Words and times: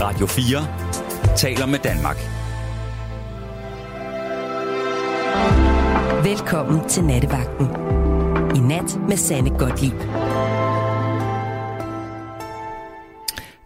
Radio 0.00 0.26
4 0.26 1.36
taler 1.36 1.66
med 1.66 1.78
Danmark. 1.78 2.16
Velkommen 6.24 6.88
til 6.88 7.04
Nattevagten. 7.04 7.66
I 8.56 8.58
nat 8.58 9.08
med 9.08 9.16
Sanne 9.16 9.50
Godtlip. 9.58 10.00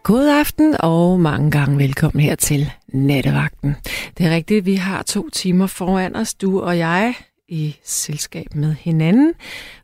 God 0.03 0.29
aften 0.41 0.77
og 0.81 1.21
mange 1.21 1.51
gange 1.51 1.79
velkommen 1.79 2.21
her 2.21 2.35
til 2.35 2.71
Nattevagten. 2.89 3.77
Det 4.19 4.27
er 4.27 4.31
rigtigt, 4.31 4.67
vi 4.67 4.75
har 4.75 5.03
to 5.03 5.31
timer 5.31 5.67
foran 5.67 6.17
os, 6.17 6.35
du 6.35 6.61
og 6.61 6.79
jeg, 6.79 7.15
i 7.49 7.77
selskab 7.85 8.55
med 8.55 8.75
hinanden, 8.75 9.35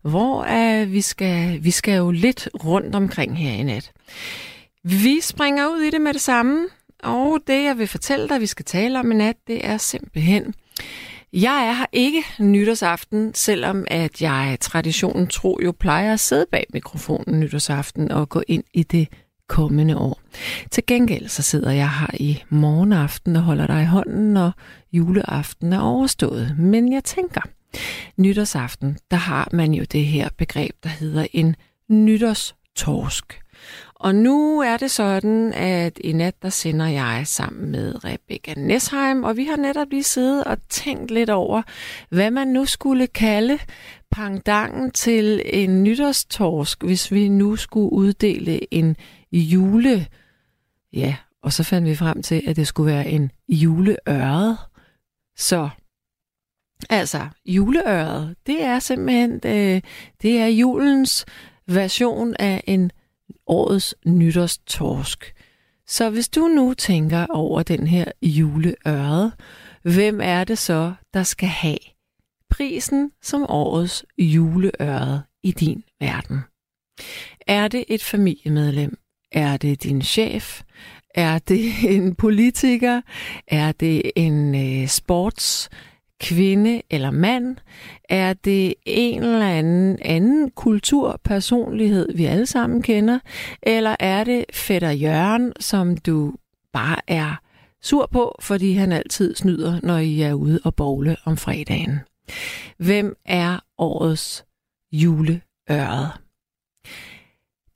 hvor 0.03 0.47
uh, 0.51 0.93
vi, 0.93 1.01
skal, 1.01 1.65
vi 1.65 1.71
skal 1.71 1.97
jo 1.97 2.11
lidt 2.11 2.49
rundt 2.65 2.95
omkring 2.95 3.39
her 3.39 3.53
i 3.53 3.63
nat. 3.63 3.93
Vi 4.85 5.21
springer 5.23 5.67
ud 5.67 5.81
i 5.81 5.91
det 5.91 6.01
med 6.01 6.13
det 6.13 6.21
samme, 6.21 6.67
og 7.03 7.39
det 7.47 7.65
jeg 7.65 7.79
vil 7.79 7.89
fortælle 7.89 8.29
dig, 8.29 8.41
vi 8.41 8.47
skal 8.47 8.65
tale 8.65 8.99
om 8.99 9.13
i 9.13 9.15
nat, 9.15 9.37
det 9.47 9.67
er 9.67 9.77
simpelthen... 9.77 10.55
Jeg 11.33 11.67
er 11.69 11.73
her 11.73 11.87
ikke 11.93 12.25
nytårsaften, 12.39 13.35
selvom 13.35 13.85
at 13.87 14.23
jeg 14.23 14.59
traditionen 14.61 15.27
tro 15.27 15.59
jo 15.65 15.73
plejer 15.73 16.13
at 16.13 16.21
sidde 16.21 16.47
bag 16.51 16.67
mikrofonen 16.73 17.41
nytårsaften 17.41 18.13
og 18.13 18.29
gå 18.29 18.43
ind 18.49 18.65
i 18.75 18.83
det 18.83 19.09
kommende 19.49 19.99
år. 19.99 20.21
Til 20.71 20.87
gengæld 20.87 21.29
så 21.29 21.43
sidder 21.43 21.71
jeg 21.71 21.91
her 21.91 22.11
i 22.15 22.43
morgenaften 22.49 23.37
og 23.37 23.43
holder 23.43 23.67
dig 23.67 23.83
i 23.83 23.87
hånden, 23.87 24.37
og 24.37 24.51
juleaften 24.93 25.73
er 25.73 25.81
overstået. 25.81 26.57
Men 26.59 26.93
jeg 26.93 27.05
tænker, 27.05 27.41
nytårsaften, 28.17 28.99
der 29.11 29.17
har 29.17 29.49
man 29.53 29.75
jo 29.75 29.85
det 29.93 30.05
her 30.05 30.29
begreb, 30.39 30.75
der 30.83 30.89
hedder 30.89 31.27
en 31.33 31.57
nytårstorsk. 31.89 33.41
Og 34.01 34.15
nu 34.15 34.61
er 34.61 34.77
det 34.77 34.91
sådan, 34.91 35.53
at 35.53 35.99
i 36.05 36.13
nat 36.13 36.43
der 36.43 36.49
sender 36.49 36.87
jeg 36.87 37.23
sammen 37.27 37.71
med 37.71 38.05
Rebecca 38.05 38.55
Nesheim, 38.57 39.25
og 39.25 39.37
vi 39.37 39.45
har 39.45 39.57
netop 39.57 39.89
lige 39.91 40.03
siddet 40.03 40.45
og 40.45 40.59
tænkt 40.69 41.11
lidt 41.11 41.31
over, 41.31 41.63
hvad 42.11 42.31
man 42.31 42.49
nu 42.49 42.65
skulle 42.65 43.07
kalde 43.07 43.59
pangdangen 44.11 44.91
til 44.91 45.43
en 45.45 45.83
nytårstorsk, 45.85 46.83
hvis 46.83 47.13
vi 47.13 47.29
nu 47.29 47.57
skulle 47.57 47.93
uddele 47.93 48.75
en 48.75 48.97
jule... 49.33 50.07
Ja, 50.93 51.17
og 51.43 51.53
så 51.53 51.63
fandt 51.63 51.89
vi 51.89 51.95
frem 51.95 52.23
til, 52.23 52.43
at 52.47 52.57
det 52.57 52.67
skulle 52.67 52.93
være 52.93 53.09
en 53.09 53.31
juleøret. 53.49 54.59
Så 55.37 55.69
altså, 56.91 57.29
juleøret, 57.47 58.37
det 58.47 58.63
er 58.63 58.79
simpelthen 58.79 59.33
øh, 59.33 59.81
det 60.23 60.39
er 60.41 60.47
julens 60.47 61.27
version 61.67 62.35
af 62.39 62.65
en 62.67 62.91
årets 63.49 63.95
nytårstorsk. 64.07 65.35
Så 65.87 66.11
hvis 66.11 66.29
du 66.29 66.49
nu 66.49 66.75
tænker 66.75 67.27
over 67.31 67.63
den 67.63 67.87
her 67.87 68.05
juleøre, 68.23 69.33
hvem 69.83 70.21
er 70.23 70.45
det 70.45 70.59
så, 70.59 70.93
der 71.15 71.23
skal 71.23 71.49
have 71.49 71.79
prisen 72.51 73.11
som 73.23 73.47
årets 73.49 74.05
juleøre 74.19 75.23
i 75.43 75.53
din 75.53 75.85
verden? 76.01 76.41
Er 77.47 77.69
det 77.69 77.85
et 77.89 78.03
familiemedlem? 78.03 78.99
Er 79.33 79.57
det 79.57 79.83
din 79.83 80.03
chef? 80.03 80.63
Er 81.15 81.39
det 81.39 81.73
en 81.97 82.15
politiker? 82.15 83.01
Er 83.47 83.73
det 83.73 84.11
en 84.17 84.55
øh, 84.55 84.89
sports 84.89 85.69
kvinde 86.21 86.83
eller 86.91 87.11
mand? 87.11 87.57
Er 88.09 88.33
det 88.33 88.75
en 88.87 89.23
eller 89.23 89.49
anden 89.49 89.99
anden 90.03 90.51
kulturpersonlighed, 90.51 92.09
vi 92.15 92.25
alle 92.25 92.47
sammen 92.47 92.83
kender? 92.83 93.19
Eller 93.63 93.97
er 94.01 94.25
det 94.25 94.45
fætter 94.53 94.91
Jørgen, 94.91 95.53
som 95.61 95.97
du 95.97 96.35
bare 96.73 96.97
er 97.07 97.41
sur 97.83 98.09
på, 98.13 98.39
fordi 98.41 98.73
han 98.73 98.93
altid 98.93 99.35
snyder, 99.35 99.81
når 99.83 99.99
I 99.99 100.21
er 100.21 100.33
ude 100.33 100.61
og 100.65 100.75
bowle 100.75 101.17
om 101.25 101.37
fredagen? 101.37 102.01
Hvem 102.79 103.17
er 103.25 103.59
årets 103.79 104.45
juleøret? 104.93 106.11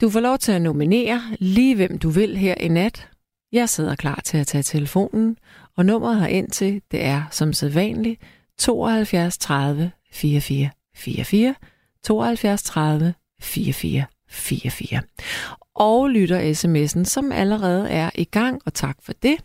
Du 0.00 0.10
får 0.10 0.20
lov 0.20 0.38
til 0.38 0.52
at 0.52 0.62
nominere 0.62 1.22
lige 1.38 1.76
hvem 1.76 1.98
du 1.98 2.10
vil 2.10 2.36
her 2.36 2.54
i 2.54 2.68
nat. 2.68 3.08
Jeg 3.52 3.68
sidder 3.68 3.94
klar 3.94 4.20
til 4.24 4.38
at 4.38 4.46
tage 4.46 4.62
telefonen, 4.62 5.36
og 5.76 5.86
nummeret 5.86 6.20
her 6.20 6.26
ind 6.26 6.50
til, 6.50 6.82
det 6.90 7.04
er 7.04 7.22
som 7.30 7.52
sædvanligt 7.52 8.20
72 8.58 9.38
30 9.38 9.90
44 10.12 10.70
44 10.94 11.54
72 12.02 12.62
30 12.62 13.14
44 13.40 14.04
44. 14.28 15.00
Og 15.74 16.10
lytter 16.10 16.52
sms'en, 16.52 17.04
som 17.04 17.32
allerede 17.32 17.88
er 17.88 18.10
i 18.14 18.24
gang, 18.24 18.62
og 18.66 18.74
tak 18.74 18.96
for 19.02 19.12
det. 19.12 19.36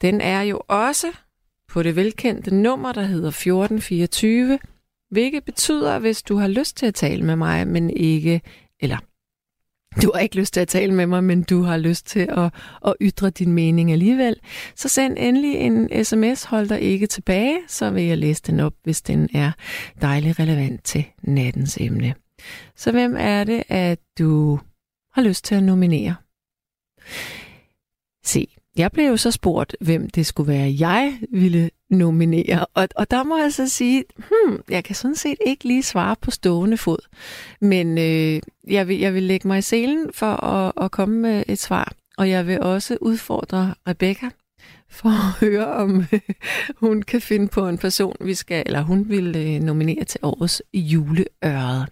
Den 0.00 0.20
er 0.20 0.42
jo 0.42 0.60
også 0.68 1.06
på 1.68 1.82
det 1.82 1.96
velkendte 1.96 2.54
nummer, 2.54 2.92
der 2.92 3.02
hedder 3.02 3.28
1424, 3.28 4.58
hvilket 5.10 5.44
betyder, 5.44 5.98
hvis 5.98 6.22
du 6.22 6.36
har 6.36 6.48
lyst 6.48 6.76
til 6.76 6.86
at 6.86 6.94
tale 6.94 7.24
med 7.24 7.36
mig, 7.36 7.66
men 7.68 7.90
ikke, 7.90 8.40
eller 8.80 8.98
du 10.02 10.10
har 10.14 10.20
ikke 10.20 10.36
lyst 10.36 10.54
til 10.54 10.60
at 10.60 10.68
tale 10.68 10.94
med 10.94 11.06
mig, 11.06 11.24
men 11.24 11.42
du 11.42 11.62
har 11.62 11.76
lyst 11.76 12.06
til 12.06 12.28
at, 12.30 12.54
at 12.86 12.94
ytre 13.00 13.30
din 13.30 13.52
mening 13.52 13.92
alligevel, 13.92 14.36
så 14.74 14.88
send 14.88 15.16
endelig 15.18 15.54
en 15.54 16.04
sms, 16.04 16.44
hold 16.44 16.68
dig 16.68 16.80
ikke 16.80 17.06
tilbage, 17.06 17.58
så 17.68 17.90
vil 17.90 18.04
jeg 18.04 18.18
læse 18.18 18.42
den 18.42 18.60
op, 18.60 18.72
hvis 18.82 19.02
den 19.02 19.28
er 19.34 19.52
dejligt 20.00 20.40
relevant 20.40 20.84
til 20.84 21.04
nattens 21.22 21.78
emne. 21.80 22.14
Så 22.76 22.92
hvem 22.92 23.16
er 23.18 23.44
det, 23.44 23.62
at 23.68 23.98
du 24.18 24.60
har 25.12 25.22
lyst 25.22 25.44
til 25.44 25.54
at 25.54 25.62
nominere? 25.62 26.14
Se, 28.24 28.46
jeg 28.76 28.92
blev 28.92 29.04
jo 29.08 29.16
så 29.16 29.30
spurgt, 29.30 29.76
hvem 29.80 30.10
det 30.10 30.26
skulle 30.26 30.52
være, 30.52 30.76
jeg 30.78 31.18
ville 31.30 31.70
nominere. 31.90 32.66
Og, 32.74 32.88
og 32.96 33.10
der 33.10 33.22
må 33.22 33.38
jeg 33.38 33.52
så 33.52 33.68
sige, 33.68 34.04
hmm, 34.16 34.62
jeg 34.68 34.84
kan 34.84 34.94
sådan 34.94 35.14
set 35.14 35.38
ikke 35.46 35.64
lige 35.64 35.82
svare 35.82 36.16
på 36.20 36.30
stående 36.30 36.76
fod. 36.76 36.98
Men 37.60 37.98
øh, 37.98 38.40
jeg, 38.68 38.88
vil, 38.88 38.98
jeg 38.98 39.14
vil 39.14 39.22
lægge 39.22 39.48
mig 39.48 39.58
i 39.58 39.62
selen 39.62 40.10
for 40.14 40.44
at, 40.44 40.72
at 40.84 40.90
komme 40.90 41.20
med 41.20 41.44
et 41.48 41.58
svar. 41.58 41.92
Og 42.18 42.30
jeg 42.30 42.46
vil 42.46 42.60
også 42.60 42.98
udfordre 43.00 43.74
Rebecca 43.88 44.30
for 44.90 45.08
at 45.08 45.34
høre, 45.48 45.66
om 45.66 46.04
øh, 46.12 46.20
hun 46.76 47.02
kan 47.02 47.20
finde 47.20 47.48
på 47.48 47.68
en 47.68 47.78
person, 47.78 48.16
vi 48.20 48.34
skal, 48.34 48.62
eller 48.66 48.82
hun 48.82 49.08
vil 49.08 49.36
øh, 49.36 49.60
nominere 49.62 50.04
til 50.04 50.20
årets 50.22 50.62
juleøret. 50.74 51.88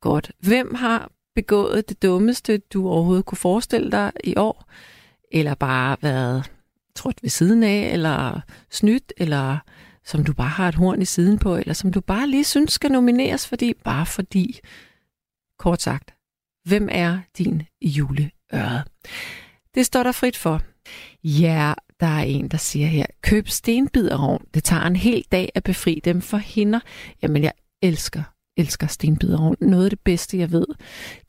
Godt. 0.00 0.30
Hvem 0.40 0.74
har 0.74 1.10
begået 1.34 1.88
det 1.88 2.02
dummeste, 2.02 2.58
du 2.58 2.88
overhovedet 2.88 3.24
kunne 3.24 3.38
forestille 3.38 3.90
dig 3.90 4.12
i 4.24 4.34
år? 4.36 4.64
eller 5.32 5.54
bare 5.54 5.96
været 6.00 6.50
trådt 6.96 7.22
ved 7.22 7.30
siden 7.30 7.62
af, 7.62 7.90
eller 7.92 8.40
snydt, 8.70 9.12
eller 9.16 9.58
som 10.04 10.24
du 10.24 10.32
bare 10.32 10.48
har 10.48 10.68
et 10.68 10.74
horn 10.74 11.02
i 11.02 11.04
siden 11.04 11.38
på, 11.38 11.56
eller 11.56 11.74
som 11.74 11.92
du 11.92 12.00
bare 12.00 12.28
lige 12.28 12.44
synes 12.44 12.72
skal 12.72 12.92
nomineres, 12.92 13.48
fordi 13.48 13.74
bare 13.84 14.06
fordi, 14.06 14.60
kort 15.58 15.82
sagt, 15.82 16.14
hvem 16.68 16.88
er 16.90 17.18
din 17.38 17.62
juleøre? 17.82 18.84
Det 19.74 19.86
står 19.86 20.02
der 20.02 20.12
frit 20.12 20.36
for. 20.36 20.62
Ja, 21.24 21.74
der 22.00 22.06
er 22.06 22.22
en, 22.22 22.48
der 22.48 22.56
siger 22.56 22.86
her, 22.86 23.06
køb 23.22 23.48
stenbiderovn. 23.48 24.44
Det 24.54 24.64
tager 24.64 24.82
en 24.82 24.96
hel 24.96 25.24
dag 25.32 25.52
at 25.54 25.62
befri 25.62 26.00
dem 26.04 26.20
for 26.20 26.36
hinder. 26.36 26.80
Jamen, 27.22 27.42
jeg 27.42 27.52
elsker, 27.82 28.22
elsker 28.56 28.86
stenbiderovn. 28.86 29.56
Noget 29.60 29.84
af 29.84 29.90
det 29.90 30.00
bedste, 30.00 30.38
jeg 30.38 30.52
ved, 30.52 30.66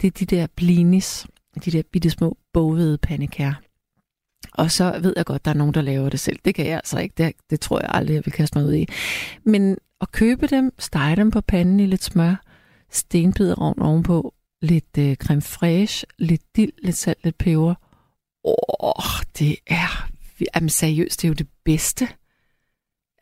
det 0.02 0.08
er 0.08 0.12
de 0.12 0.26
der 0.26 0.48
blinis, 0.56 1.28
de 1.66 1.72
der 1.72 1.84
bitte 1.92 2.10
små 2.10 2.38
bovede 2.54 2.98
pandekager. 2.98 3.54
Og 4.52 4.72
så 4.72 5.00
ved 5.02 5.14
jeg 5.16 5.26
godt, 5.26 5.46
der 5.46 5.52
er 5.52 5.56
nogen, 5.56 5.74
der 5.74 5.82
laver 5.82 6.10
det 6.10 6.20
selv. 6.20 6.40
Det 6.46 6.56
kan 6.56 6.66
jeg 6.66 6.76
altså 6.76 7.00
ikke. 7.00 7.14
Det, 7.18 7.34
det 7.50 7.60
tror 7.60 7.80
jeg 7.80 7.90
aldrig, 7.94 8.14
jeg 8.14 8.26
vil 8.26 8.34
kaste 8.34 8.58
mig 8.58 8.68
ud 8.68 8.74
i. 8.74 8.88
Men 9.44 9.78
at 10.02 10.12
købe 10.12 10.48
dem, 10.48 10.72
stege 10.80 11.16
dem 11.16 11.32
på 11.32 11.42
panden 11.42 11.80
i 11.80 11.86
lidt 11.86 12.04
smør, 12.04 12.36
stenbiderovn 12.92 13.82
ovenpå, 13.82 14.34
lidt 14.62 14.98
øh, 14.98 15.16
creme 15.16 15.42
fraiche, 15.42 16.08
lidt 16.18 16.42
dild, 16.56 16.72
lidt 16.84 16.98
salt, 16.98 17.24
lidt 17.24 17.38
peber. 17.38 17.76
Åh, 18.44 19.24
det 19.40 19.56
er... 19.68 20.10
Jamen 20.56 20.70
seriøst, 20.70 21.22
det 21.22 21.28
er 21.28 21.30
jo 21.30 21.34
det 21.34 21.48
bedste. 21.66 22.08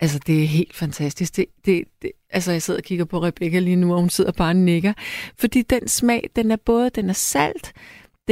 Altså, 0.00 0.18
det 0.26 0.42
er 0.42 0.46
helt 0.46 0.74
fantastisk. 0.74 1.36
Det, 1.36 1.46
det, 1.64 1.84
det, 2.02 2.12
altså, 2.30 2.52
jeg 2.52 2.62
sidder 2.62 2.80
og 2.80 2.84
kigger 2.84 3.04
på 3.04 3.22
Rebecca 3.22 3.58
lige 3.58 3.76
nu, 3.76 3.94
og 3.94 4.00
hun 4.00 4.10
sidder 4.10 4.32
bare 4.32 4.48
og 4.48 4.56
nikker. 4.56 4.92
Fordi 5.38 5.62
den 5.62 5.88
smag, 5.88 6.30
den 6.36 6.50
er 6.50 6.56
både, 6.56 6.90
den 6.90 7.10
er 7.10 7.14
salt, 7.14 7.72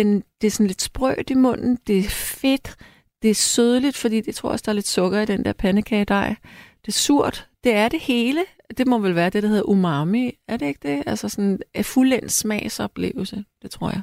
den, 0.05 0.23
det 0.41 0.47
er 0.47 0.51
sådan 0.51 0.67
lidt 0.67 0.83
sprødt 0.83 1.31
i 1.31 1.35
munden, 1.35 1.79
det 1.87 1.99
er 1.99 2.09
fedt, 2.11 2.77
det 3.23 3.31
er 3.31 3.35
sødligt, 3.35 3.97
fordi 3.97 4.21
det 4.21 4.35
tror 4.35 4.49
jeg 4.49 4.53
også, 4.53 4.63
der 4.67 4.73
er 4.73 4.75
lidt 4.75 4.89
sukker 4.89 5.21
i 5.21 5.27
den 5.27 5.45
der 5.45 5.53
pandekagedej. 5.53 6.35
Det 6.83 6.89
er 6.89 6.93
surt, 6.93 7.49
det 7.65 7.75
er 7.75 7.89
det 7.89 8.01
hele. 8.01 8.41
Det 8.77 8.87
må 8.87 8.99
vel 8.99 9.15
være 9.15 9.31
det, 9.31 9.43
der 9.43 9.49
hedder 9.49 9.69
umami, 9.69 10.33
er 10.49 10.57
det 10.57 10.67
ikke 10.67 10.89
det? 10.89 11.03
Altså 11.07 11.29
sådan 11.29 11.61
en 11.75 11.85
fuldendt 11.85 12.33
smagsoplevelse, 12.33 13.45
det 13.63 13.71
tror 13.71 13.91
jeg. 13.91 14.03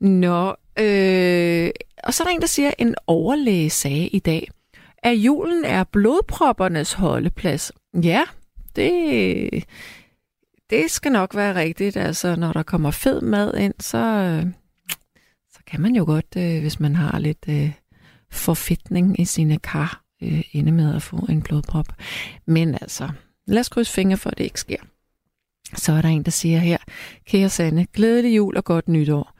Nå, 0.00 0.48
øh, 0.78 1.70
og 2.04 2.14
så 2.14 2.22
er 2.22 2.26
der 2.26 2.34
en, 2.34 2.40
der 2.40 2.46
siger, 2.46 2.72
en 2.78 2.94
overlæge 3.06 3.70
sagde 3.70 4.08
i 4.08 4.18
dag, 4.18 4.50
at 4.98 5.14
julen 5.14 5.64
er 5.64 5.84
blodproppernes 5.84 6.92
holdeplads. 6.92 7.72
Ja, 8.02 8.22
det, 8.76 9.64
det 10.70 10.90
skal 10.90 11.12
nok 11.12 11.34
være 11.34 11.54
rigtigt. 11.54 11.96
Altså, 11.96 12.36
når 12.36 12.52
der 12.52 12.62
kommer 12.62 12.90
fed 12.90 13.20
mad 13.20 13.54
ind, 13.54 13.74
så, 13.80 14.42
så 14.42 14.65
kan 15.66 15.80
man 15.80 15.96
jo 15.96 16.04
godt, 16.04 16.36
øh, 16.36 16.60
hvis 16.60 16.80
man 16.80 16.94
har 16.94 17.18
lidt, 17.18 17.44
øh, 17.48 17.72
forfitning 18.30 19.20
i 19.20 19.24
sine 19.24 19.58
kar 19.58 20.02
øh, 20.22 20.42
ende 20.52 20.72
med 20.72 20.94
at 20.94 21.02
få 21.02 21.26
en 21.28 21.42
blodprop. 21.42 21.86
Men 22.46 22.74
altså, 22.74 23.08
lad 23.46 23.60
os 23.60 23.68
krydse 23.68 23.92
fingre 23.92 24.16
for, 24.16 24.30
at 24.30 24.38
det 24.38 24.44
ikke 24.44 24.60
sker. 24.60 24.76
Så 25.74 25.92
er 25.92 26.02
der 26.02 26.08
en, 26.08 26.22
der 26.22 26.30
siger 26.30 26.58
her, 26.58 26.78
kære 27.26 27.48
Sande, 27.48 27.86
glædelig 27.92 28.36
jul 28.36 28.56
og 28.56 28.64
godt 28.64 28.88
nytår. 28.88 29.32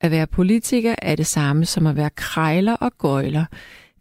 At 0.00 0.10
være 0.10 0.26
politiker 0.26 0.94
er 1.02 1.16
det 1.16 1.26
samme 1.26 1.64
som 1.64 1.86
at 1.86 1.96
være 1.96 2.10
krejler 2.10 2.76
og 2.76 2.92
gøjler. 2.98 3.44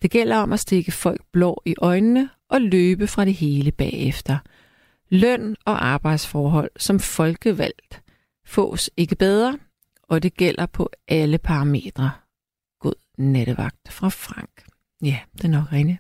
Det 0.02 0.12
gælder 0.12 0.38
om 0.38 0.54
at 0.54 0.60
stikke 0.60 0.92
folk 0.92 1.22
blå 1.34 1.62
i 1.66 1.76
øjnene 1.78 2.30
og 2.50 2.62
løbe 2.62 3.08
fra 3.08 3.26
det 3.26 3.34
hele 3.34 3.72
bagefter. 3.72 4.38
Løn 5.10 5.56
og 5.66 5.86
arbejdsforhold 5.86 6.72
som 6.78 7.00
folkevalgt 7.00 8.02
fås 8.46 8.90
ikke 8.98 9.16
bedre, 9.16 9.58
og 10.10 10.24
det 10.24 10.34
gælder 10.34 10.66
på 10.66 10.90
alle 11.08 11.38
parametre. 11.38 12.12
God 12.80 12.94
nattevagt 13.18 13.92
fra 13.92 14.10
Frank. 14.10 14.50
Ja, 15.04 15.20
det 15.34 15.44
er 15.44 15.48
nok 15.48 15.72
rene. 15.72 15.98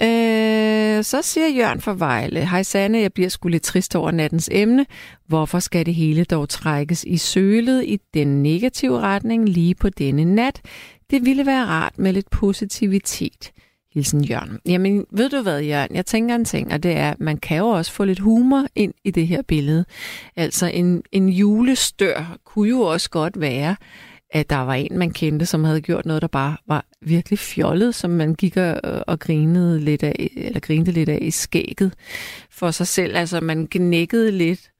Øh, 0.00 1.04
så 1.04 1.22
siger 1.22 1.48
Jørgen 1.48 1.80
for 1.80 1.92
Vejle, 1.92 2.48
Hej 2.48 2.62
Sanne, 2.62 2.98
jeg 2.98 3.12
bliver 3.12 3.28
sgu 3.28 3.48
lidt 3.48 3.62
trist 3.62 3.96
over 3.96 4.10
nattens 4.10 4.48
emne. 4.52 4.86
Hvorfor 5.26 5.58
skal 5.58 5.86
det 5.86 5.94
hele 5.94 6.24
dog 6.24 6.48
trækkes 6.48 7.04
i 7.04 7.16
sølet 7.16 7.84
i 7.84 8.00
den 8.14 8.42
negative 8.42 9.00
retning 9.00 9.48
lige 9.48 9.74
på 9.74 9.88
denne 9.88 10.24
nat? 10.24 10.60
Det 11.10 11.24
ville 11.24 11.46
være 11.46 11.66
rart 11.66 11.98
med 11.98 12.12
lidt 12.12 12.30
positivitet. 12.30 13.52
Hilsen 13.94 14.24
Jørgen. 14.24 14.58
Jamen, 14.66 15.06
ved 15.10 15.30
du 15.30 15.42
hvad, 15.42 15.62
Jørgen? 15.62 15.94
Jeg 15.94 16.06
tænker 16.06 16.34
en 16.34 16.44
ting, 16.44 16.72
og 16.72 16.82
det 16.82 16.96
er, 16.96 17.10
at 17.10 17.20
man 17.20 17.36
kan 17.36 17.58
jo 17.58 17.66
også 17.66 17.92
få 17.92 18.04
lidt 18.04 18.18
humor 18.18 18.66
ind 18.74 18.94
i 19.04 19.10
det 19.10 19.26
her 19.26 19.42
billede. 19.42 19.84
Altså, 20.36 20.66
en, 20.66 21.02
en 21.12 21.28
julestør 21.28 22.38
kunne 22.44 22.68
jo 22.68 22.80
også 22.80 23.10
godt 23.10 23.40
være, 23.40 23.76
at 24.30 24.50
der 24.50 24.56
var 24.56 24.74
en, 24.74 24.98
man 24.98 25.10
kendte, 25.10 25.46
som 25.46 25.64
havde 25.64 25.80
gjort 25.80 26.06
noget, 26.06 26.22
der 26.22 26.28
bare 26.28 26.56
var 26.66 26.84
virkelig 27.00 27.38
fjollet, 27.38 27.94
som 27.94 28.10
man 28.10 28.34
gik 28.34 28.56
og, 28.56 28.80
og 29.06 29.18
grinede 29.20 29.80
lidt 29.80 30.02
af, 30.02 30.30
eller 30.36 30.60
grinede 30.60 30.92
lidt 30.92 31.08
af 31.08 31.18
i 31.22 31.30
skægget 31.30 31.94
for 32.50 32.70
sig 32.70 32.86
selv. 32.86 33.16
Altså, 33.16 33.40
man 33.40 33.68
gnækkede 33.70 34.30
lidt, 34.30 34.70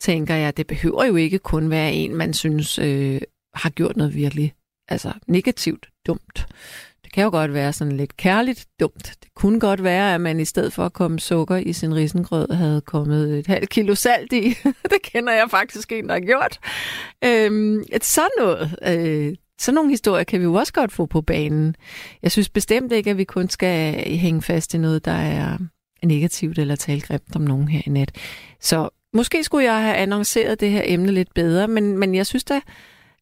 tænker 0.00 0.34
jeg. 0.34 0.56
Det 0.56 0.66
behøver 0.66 1.04
jo 1.04 1.16
ikke 1.16 1.38
kun 1.38 1.70
være 1.70 1.92
en, 1.92 2.14
man 2.14 2.34
synes 2.34 2.78
øh, 2.78 3.20
har 3.54 3.70
gjort 3.70 3.96
noget 3.96 4.14
virkelig 4.14 4.54
altså 4.88 5.12
negativt 5.26 5.88
dumt. 6.06 6.46
Det 7.12 7.14
kan 7.14 7.24
jo 7.24 7.30
godt 7.30 7.54
være 7.54 7.72
sådan 7.72 7.96
lidt 7.96 8.16
kærligt 8.16 8.66
dumt. 8.80 9.14
Det 9.22 9.34
kunne 9.34 9.60
godt 9.60 9.82
være, 9.82 10.14
at 10.14 10.20
man 10.20 10.40
i 10.40 10.44
stedet 10.44 10.72
for 10.72 10.84
at 10.84 10.92
komme 10.92 11.20
sukker 11.20 11.56
i 11.56 11.72
sin 11.72 11.94
risengrød, 11.94 12.52
havde 12.52 12.80
kommet 12.80 13.38
et 13.38 13.46
halvt 13.46 13.68
kilo 13.68 13.94
salt 13.94 14.32
i. 14.32 14.54
det 14.92 15.02
kender 15.02 15.32
jeg 15.32 15.50
faktisk 15.50 15.92
en, 15.92 16.08
der 16.08 16.12
har 16.12 16.20
gjort. 16.20 16.58
Øhm, 17.24 17.84
sådan 18.02 18.28
noget. 18.38 18.76
Øh, 18.86 19.34
sådan 19.60 19.74
nogle 19.74 19.90
historier 19.90 20.24
kan 20.24 20.40
vi 20.40 20.44
jo 20.44 20.54
også 20.54 20.72
godt 20.72 20.92
få 20.92 21.06
på 21.06 21.20
banen. 21.20 21.76
Jeg 22.22 22.32
synes 22.32 22.48
bestemt 22.48 22.92
ikke, 22.92 23.10
at 23.10 23.18
vi 23.18 23.24
kun 23.24 23.48
skal 23.48 23.94
hænge 24.18 24.42
fast 24.42 24.74
i 24.74 24.78
noget, 24.78 25.04
der 25.04 25.12
er 25.12 25.58
negativt 26.04 26.58
eller 26.58 26.76
tale 26.76 27.00
grimt 27.00 27.36
om 27.36 27.42
nogen 27.42 27.68
her 27.68 27.80
i 27.86 27.90
nat. 27.90 28.16
Så 28.60 28.88
måske 29.14 29.44
skulle 29.44 29.64
jeg 29.64 29.82
have 29.82 29.96
annonceret 29.96 30.60
det 30.60 30.70
her 30.70 30.82
emne 30.84 31.12
lidt 31.12 31.34
bedre, 31.34 31.68
men, 31.68 31.98
men 31.98 32.14
jeg 32.14 32.26
synes 32.26 32.44
da, 32.44 32.60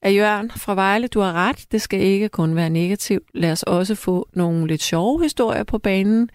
af 0.03 0.15
Jørgen 0.15 0.51
fra 0.51 0.75
Vejle, 0.75 1.09
du 1.09 1.21
har 1.21 1.33
ret. 1.33 1.67
Det 1.73 1.83
skal 1.83 2.01
ikke 2.01 2.29
kun 2.29 2.57
være 2.57 2.71
negativt. 2.71 3.25
Lad 3.35 3.53
os 3.53 3.63
også 3.63 3.95
få 3.95 4.29
nogle 4.33 4.67
lidt 4.67 4.83
sjove 4.83 5.23
historier 5.23 5.65
på 5.65 5.79
banen. 5.79 6.31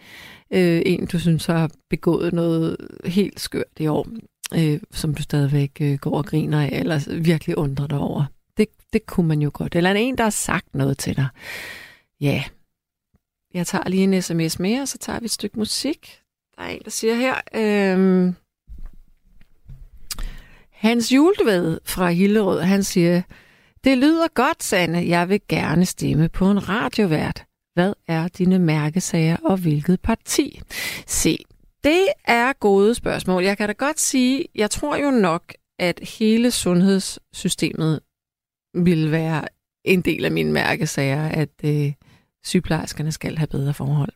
Øh, 0.53 0.81
en, 0.85 1.05
du 1.05 1.19
synes 1.19 1.45
har 1.45 1.69
begået 1.89 2.33
noget 2.33 2.77
helt 3.05 3.39
skørt 3.39 3.79
i 3.79 3.87
år, 3.87 4.07
øh, 4.55 4.79
som 4.91 5.13
du 5.13 5.21
stadigvæk 5.21 5.71
øh, 5.81 5.97
går 5.97 6.17
og 6.17 6.25
griner 6.25 6.61
af, 6.61 6.69
eller 6.71 7.19
virkelig 7.21 7.57
undrer 7.57 7.87
dig 7.87 7.97
over. 7.97 8.25
Det, 8.57 8.67
det 8.93 9.05
kunne 9.05 9.27
man 9.27 9.41
jo 9.41 9.51
godt. 9.53 9.75
Eller 9.75 9.91
en, 9.91 10.17
der 10.17 10.23
har 10.23 10.29
sagt 10.29 10.75
noget 10.75 10.97
til 10.97 11.15
dig. 11.15 11.27
Ja, 12.21 12.43
jeg 13.53 13.67
tager 13.67 13.89
lige 13.89 14.03
en 14.03 14.21
sms 14.21 14.59
mere, 14.59 14.81
og 14.81 14.87
så 14.87 14.97
tager 14.97 15.19
vi 15.19 15.25
et 15.25 15.31
stykke 15.31 15.59
musik. 15.59 16.19
Der 16.57 16.63
er 16.63 16.67
en, 16.67 16.81
der 16.83 16.91
siger 16.91 17.15
her... 17.15 17.35
Øh, 17.55 18.33
Hans 20.71 21.11
Juldved 21.11 21.79
fra 21.85 22.09
Hillerød, 22.09 22.61
han 22.61 22.83
siger, 22.83 23.21
det 23.85 23.97
lyder 23.97 24.27
godt, 24.27 24.63
Sanne. 24.63 25.07
Jeg 25.07 25.29
vil 25.29 25.41
gerne 25.49 25.85
stemme 25.85 26.29
på 26.29 26.51
en 26.51 26.69
radiovært. 26.69 27.45
Hvad 27.73 27.93
er 28.07 28.27
dine 28.27 28.59
mærkesager 28.59 29.37
og 29.43 29.57
hvilket 29.57 30.01
parti? 30.01 30.61
Se, 31.07 31.37
det 31.83 32.07
er 32.25 32.53
gode 32.53 32.95
spørgsmål. 32.95 33.43
Jeg 33.43 33.57
kan 33.57 33.67
da 33.67 33.73
godt 33.73 33.99
sige, 33.99 34.45
jeg 34.55 34.71
tror 34.71 34.95
jo 34.95 35.11
nok, 35.11 35.53
at 35.79 35.99
hele 36.19 36.51
sundhedssystemet 36.51 37.99
vil 38.73 39.11
være 39.11 39.47
en 39.85 40.01
del 40.01 40.25
af 40.25 40.31
mine 40.31 40.51
mærkesager, 40.51 41.27
at 41.29 41.49
øh, 41.63 41.93
sygeplejerskerne 42.45 43.11
skal 43.11 43.37
have 43.37 43.47
bedre 43.47 43.73
forhold. 43.73 44.13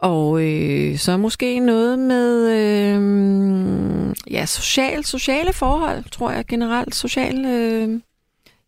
Og 0.00 0.42
øh, 0.42 0.98
så 0.98 1.16
måske 1.16 1.58
noget 1.58 1.98
med 1.98 2.50
øh, 2.50 4.14
ja, 4.30 4.46
social, 4.46 5.04
sociale 5.04 5.52
forhold, 5.52 6.04
tror 6.04 6.30
jeg 6.30 6.46
generelt. 6.46 6.94
Social, 6.94 7.44
øh, 7.44 8.00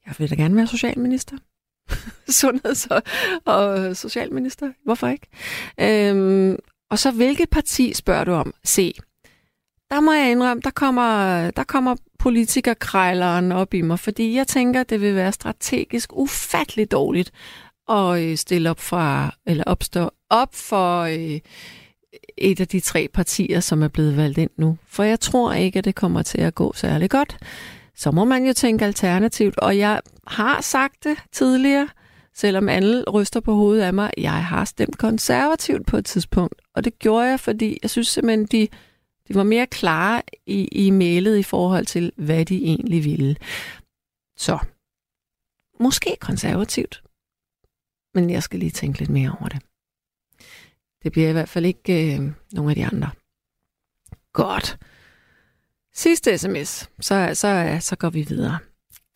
jeg 0.06 0.14
vil 0.18 0.30
da 0.30 0.34
gerne 0.34 0.56
være 0.56 0.66
socialminister. 0.66 1.36
Sundheds- 2.40 2.86
og, 2.86 3.02
og 3.44 3.96
socialminister. 3.96 4.72
Hvorfor 4.84 5.08
ikke? 5.08 5.26
Øhm, 5.80 6.56
og 6.90 6.98
så 6.98 7.10
hvilket 7.10 7.50
parti 7.50 7.94
spørger 7.94 8.24
du 8.24 8.32
om? 8.32 8.54
Se, 8.64 8.94
der 9.90 10.00
må 10.00 10.12
jeg 10.12 10.30
indrømme, 10.30 10.60
der 10.60 10.70
kommer, 10.70 11.50
der 11.50 11.64
kommer 11.64 11.96
politikerkrejleren 12.18 13.52
op 13.52 13.74
i 13.74 13.80
mig, 13.80 13.98
fordi 13.98 14.34
jeg 14.34 14.46
tænker, 14.46 14.82
det 14.82 15.00
vil 15.00 15.14
være 15.14 15.32
strategisk 15.32 16.10
ufatteligt 16.12 16.92
dårligt 16.92 17.32
at 17.88 18.22
øh, 18.22 18.36
stille 18.36 18.70
op 18.70 18.80
fra, 18.80 19.34
eller 19.46 19.64
opstå 19.64 20.10
op 20.30 20.54
for 20.54 21.00
øh, 21.00 21.40
et 22.38 22.60
af 22.60 22.68
de 22.68 22.80
tre 22.80 23.08
partier, 23.14 23.60
som 23.60 23.82
er 23.82 23.88
blevet 23.88 24.16
valgt 24.16 24.38
ind 24.38 24.50
nu. 24.56 24.78
For 24.86 25.02
jeg 25.02 25.20
tror 25.20 25.52
ikke, 25.52 25.78
at 25.78 25.84
det 25.84 25.94
kommer 25.94 26.22
til 26.22 26.40
at 26.40 26.54
gå 26.54 26.72
særlig 26.72 27.10
godt 27.10 27.38
så 27.96 28.10
må 28.10 28.24
man 28.24 28.46
jo 28.46 28.52
tænke 28.52 28.84
alternativt. 28.84 29.58
Og 29.58 29.78
jeg 29.78 30.00
har 30.26 30.60
sagt 30.60 31.04
det 31.04 31.18
tidligere, 31.32 31.88
selvom 32.34 32.68
alle 32.68 33.04
ryster 33.10 33.40
på 33.40 33.54
hovedet 33.54 33.82
af 33.82 33.94
mig, 33.94 34.10
jeg 34.16 34.44
har 34.44 34.64
stemt 34.64 34.98
konservativt 34.98 35.86
på 35.86 35.96
et 35.96 36.04
tidspunkt. 36.04 36.62
Og 36.74 36.84
det 36.84 36.98
gjorde 36.98 37.26
jeg, 37.26 37.40
fordi 37.40 37.78
jeg 37.82 37.90
synes 37.90 38.08
simpelthen, 38.08 38.46
de, 38.46 38.68
de 39.28 39.34
var 39.34 39.42
mere 39.42 39.66
klare 39.66 40.22
i, 40.46 40.64
i 40.64 40.90
mailet 40.90 41.38
i 41.38 41.42
forhold 41.42 41.86
til, 41.86 42.12
hvad 42.16 42.44
de 42.44 42.64
egentlig 42.64 43.04
ville. 43.04 43.36
Så, 44.36 44.58
måske 45.80 46.16
konservativt. 46.20 47.02
Men 48.14 48.30
jeg 48.30 48.42
skal 48.42 48.58
lige 48.58 48.70
tænke 48.70 48.98
lidt 48.98 49.10
mere 49.10 49.36
over 49.40 49.48
det. 49.48 49.62
Det 51.02 51.12
bliver 51.12 51.28
i 51.28 51.32
hvert 51.32 51.48
fald 51.48 51.64
ikke 51.64 52.14
øh, 52.14 52.32
nogen 52.52 52.70
af 52.70 52.76
de 52.76 52.86
andre. 52.86 53.10
Godt. 54.32 54.78
Sidste 55.96 56.38
sms, 56.38 56.90
så, 57.00 57.30
så, 57.34 57.78
så 57.80 57.96
går 57.96 58.10
vi 58.10 58.22
videre. 58.22 58.58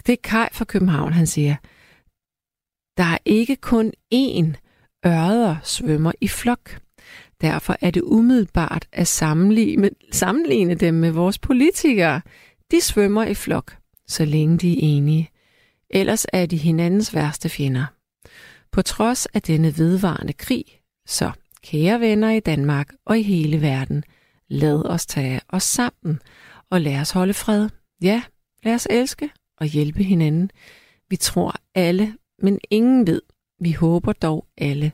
Det 0.06 0.12
er 0.12 0.16
Kai 0.22 0.48
fra 0.52 0.64
København, 0.64 1.12
han 1.12 1.26
siger, 1.26 1.56
der 2.96 3.04
er 3.04 3.18
ikke 3.24 3.56
kun 3.56 3.92
én 4.14 4.54
ørder 5.06 5.56
svømmer 5.62 6.12
i 6.20 6.28
flok. 6.28 6.80
Derfor 7.40 7.76
er 7.80 7.90
det 7.90 8.02
umiddelbart 8.02 8.88
at 8.92 9.08
sammenligne, 9.08 9.90
sammenligne 10.12 10.74
dem 10.74 10.94
med 10.94 11.10
vores 11.10 11.38
politikere. 11.38 12.20
De 12.70 12.80
svømmer 12.80 13.24
i 13.24 13.34
flok, 13.34 13.76
så 14.08 14.24
længe 14.24 14.58
de 14.58 14.72
er 14.72 14.78
enige. 14.80 15.30
Ellers 15.90 16.26
er 16.32 16.46
de 16.46 16.56
hinandens 16.56 17.14
værste 17.14 17.48
fjender. 17.48 17.86
På 18.72 18.82
trods 18.82 19.26
af 19.26 19.42
denne 19.42 19.78
vedvarende 19.78 20.32
krig, 20.32 20.64
så 21.06 21.30
kære 21.62 22.00
venner 22.00 22.30
i 22.30 22.40
Danmark 22.40 22.92
og 23.06 23.18
i 23.18 23.22
hele 23.22 23.62
verden, 23.62 24.04
lad 24.48 24.86
os 24.86 25.06
tage 25.06 25.40
os 25.48 25.62
sammen 25.62 26.20
og 26.70 26.80
lad 26.80 27.00
os 27.00 27.10
holde 27.10 27.34
fred. 27.34 27.68
Ja, 28.02 28.22
lad 28.62 28.74
os 28.74 28.86
elske 28.90 29.30
og 29.56 29.66
hjælpe 29.66 30.02
hinanden. 30.02 30.50
Vi 31.08 31.16
tror 31.16 31.54
alle, 31.74 32.16
men 32.38 32.58
ingen 32.70 33.06
ved. 33.06 33.22
Vi 33.60 33.72
håber 33.72 34.12
dog 34.12 34.46
alle. 34.58 34.92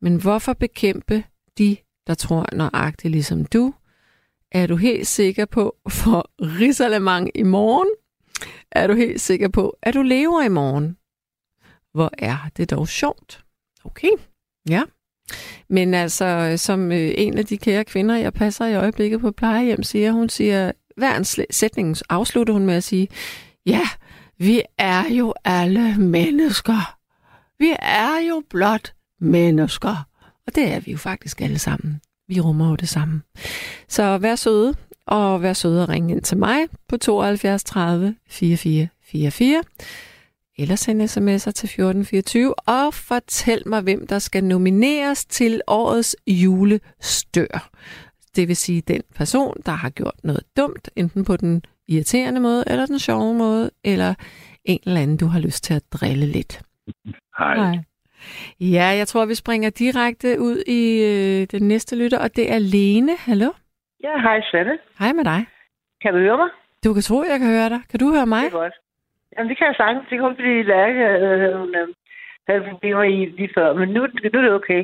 Men 0.00 0.16
hvorfor 0.16 0.52
bekæmpe 0.52 1.24
de, 1.58 1.76
der 2.06 2.14
tror 2.14 2.46
nøjagtigt 2.52 3.12
ligesom 3.12 3.44
du? 3.44 3.74
Er 4.52 4.66
du 4.66 4.76
helt 4.76 5.06
sikker 5.06 5.44
på 5.44 5.76
for 6.00 6.30
risalemang 6.40 7.30
i 7.34 7.42
morgen? 7.42 7.88
Er 8.72 8.86
du 8.86 8.94
helt 8.94 9.20
sikker 9.20 9.48
på, 9.48 9.76
at 9.82 9.94
du 9.94 10.02
lever 10.02 10.42
i 10.42 10.48
morgen? 10.48 10.96
Hvor 11.92 12.10
er 12.18 12.50
det 12.56 12.70
dog 12.70 12.88
sjovt. 12.88 13.44
Okay, 13.84 14.10
ja. 14.68 14.82
Men 15.68 15.94
altså, 15.94 16.54
som 16.56 16.92
øh, 16.92 17.10
en 17.16 17.38
af 17.38 17.46
de 17.46 17.58
kære 17.58 17.84
kvinder, 17.84 18.16
jeg 18.16 18.32
passer 18.32 18.66
i 18.66 18.74
øjeblikket 18.74 19.20
på 19.20 19.30
plejehjem, 19.30 19.82
siger, 19.82 20.12
hun 20.12 20.28
siger, 20.28 20.72
hver 20.96 21.16
en 21.16 21.24
sætning 21.50 21.96
afslutter 22.08 22.52
hun 22.52 22.66
med 22.66 22.74
at 22.74 22.84
sige, 22.84 23.08
ja, 23.66 23.88
vi 24.38 24.62
er 24.78 25.04
jo 25.10 25.34
alle 25.44 25.96
mennesker. 25.98 26.96
Vi 27.58 27.76
er 27.78 28.28
jo 28.28 28.42
blot 28.50 28.92
mennesker. 29.20 30.06
Og 30.46 30.54
det 30.54 30.72
er 30.72 30.80
vi 30.80 30.92
jo 30.92 30.98
faktisk 30.98 31.40
alle 31.40 31.58
sammen. 31.58 32.00
Vi 32.28 32.40
rummer 32.40 32.68
jo 32.68 32.76
det 32.76 32.88
samme. 32.88 33.22
Så 33.88 34.18
vær 34.18 34.34
søde, 34.34 34.74
og 35.06 35.42
vær 35.42 35.52
søde 35.52 35.82
og 35.82 35.88
ringe 35.88 36.12
ind 36.12 36.22
til 36.22 36.38
mig 36.38 36.66
på 36.88 36.96
72 36.96 37.64
30 37.64 38.14
44 38.28 38.88
44. 39.04 39.62
eller 40.58 40.76
send 40.76 41.02
sms'er 41.02 41.52
til 41.52 41.66
1424 41.66 42.54
og 42.54 42.94
fortæl 42.94 43.62
mig, 43.66 43.80
hvem 43.80 44.06
der 44.06 44.18
skal 44.18 44.44
nomineres 44.44 45.24
til 45.24 45.60
årets 45.66 46.16
julestør. 46.26 47.70
Det 48.36 48.48
vil 48.48 48.56
sige 48.56 48.80
den 48.80 49.02
person, 49.16 49.54
der 49.66 49.72
har 49.72 49.90
gjort 49.90 50.18
noget 50.24 50.44
dumt, 50.56 50.90
enten 50.96 51.24
på 51.24 51.36
den 51.36 51.62
irriterende 51.88 52.40
måde, 52.40 52.64
eller 52.66 52.86
den 52.86 52.98
sjove 52.98 53.34
måde, 53.34 53.70
eller 53.84 54.14
en 54.64 54.80
eller 54.86 55.00
anden, 55.00 55.16
du 55.16 55.26
har 55.26 55.40
lyst 55.40 55.64
til 55.64 55.74
at 55.74 55.82
drille 55.92 56.26
lidt. 56.26 56.62
Hej. 57.38 57.56
Hej. 57.56 57.76
Ja, 58.60 58.86
jeg 59.00 59.06
tror, 59.08 59.26
vi 59.26 59.34
springer 59.34 59.70
direkte 59.70 60.40
ud 60.40 60.56
i 60.66 60.82
øh, 61.10 61.46
den 61.54 61.68
næste 61.68 61.96
lytter, 61.96 62.18
og 62.18 62.36
det 62.36 62.52
er 62.52 62.58
Lene. 62.58 63.16
Hallo? 63.16 63.50
Ja, 64.02 64.20
hej 64.20 64.40
Sanne. 64.50 64.78
Hej 64.98 65.12
med 65.12 65.24
dig. 65.24 65.46
Kan 66.02 66.12
du 66.14 66.18
høre 66.18 66.36
mig? 66.36 66.50
Du 66.84 66.92
kan 66.94 67.02
tro, 67.02 67.22
jeg 67.32 67.38
kan 67.38 67.50
høre 67.56 67.68
dig. 67.68 67.80
Kan 67.90 67.98
du 68.00 68.06
høre 68.14 68.26
mig? 68.26 68.44
Det 68.44 68.54
er 68.54 68.62
godt. 68.64 68.76
Jamen, 69.32 69.48
det 69.50 69.58
kan 69.58 69.66
jeg 69.66 69.74
sagtens. 69.76 70.06
Det 70.10 70.20
kun 70.20 70.36
fordi 70.40 70.62
Lærke 70.62 71.02
øh, 71.24 71.58
hun, 71.60 71.74
øh, 71.80 71.88
havde 72.48 72.70
problemer 72.70 73.02
i 73.02 73.16
lige 73.38 73.50
før, 73.56 73.68
men 73.80 73.88
nu, 73.88 74.00
nu 74.32 74.38
er 74.38 74.44
det 74.46 74.58
okay. 74.60 74.82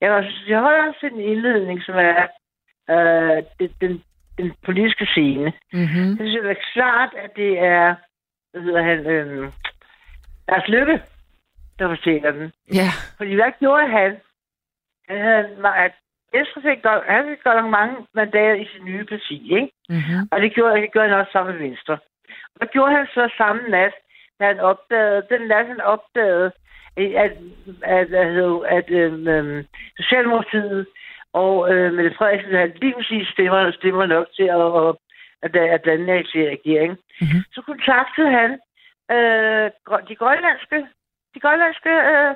Jeg, 0.00 0.10
var, 0.12 0.22
jeg 0.48 0.60
holder 0.60 0.88
også 0.88 1.06
en 1.12 1.20
indledning, 1.20 1.82
som 1.82 1.94
er 1.94 2.26
øh, 2.90 3.42
den, 3.60 3.70
den, 3.80 4.02
den 4.38 4.52
politiske 4.64 5.06
scene. 5.06 5.52
Mm-hmm. 5.72 6.08
Jeg 6.08 6.16
synes, 6.18 6.42
det 6.42 6.50
er 6.50 6.72
klart, 6.72 7.10
at 7.24 7.30
det 7.36 7.58
er, 7.58 7.94
hvad 8.52 8.62
hedder 8.62 8.82
han, 8.82 9.06
øh, 9.06 9.52
Lars 10.48 10.68
Lykke, 10.68 11.02
der 11.78 11.88
fortæller 11.88 12.30
den. 12.30 12.52
Ja. 12.72 12.88
Fordi 13.16 13.34
hvad 13.34 13.52
gjorde 13.58 13.88
han? 13.88 14.16
Han 15.08 15.20
havde, 15.20 15.46
at 15.76 15.92
Venstre 16.32 16.62
fik 16.62 16.82
godt, 16.82 17.04
han 17.06 17.24
fik 17.28 17.44
godt 17.44 17.56
nok 17.62 17.70
mange 17.70 17.96
mandater 18.14 18.54
i 18.54 18.68
sin 18.72 18.84
nye 18.84 19.04
parti, 19.04 19.54
ikke? 19.60 19.70
Mm-hmm. 19.88 20.28
Og 20.32 20.40
det 20.40 20.54
gjorde, 20.54 20.80
det 20.80 20.92
gjorde 20.92 21.08
han 21.08 21.18
også 21.18 21.32
sammen 21.32 21.54
med 21.54 21.68
Venstre. 21.68 21.94
Og 22.52 22.56
hvad 22.56 22.68
gjorde 22.72 22.96
han 22.96 23.06
så 23.06 23.30
samme 23.36 23.62
nat, 23.68 23.94
da 24.40 24.46
han 24.46 24.60
opdagede, 24.60 25.26
den 25.30 25.48
nat 25.48 25.66
han 25.66 25.80
opdagede, 25.80 26.52
at, 26.96 27.06
at, 27.16 27.32
at, 27.82 28.14
at, 28.14 28.60
at 28.78 28.90
øh, 28.90 29.64
Socialdemokratiet 29.96 30.86
og 31.32 31.72
øh, 31.72 31.92
Mette 31.92 32.16
Frederiksen 32.16 32.54
havde 32.54 32.78
lige 32.80 32.94
præcis 32.94 33.28
stemmer, 33.28 33.70
stemmer 33.70 34.06
nok 34.06 34.26
til 34.36 34.42
at, 34.42 34.68
at, 34.80 34.94
at, 35.42 35.56
at 35.74 35.84
danne 35.84 36.22
til 36.22 36.42
regering. 36.54 36.92
Mm-hmm. 37.20 37.42
Så 37.54 37.62
kontaktede 37.62 38.30
han 38.30 38.50
øh, 39.14 39.70
de 40.08 40.14
grønlandske, 40.22 40.78
de 41.34 41.40
grønlandske 41.40 41.92
øh, 42.12 42.34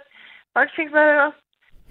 folketingsmedlemmer 0.55 1.31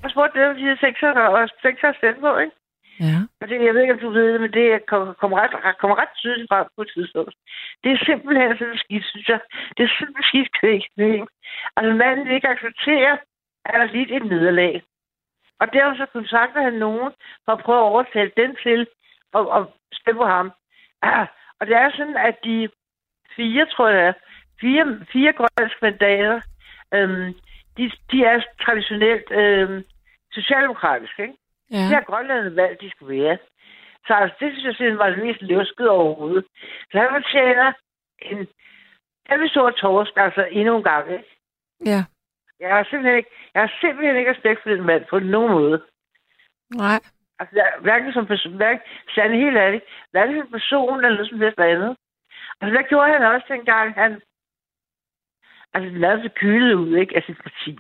og 0.03 0.12
spurgte 0.12 0.39
dem, 0.41 0.55
de 0.55 0.63
havde 0.63 0.81
tænkt 0.84 1.00
sig 1.00 1.10
at, 1.10 1.51
sig 1.79 1.89
at 1.89 1.96
stemme 2.00 2.22
på, 2.22 2.38
ikke? 2.38 2.55
Ja. 3.00 3.17
Og 3.41 3.46
det, 3.50 3.65
jeg 3.65 3.74
ved 3.74 3.81
ikke, 3.81 3.93
om 3.93 4.00
du 4.00 4.10
ved 4.10 4.34
det, 4.34 4.41
men 4.41 4.53
det 4.53 4.86
kommer 4.86 5.13
kom 5.13 5.34
ret, 5.34 5.77
kom 5.81 5.91
ret 5.91 6.13
tydeligt 6.22 6.50
frem 6.51 6.67
på 6.75 6.81
et 6.81 6.91
tidspunkt. 6.96 7.34
Det 7.84 7.91
er 7.91 8.05
simpelthen 8.05 8.58
sådan 8.58 8.77
skidt, 8.84 9.05
synes 9.05 9.27
jeg. 9.29 9.39
Det 9.77 9.84
er 9.84 9.91
simpelthen 9.98 10.29
skidt 10.29 10.51
kvæg. 10.60 10.81
Altså, 11.77 11.93
manden 12.01 12.25
vil 12.25 12.36
ikke 12.36 12.53
acceptere, 12.55 13.13
at 13.65 13.74
har 13.79 13.89
lidt 13.98 14.12
et 14.12 14.25
nederlag. 14.25 14.81
Og 15.61 15.67
derfor 15.73 15.95
så 15.97 16.05
kontakter 16.13 16.61
han 16.61 16.73
nogen 16.73 17.11
for 17.45 17.51
at 17.51 17.63
prøve 17.65 17.79
at 17.79 17.91
overtale 17.93 18.31
den 18.37 18.55
til 18.63 18.87
at, 19.37 19.41
at 19.57 19.63
stemme 19.93 20.19
på 20.19 20.25
ham. 20.25 20.51
Ah, 21.01 21.27
og 21.59 21.67
det 21.67 21.75
er 21.75 21.89
sådan, 21.91 22.17
at 22.17 22.37
de 22.43 22.69
fire, 23.35 23.65
tror 23.65 23.89
jeg, 23.89 24.13
fire, 24.61 24.83
fire 25.13 25.33
grønlandske 25.33 25.81
mandater, 25.81 26.41
øhm, 26.93 27.33
de, 27.77 27.91
de 28.11 28.17
er 28.31 28.37
traditionelt 28.65 29.31
øhm, 29.31 29.83
socialdemokratiske, 30.31 31.21
ikke? 31.21 31.37
Ja. 31.71 31.77
Det 31.77 31.95
har 31.97 32.01
Grønland 32.09 32.49
valgt, 32.49 32.81
de 32.81 32.91
skulle 32.91 33.23
være. 33.23 33.37
Så 34.07 34.13
altså, 34.13 34.35
det 34.39 34.51
synes 34.51 34.65
jeg 34.65 34.75
simpelthen 34.75 34.97
var 34.97 35.09
det 35.09 35.23
mest 35.25 35.41
løsket 35.41 35.89
overhovedet. 35.89 36.45
Så 36.91 36.97
han 36.97 37.09
fortjener 37.11 37.73
en 38.21 38.47
kæmpe 39.29 39.47
stor 39.47 39.69
torsk, 39.69 40.11
altså 40.15 40.47
endnu 40.51 40.77
en 40.77 40.83
gang, 40.83 41.11
ikke? 41.11 41.29
Ja. 41.85 42.03
Jeg 42.61 42.69
har 42.75 42.83
simpelthen 42.83 43.17
ikke, 43.17 43.31
jeg 43.53 43.61
har 43.61 43.71
simpelthen 43.81 44.17
ikke 44.17 44.31
respekt 44.31 44.59
for 44.63 44.69
den 44.69 44.85
mand 44.85 45.05
på 45.05 45.19
nogen 45.19 45.51
måde. 45.51 45.81
Nej. 46.75 46.99
Altså, 47.39 47.63
hverken 47.81 48.13
som 48.13 48.25
person, 48.25 48.55
hverken, 48.55 48.81
Sande 49.15 49.35
helt 49.37 49.57
ærligt, 49.57 49.83
hverken 50.11 50.41
som 50.41 50.51
person 50.51 50.97
eller 51.05 51.17
noget 51.17 51.29
som 51.29 51.41
helst 51.41 51.59
andet. 51.59 51.97
Altså, 52.61 52.73
der 52.77 52.89
gjorde 52.89 53.11
han 53.13 53.23
også 53.23 53.45
dengang, 53.49 53.93
han 53.93 54.21
altså, 55.73 55.89
lavede 55.99 56.21
sig 56.21 56.33
kylet 56.33 56.73
ud, 56.73 56.95
ikke, 56.95 57.15
af 57.17 57.23
sit 57.23 57.37
parti. 57.43 57.71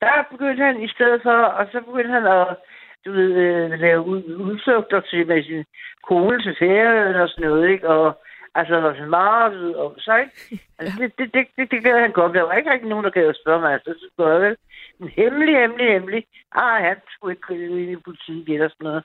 Der 0.00 0.24
begyndte 0.30 0.64
han 0.64 0.82
i 0.82 0.88
stedet 0.88 1.22
for, 1.22 1.38
og 1.58 1.68
så 1.72 1.80
begyndte 1.80 2.12
han 2.12 2.26
at, 2.26 2.56
du 3.04 3.12
ved, 3.12 3.32
øh, 3.32 3.70
lave 3.80 4.00
ud, 4.00 4.22
udflugter 4.36 5.00
til 5.00 5.26
med 5.26 5.44
sin 5.44 5.64
kone 6.02 6.42
til 6.42 6.56
ferien 6.58 7.14
og 7.14 7.28
sådan 7.28 7.48
noget, 7.48 7.70
ikke? 7.70 7.88
Og 7.88 8.20
altså, 8.54 8.74
der 8.74 8.80
var 8.80 8.94
sådan 8.94 9.10
meget, 9.10 9.76
og 9.76 9.94
så 9.98 10.16
ikke? 10.16 10.34
Altså, 10.78 10.96
det, 11.02 11.12
det, 11.18 11.34
det, 11.34 11.46
det, 11.56 11.70
det 11.70 11.82
gad 11.84 12.00
han 12.00 12.12
godt. 12.12 12.34
Der 12.34 12.42
var 12.42 12.54
ikke 12.54 12.70
rigtig 12.72 12.88
nogen, 12.88 13.04
der 13.04 13.10
gad 13.10 13.26
at 13.28 13.40
spørge 13.42 13.60
mig, 13.60 13.72
altså, 13.72 13.90
så 14.00 14.06
skulle 14.12 14.30
jeg 14.32 14.40
vel. 14.40 14.56
Men 15.00 15.08
hemmelig, 15.08 15.54
hemmelig, 15.60 15.86
hemmelig. 15.92 16.22
Ah, 16.52 16.82
han 16.84 16.96
skulle 17.14 17.32
ikke 17.32 17.46
køre 17.48 17.58
ind 17.82 17.90
i 17.90 17.96
politik 18.06 18.48
eller 18.48 18.68
sådan 18.68 18.84
noget. 18.88 19.04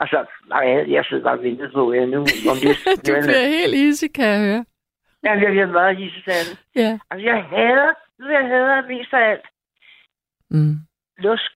Altså, 0.00 0.18
nej, 0.48 0.62
jeg, 0.72 0.88
jeg 0.88 1.04
sidder 1.04 1.22
bare 1.22 1.38
og 1.38 1.42
venter 1.42 1.70
på, 1.72 1.92
ja, 1.92 2.04
nu, 2.06 2.20
om 2.52 2.56
det... 2.64 2.72
du 3.06 3.12
bliver 3.26 3.46
helt 3.58 3.74
easy, 3.86 4.04
kan 4.14 4.26
jeg 4.34 4.40
høre. 4.48 4.64
Ja, 5.24 5.32
jeg 5.44 5.50
bliver 5.54 5.66
meget 5.66 5.96
hissesand. 5.96 6.48
Ja. 6.82 6.90
Altså, 7.10 7.24
jeg 7.30 7.44
hader, 7.52 7.90
nu 8.18 8.24
jeg 8.38 8.44
hader 8.52 8.88
mest 8.88 9.12
af 9.12 9.30
alt, 9.30 9.46
Mm. 10.50 10.74
lusk. 11.18 11.52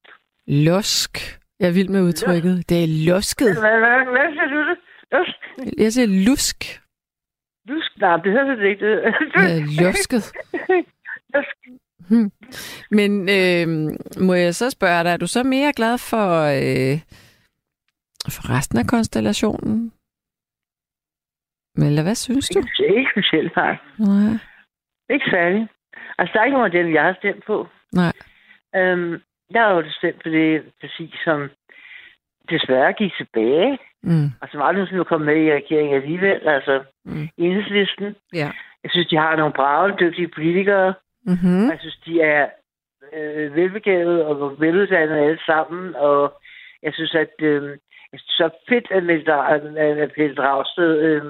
Lusk. 0.47 1.13
Jeg 1.61 1.69
er 1.69 1.73
vild 1.73 1.89
med 1.89 2.03
udtrykket. 2.03 2.69
Det 2.69 2.85
er 2.85 3.13
lusket. 3.13 3.61
Hvad, 3.61 3.79
hvad, 3.79 3.99
hvad 4.15 4.27
siger 4.33 4.49
du 4.55 4.61
det? 4.71 4.79
Lusk? 5.13 5.39
Jeg 5.79 5.93
siger 5.93 6.07
lusk. 6.29 6.81
Lusk? 7.69 8.01
Nej, 8.01 8.17
det 8.17 8.33
hedder 8.33 8.55
det 8.55 8.69
ikke. 8.69 9.03
Det. 9.03 9.15
Lusket. 9.85 10.33
lusk. 11.35 11.57
Hmm. 12.09 12.31
Men 12.91 13.29
øh, 13.39 13.67
må 14.21 14.35
jeg 14.35 14.55
så 14.55 14.71
spørge 14.71 15.05
dig, 15.05 15.11
er 15.13 15.17
du 15.17 15.27
så 15.27 15.43
mere 15.43 15.73
glad 15.73 15.99
for, 15.99 16.29
øh, 16.59 16.97
for 18.35 18.57
resten 18.57 18.79
af 18.79 18.87
konstellationen? 18.87 19.93
Eller 21.77 22.03
hvad 22.03 22.15
synes 22.15 22.49
du? 22.49 22.59
Ikke, 22.59 22.99
ikke 22.99 23.11
specielt, 23.15 23.57
nej. 23.57 23.77
Nej. 23.99 24.33
Ikke 25.11 25.27
særlig. 25.31 25.69
Altså, 26.19 26.33
der 26.33 26.41
er 26.41 26.45
ikke 26.45 26.59
nogen 26.59 26.73
af 26.73 26.83
dem, 26.83 26.95
jeg 26.95 27.03
har 27.03 27.15
stemt 27.19 27.45
på. 27.47 27.67
Nej. 27.93 28.13
Øhm, 28.77 29.13
jeg 29.51 29.63
har 29.63 29.71
jo 29.71 29.91
stemt 29.91 30.23
på 30.23 30.29
det 30.29 30.63
parti, 30.81 31.15
som 31.25 31.49
desværre 32.51 32.93
gik 32.93 33.13
tilbage, 33.17 33.79
Mm. 34.03 34.27
og 34.41 34.49
som 34.53 34.61
aldrig 34.61 34.75
nogensinde 34.75 35.05
kom 35.05 35.21
med 35.21 35.37
i 35.37 35.53
regeringen 35.53 35.95
alligevel, 35.95 36.49
altså 36.49 36.83
Mm. 37.05 37.29
enhedslisten. 37.37 38.17
Ja. 38.35 38.51
Jeg 38.83 38.91
synes, 38.91 39.07
de 39.09 39.17
har 39.17 39.37
nogle 39.37 39.53
brave, 39.53 39.95
dygtige 40.01 40.29
politikere. 40.29 40.95
Mm-hmm. 41.27 41.71
Jeg 41.71 41.79
synes, 41.81 41.97
de 42.07 42.21
er 42.21 42.49
øh, 43.17 43.57
velbegavede 43.57 44.27
og 44.27 44.61
veluddannede 44.61 45.21
alle 45.21 45.39
sammen, 45.47 45.95
og 45.95 46.41
jeg 46.83 46.95
synes, 46.95 47.15
at 47.15 47.35
øh, 47.43 47.63
jeg 48.13 48.21
synes, 48.21 48.37
så 48.43 48.51
fedt, 48.69 48.87
at 48.91 50.13
Pelle 50.15 50.35
Dragsted 50.35 50.99
øh, 51.01 51.23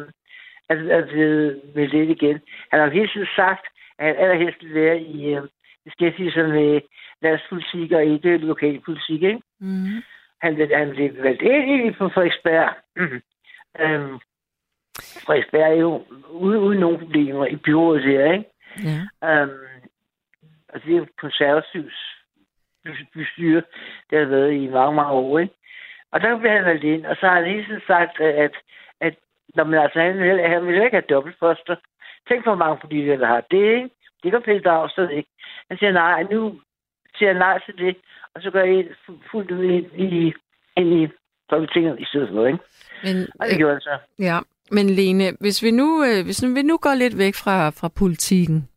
er, 0.68 1.06
blevet 1.06 1.60
med 1.74 1.86
lidt 1.88 2.10
igen. 2.10 2.38
Han 2.70 2.80
har 2.80 2.90
hele 2.90 3.08
tiden 3.08 3.28
sagt, 3.36 3.66
at 3.98 4.06
han 4.06 4.16
allerhelst 4.16 4.62
vil 4.64 4.74
være 4.74 5.00
i 5.00 5.34
øh, 5.34 5.42
beskæftigelse 5.84 6.42
med 6.42 6.80
landspolitik 7.22 7.92
og 7.92 8.04
ikke 8.04 8.36
lokalpolitik, 8.36 9.22
ikke? 9.22 9.40
Mm. 9.60 10.02
Han 10.40 10.70
han 10.74 10.90
blev 10.90 11.22
valgt 11.22 11.42
ind 11.42 11.86
i 11.86 11.90
på 11.90 12.08
Frederiksberg. 12.08 12.74
øhm, 13.80 14.18
Frederiksberg 15.26 15.72
er 15.72 15.80
jo 15.80 16.04
uden, 16.30 16.58
uden 16.58 16.80
nogen 16.80 16.98
problemer 16.98 17.46
i 17.46 17.56
byrådet 17.56 18.04
der, 18.04 18.32
ikke? 18.32 18.44
Ja. 19.22 19.42
Um, 19.42 19.50
og 20.68 20.84
det 20.84 20.94
er 20.94 20.98
jo 20.98 21.06
konservativs 21.18 22.18
bystyre, 23.14 23.62
det 24.10 24.18
har 24.18 24.26
været 24.26 24.52
i 24.52 24.66
mange, 24.68 24.94
mange 24.96 25.12
år, 25.12 25.38
ikke? 25.38 25.54
Og 26.12 26.20
der 26.20 26.38
blev 26.38 26.50
han 26.50 26.64
valgt 26.64 26.84
ind, 26.84 27.06
og 27.06 27.16
så 27.16 27.26
har 27.26 27.34
han 27.34 27.44
hele 27.44 27.64
tiden 27.64 27.82
sagt, 27.86 28.20
at, 28.20 28.54
at 29.00 29.14
når 29.54 29.64
man 29.64 29.80
altså, 29.80 30.00
han 30.00 30.18
vil, 30.18 30.48
han 30.48 30.66
vil 30.66 30.74
ikke 30.74 30.96
have 30.96 31.10
dobbeltposter. 31.10 31.76
Tænk 32.28 32.44
hvor 32.44 32.54
mange 32.54 32.80
politikere, 32.80 33.18
der 33.18 33.26
har 33.26 33.40
det, 33.50 33.74
ikke? 33.76 33.90
Det 34.22 34.30
kan 34.30 34.42
Pelle 34.42 34.62
Dragsted 34.62 35.10
ikke. 35.10 35.30
Han 35.68 35.78
siger 35.78 35.92
nej, 35.92 36.22
nu 36.22 36.60
siger 37.16 37.32
nej 37.32 37.58
til 37.64 37.78
det, 37.78 37.96
og 38.34 38.42
så 38.42 38.50
går 38.50 38.58
jeg 38.58 38.84
fuldt 39.30 39.50
ud 39.50 39.64
ind 39.64 40.12
i, 40.12 40.32
ind 40.76 41.02
i 41.02 41.08
Folketinget 41.50 42.00
i 42.00 42.04
stedet 42.04 42.28
for, 42.32 42.46
ikke? 42.46 42.58
Men, 43.04 43.16
Og 43.40 43.46
det 43.48 43.56
gjorde 43.56 43.74
han 43.74 43.80
så. 43.80 43.98
Ja, 44.18 44.38
men 44.70 44.90
Lene, 44.90 45.24
hvis 45.40 45.62
vi 45.62 45.70
nu, 45.70 46.04
øh, 46.04 46.24
hvis 46.24 46.44
vi 46.56 46.62
nu 46.62 46.76
går 46.76 46.94
lidt 46.94 47.18
væk 47.18 47.34
fra, 47.34 47.70
fra 47.70 47.88
politikken, 47.88 48.68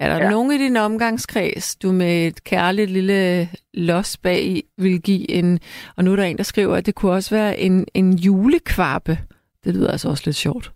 er 0.00 0.08
der 0.08 0.24
ja. 0.24 0.30
Nogen 0.30 0.52
i 0.52 0.58
din 0.58 0.76
omgangskreds, 0.76 1.76
du 1.76 1.92
med 1.92 2.26
et 2.26 2.44
kærligt 2.44 2.90
lille 2.90 3.48
los 3.74 4.16
bag 4.16 4.40
i 4.44 4.62
vil 4.78 5.02
give 5.02 5.30
en, 5.30 5.60
og 5.96 6.04
nu 6.04 6.12
er 6.12 6.16
der 6.16 6.24
en, 6.24 6.36
der 6.36 6.42
skriver, 6.42 6.76
at 6.76 6.86
det 6.86 6.94
kunne 6.94 7.12
også 7.12 7.34
være 7.36 7.58
en, 7.58 7.86
en 7.94 8.12
julekvarpe. 8.12 9.12
Det 9.64 9.74
lyder 9.74 9.90
altså 9.90 10.08
også 10.08 10.22
lidt 10.26 10.36
sjovt. 10.36 10.72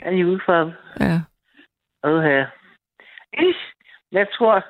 Han 0.00 0.14
er 0.14 0.18
julefarve. 0.18 0.74
Ja. 1.00 1.20
Ish, 3.48 3.64
jeg 4.12 4.26
tror, 4.32 4.64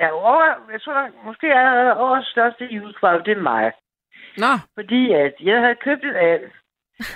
jeg, 0.00 0.12
over, 0.12 0.44
jeg 0.72 0.82
tror, 0.82 1.08
måske 1.24 1.48
er 1.48 1.94
årets 1.94 2.30
største 2.30 2.64
julekvarv, 2.64 3.24
det 3.24 3.32
er 3.38 3.42
mig. 3.42 3.72
Nå. 4.36 4.52
Fordi 4.74 5.12
at 5.12 5.34
jeg 5.40 5.60
havde 5.60 5.74
købt 5.74 6.04
en 6.04 6.16
and, 6.16 6.42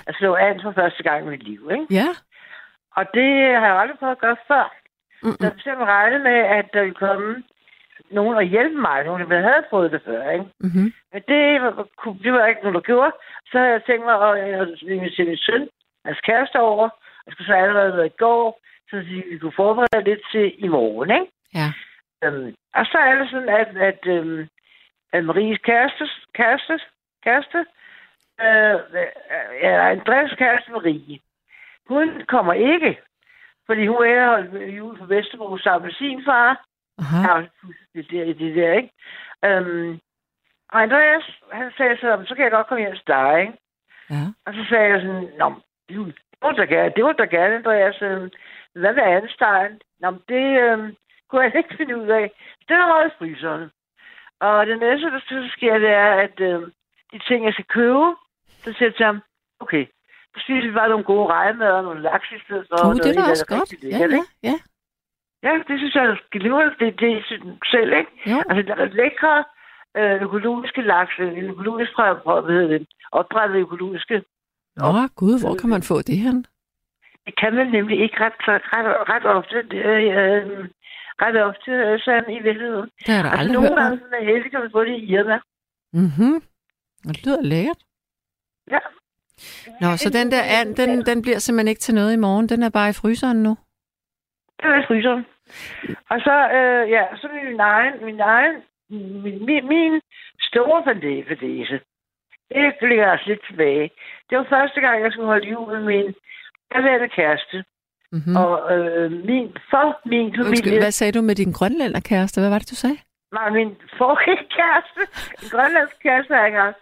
at 0.07 0.15
slå 0.15 0.35
an 0.35 0.59
for 0.63 0.71
første 0.71 1.03
gang 1.03 1.25
i 1.25 1.29
mit 1.29 1.43
liv, 1.43 1.69
ikke? 1.71 1.85
Ja. 1.91 2.09
Og 2.95 3.05
det 3.13 3.31
har 3.59 3.67
jeg 3.67 3.79
aldrig 3.79 3.99
prøvet 3.99 4.11
at 4.11 4.19
gøre 4.25 4.37
før. 4.47 4.75
Så 5.21 5.37
jeg 5.39 5.51
simpelthen 5.51 5.93
regnede 5.95 6.23
med, 6.23 6.39
at 6.57 6.65
der 6.73 6.81
ville 6.81 6.95
komme 6.95 7.43
nogen 8.11 8.35
og 8.35 8.43
hjælpe 8.43 8.81
mig, 8.81 9.03
nogen, 9.03 9.29
der 9.29 9.41
havde 9.41 9.63
prøvet 9.69 9.91
det 9.91 10.01
før, 10.05 10.29
ikke? 10.29 10.45
Mm-hmm. 10.59 10.93
Men 11.13 11.21
det 11.27 11.61
var, 11.61 11.71
det 12.23 12.33
var 12.33 12.45
ikke 12.45 12.61
nogen, 12.61 12.75
der 12.75 12.81
gjorde. 12.91 13.11
Så 13.51 13.57
havde 13.57 13.71
jeg 13.71 13.83
tænkt 13.83 14.05
mig 14.05 14.15
at 14.15 14.67
invitere 14.81 15.25
min 15.25 15.37
søn, 15.37 15.69
hans 16.05 16.19
kæreste 16.19 16.59
over. 16.59 16.89
Jeg 17.25 17.33
skulle 17.33 17.47
så 17.47 17.53
allerede 17.53 17.97
være 17.97 18.05
i 18.05 18.19
går, 18.25 18.61
så 18.89 18.95
vi 18.99 19.37
kunne 19.37 19.59
forberede 19.63 20.03
lidt 20.09 20.21
til 20.31 20.65
i 20.65 20.67
morgen, 20.67 21.09
ikke? 21.11 21.31
Ja. 21.53 21.69
Øhm, 22.23 22.55
og 22.73 22.85
så 22.85 22.97
er 22.97 23.15
det 23.15 23.29
sådan, 23.29 23.49
at, 23.49 23.77
at, 23.77 24.07
øhm, 24.07 24.47
Maries 25.13 25.57
kæreste, 25.57 26.09
kæreste, 26.33 26.79
kæreste 27.23 27.65
øh, 28.41 28.79
ja, 29.61 29.91
Andreas 29.91 30.31
kæreste 30.37 30.71
Marie, 30.71 31.19
hun 31.87 32.23
kommer 32.27 32.53
ikke, 32.53 33.01
fordi 33.65 33.87
hun 33.87 34.05
er 34.05 34.27
holdt 34.27 34.77
jul 34.77 34.97
på 34.97 35.05
Vesterbro 35.05 35.57
sammen 35.57 35.85
med 35.85 35.93
sin 35.93 36.25
far. 36.25 36.65
Aha. 36.99 37.17
Ja, 37.27 37.45
det 37.95 38.11
der, 38.11 38.25
det 38.25 38.55
der, 38.55 38.73
ikke? 38.73 38.91
Øhm, 39.45 39.99
og 40.71 40.81
Andreas, 40.81 41.23
han 41.51 41.71
sagde 41.77 41.97
så, 41.97 42.23
så 42.27 42.35
kan 42.35 42.43
jeg 42.43 42.51
godt 42.51 42.67
komme 42.67 42.83
hjem 42.83 42.95
til 42.95 43.07
dig, 43.07 43.41
ikke? 43.41 43.53
Ja. 44.09 44.25
Og 44.45 44.53
så 44.53 44.65
sagde 44.69 44.89
jeg 44.93 45.01
sådan, 45.01 45.29
Nå, 45.37 45.53
det 45.89 46.13
var 46.41 46.51
det 46.51 46.57
da 46.57 46.75
gerne, 46.75 46.93
det 46.95 47.03
var 47.03 47.13
da 47.13 47.25
gerne, 47.25 47.55
Andreas. 47.55 48.01
Øhm, 48.01 48.29
Hvad 48.73 48.93
med 48.93 49.03
Anstein? 49.03 49.79
Nå, 49.99 50.11
det 50.29 50.59
øhm, 50.61 50.95
kunne 51.29 51.41
jeg 51.41 51.55
ikke 51.55 51.77
finde 51.77 51.97
ud 52.01 52.07
af. 52.07 52.31
Det 52.67 52.75
var 52.77 52.93
røget 52.93 53.13
fryseren. 53.19 53.69
Og 54.39 54.67
det 54.67 54.79
næste, 54.79 55.05
der 55.13 55.19
så 55.19 55.49
sker, 55.55 55.77
det 55.77 55.89
er, 55.89 56.11
at 56.25 56.39
øhm, 56.39 56.71
de 57.11 57.19
ting, 57.27 57.45
jeg 57.45 57.53
skal 57.53 57.65
købe, 57.65 58.05
så 58.63 58.69
siger 58.73 58.87
jeg 58.89 58.95
til 58.95 59.05
ham, 59.05 59.21
okay, 59.59 59.85
så 60.33 60.37
spiser 60.43 60.67
vi 60.67 60.73
bare 60.73 60.89
nogle 60.89 61.03
gode 61.03 61.27
rejemad 61.27 61.71
og 61.71 61.83
nogle 61.83 62.01
laks 62.01 62.31
i 62.31 62.39
stedet 62.45 62.65
for. 62.69 62.77
Uh, 62.87 62.95
det 62.95 63.17
er 63.17 63.29
også 63.29 63.45
godt. 63.45 63.71
rigtig 63.71 63.89
Ja, 63.91 63.97
ja, 63.97 64.23
ja. 64.49 64.55
Ja, 65.43 65.53
det 65.67 65.79
synes 65.79 65.95
jeg 65.95 66.05
er 66.05 66.15
glimrende. 66.31 66.75
Det, 66.79 66.99
det 66.99 67.25
synes 67.25 67.43
selv, 67.71 67.93
ikke? 67.99 68.11
Jo. 68.31 68.37
Altså, 68.49 68.61
der 68.69 68.75
er 68.75 68.85
lækre 68.85 69.43
øh, 69.97 70.21
økologiske 70.21 70.81
laks, 70.81 71.13
øh, 71.19 71.49
økologisk 71.49 71.91
fra, 71.95 72.13
hvad 72.41 72.53
hedder 72.53 72.77
det, 72.77 72.87
opdrættet 73.11 73.57
økologiske. 73.57 74.23
Nå, 74.75 75.07
gud, 75.15 75.41
hvor 75.43 75.55
kan 75.55 75.69
man 75.69 75.83
få 75.83 76.01
det 76.01 76.17
hen? 76.17 76.45
Det 77.25 77.33
kan 77.41 77.55
man 77.55 77.67
nemlig 77.67 77.99
ikke 77.99 78.17
ret, 78.19 78.33
ret, 78.47 79.09
ret 79.09 79.25
ofte. 79.25 79.57
Øh, 79.77 80.17
øh, 80.17 80.69
ret 81.21 81.43
ofte, 81.49 81.71
øh, 81.71 81.99
sådan 81.99 82.33
i 82.33 82.39
virkeligheden. 82.47 82.89
Det 82.99 83.07
har 83.07 83.15
jeg 83.15 83.23
da 83.23 83.29
Altså, 83.29 83.39
aldrig 83.39 83.53
nogle 83.53 83.69
hørt 83.69 83.77
gange 83.77 84.17
er 84.21 84.25
heldig, 84.25 84.51
kan 84.51 84.59
man 84.59 84.71
få 84.71 84.83
det 84.83 84.95
i 84.97 85.05
Irma. 85.13 85.39
Mhm. 85.93 86.41
Det 87.07 87.25
lyder 87.25 87.41
lækkert. 87.41 87.81
Ja. 88.71 88.79
Nå, 89.81 89.97
så 89.97 90.09
den 90.09 90.31
der 90.31 90.43
and, 90.59 90.75
den, 90.75 91.05
den 91.05 91.21
bliver 91.21 91.39
simpelthen 91.39 91.67
ikke 91.67 91.79
til 91.79 91.95
noget 91.95 92.13
i 92.13 92.23
morgen. 92.25 92.49
Den 92.49 92.63
er 92.63 92.69
bare 92.69 92.89
i 92.89 92.99
fryseren 93.01 93.43
nu. 93.43 93.57
Det 94.57 94.65
er 94.65 94.83
i 94.83 94.85
fryseren. 94.87 95.25
Og 96.09 96.19
så, 96.19 96.35
øh, 96.57 96.89
ja, 96.89 97.03
så 97.15 97.27
min 97.33 97.59
egen, 97.59 98.05
min 98.05 98.19
egen, 98.19 98.55
min, 99.23 99.45
min, 99.45 99.67
min 99.67 100.01
store 100.41 100.83
fandese, 100.83 101.35
det 101.39 102.89
ligger 102.89 103.11
altså 103.11 103.25
lidt 103.27 103.45
tilbage. 103.49 103.91
Det 104.29 104.37
var 104.37 104.47
første 104.49 104.81
gang, 104.81 105.03
jeg 105.03 105.11
skulle 105.11 105.27
holde 105.27 105.49
jul 105.49 105.71
med 105.71 105.81
min 105.81 106.15
daværende 106.73 107.09
kæreste. 107.09 107.63
Mm-hmm. 108.11 108.35
Og 108.35 108.77
øh, 108.77 109.11
min, 109.11 109.57
for 109.71 110.01
min 110.05 110.25
Undskyld, 110.25 110.45
familie, 110.45 110.79
hvad 110.79 110.91
sagde 110.91 111.11
du 111.11 111.21
med 111.21 111.35
din 111.35 111.51
grønlænderkæreste? 111.51 112.41
Hvad 112.41 112.49
var 112.49 112.59
det, 112.59 112.69
du 112.69 112.75
sagde? 112.75 112.97
var 113.31 113.49
min 113.49 113.75
forrige 113.97 114.43
kæreste, 114.57 115.01
grønlandsk 115.51 115.97
kæreste, 116.03 116.35
jeg 116.35 116.45
ikke 116.45 116.59
haft. 116.59 116.77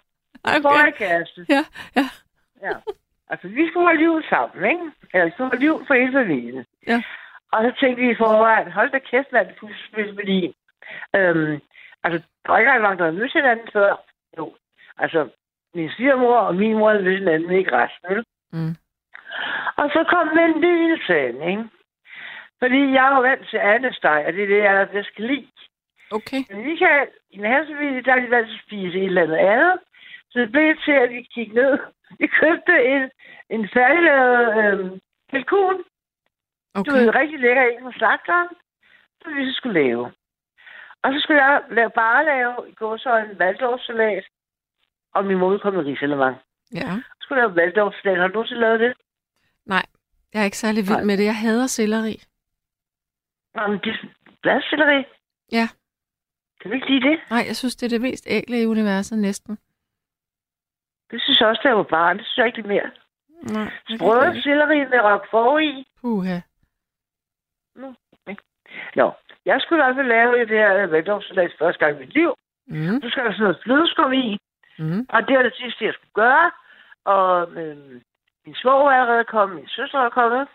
Min 0.53 0.62
forrige 0.62 0.91
kæreste. 0.91 1.46
Ja, 1.50 1.63
ja. 1.96 2.05
Ja. 2.62 2.75
Altså, 3.29 3.48
vi 3.48 3.67
skulle 3.67 3.86
holde 3.86 4.03
jul 4.03 4.24
sammen, 4.29 4.72
ikke? 4.72 4.86
Eller 5.13 5.25
vi 5.25 5.31
skulle 5.31 5.50
holde 5.50 5.65
jul 5.65 5.88
for 5.88 5.93
hele 5.93 6.12
familien. 6.12 6.65
Ja. 6.88 7.03
Og 7.51 7.63
så 7.63 7.72
tænkte 7.79 8.01
vi 8.03 8.12
i 8.12 8.15
forvejen, 8.15 8.72
hold 8.72 8.91
da 8.91 9.00
kæft, 9.00 9.31
mand, 9.31 9.48
det 9.48 10.10
er 10.10 10.13
fordi... 10.13 10.55
Øhm, 11.15 11.60
altså, 12.04 12.17
der 12.43 12.51
var 12.51 12.58
ikke 12.58 12.71
engang 12.71 12.99
der 12.99 13.06
havde 13.06 13.17
mødt 13.17 13.34
hinanden 13.34 13.67
før. 13.73 13.91
Jo. 14.38 14.56
Altså, 14.97 15.30
min 15.75 15.89
svigermor 15.97 16.38
og 16.38 16.56
min 16.56 16.78
mor 16.78 16.89
havde 16.89 17.04
mødt 17.04 17.19
hinanden, 17.19 17.51
ikke 17.51 17.71
resten, 17.71 18.10
vel? 18.10 18.23
Mm. 18.54 18.75
Og 19.76 19.89
så 19.93 20.06
kom 20.13 20.38
en 20.38 20.62
lille 20.62 21.00
sand, 21.08 21.43
ikke? 21.52 21.65
Fordi 22.60 22.80
jeg 22.95 23.06
er 23.08 23.15
jo 23.15 23.21
vant 23.21 23.47
til 23.50 23.58
andesteg, 23.58 24.23
og 24.28 24.34
det 24.34 24.43
er 24.43 24.47
det, 24.47 24.58
jeg 24.58 24.69
allerbedst 24.69 25.15
kan 25.15 25.26
lide. 25.26 25.52
Okay. 26.12 26.41
Men 26.50 26.63
vi 26.65 26.76
kan, 26.76 27.08
i 27.32 27.38
min 27.38 27.52
familie, 27.71 28.02
der 28.04 28.13
er 28.13 28.19
de 28.19 28.30
vant 28.30 28.47
til 28.47 28.56
at 28.56 28.63
spise 28.67 28.97
et 28.97 29.06
eller 29.06 29.23
andet 29.23 29.38
andet. 29.38 29.80
Så 30.32 30.39
det 30.39 30.52
blev 30.52 30.76
til, 30.86 30.91
at 30.91 31.10
vi 31.10 31.21
kiggede 31.21 31.62
ned. 31.62 31.78
Vi 32.19 32.28
købte 32.28 32.86
en, 32.93 33.10
en 33.50 33.69
færdiglavet 33.73 34.58
øhm, 34.58 35.00
kalkun. 35.32 35.84
Okay. 36.76 36.91
Du 36.91 36.91
Okay. 36.91 36.91
ved, 36.91 37.15
rigtig 37.15 37.39
lækker 37.39 37.63
en 37.63 37.84
fra 37.84 37.97
slagteren, 37.97 38.47
som 39.21 39.36
vi 39.36 39.45
så 39.45 39.54
skulle 39.58 39.80
lave. 39.82 40.06
Og 41.04 41.13
så 41.13 41.19
skulle 41.19 41.45
jeg 41.45 41.62
lave, 41.69 41.89
bare 41.89 42.26
lave 42.26 42.54
i 42.69 42.73
går 42.73 42.97
så 42.97 43.17
en 43.17 43.39
valdorfsalat, 43.39 44.26
og 45.15 45.26
min 45.26 45.38
mor 45.38 45.58
kom 45.58 45.73
med 45.73 45.86
risalemang. 45.86 46.38
Ja. 46.73 46.91
Så 46.95 47.17
skulle 47.21 47.41
jeg 47.41 47.50
lave 47.50 47.56
valdorfsalat. 47.56 48.17
Har 48.17 48.28
du 48.28 48.34
nogensinde 48.34 48.62
lavet 48.62 48.80
det? 48.80 48.93
Nej, 49.67 49.86
jeg 50.34 50.41
er 50.41 50.45
ikke 50.45 50.58
særlig 50.58 50.84
vild 50.84 51.01
Nej. 51.01 51.03
med 51.03 51.17
det. 51.17 51.25
Jeg 51.25 51.36
hader 51.36 51.67
selleri. 51.67 52.15
Nå, 53.56 53.67
men 53.67 53.80
det 53.84 53.91
er 53.93 54.08
bladselleri. 54.41 55.03
Ja. 55.51 55.67
Kan 56.62 56.71
du 56.71 56.75
ikke 56.75 56.89
lide 56.89 57.10
det? 57.10 57.19
Nej, 57.30 57.43
jeg 57.47 57.56
synes, 57.56 57.75
det 57.75 57.86
er 57.86 57.89
det 57.89 58.01
mest 58.01 58.27
ægle 58.30 58.62
i 58.62 58.65
universet 58.65 59.17
næsten. 59.19 59.58
Det 61.12 61.21
synes 61.21 61.39
jeg 61.39 61.47
også, 61.47 61.62
da 61.63 61.67
jeg 61.67 61.77
var 61.77 61.84
barn. 61.84 62.17
Det 62.17 62.25
synes 62.25 62.38
jeg 62.38 62.47
ikke 62.47 62.67
mere. 62.67 62.91
Nej, 63.43 63.71
Sprøde 63.95 64.41
selleri 64.41 64.80
med 64.80 64.99
roquefort 64.99 65.63
i. 65.63 65.88
Puha. 66.01 66.39
Nå, 68.95 69.12
jeg 69.45 69.62
skulle 69.62 69.80
i 69.82 69.84
hvert 69.84 69.95
fald 69.95 70.08
lave 70.08 70.39
det 70.39 70.58
her 70.63 70.88
valdorfsalat 70.88 71.51
første 71.60 71.80
gang 71.86 71.95
i 71.95 71.99
mit 71.99 72.13
liv. 72.13 72.32
Mm. 72.67 73.01
Så 73.01 73.10
skal 73.10 73.25
der 73.25 73.32
sådan 73.32 73.43
noget 73.43 73.60
flødeskum 73.63 74.13
i. 74.13 74.38
Mm. 74.80 75.06
Og 75.10 75.27
det 75.27 75.38
var 75.38 75.43
det 75.43 75.56
sidste, 75.62 75.86
jeg 75.86 75.93
skulle 75.93 76.13
gøre. 76.13 76.51
Og 77.06 77.51
øhm, 77.62 78.01
min 78.47 78.55
svoger 78.62 78.91
er 78.91 79.01
allerede 79.01 79.25
kommet, 79.36 79.55
min 79.60 79.67
søster 79.77 79.99
er 79.99 80.10
kommet. 80.10 80.47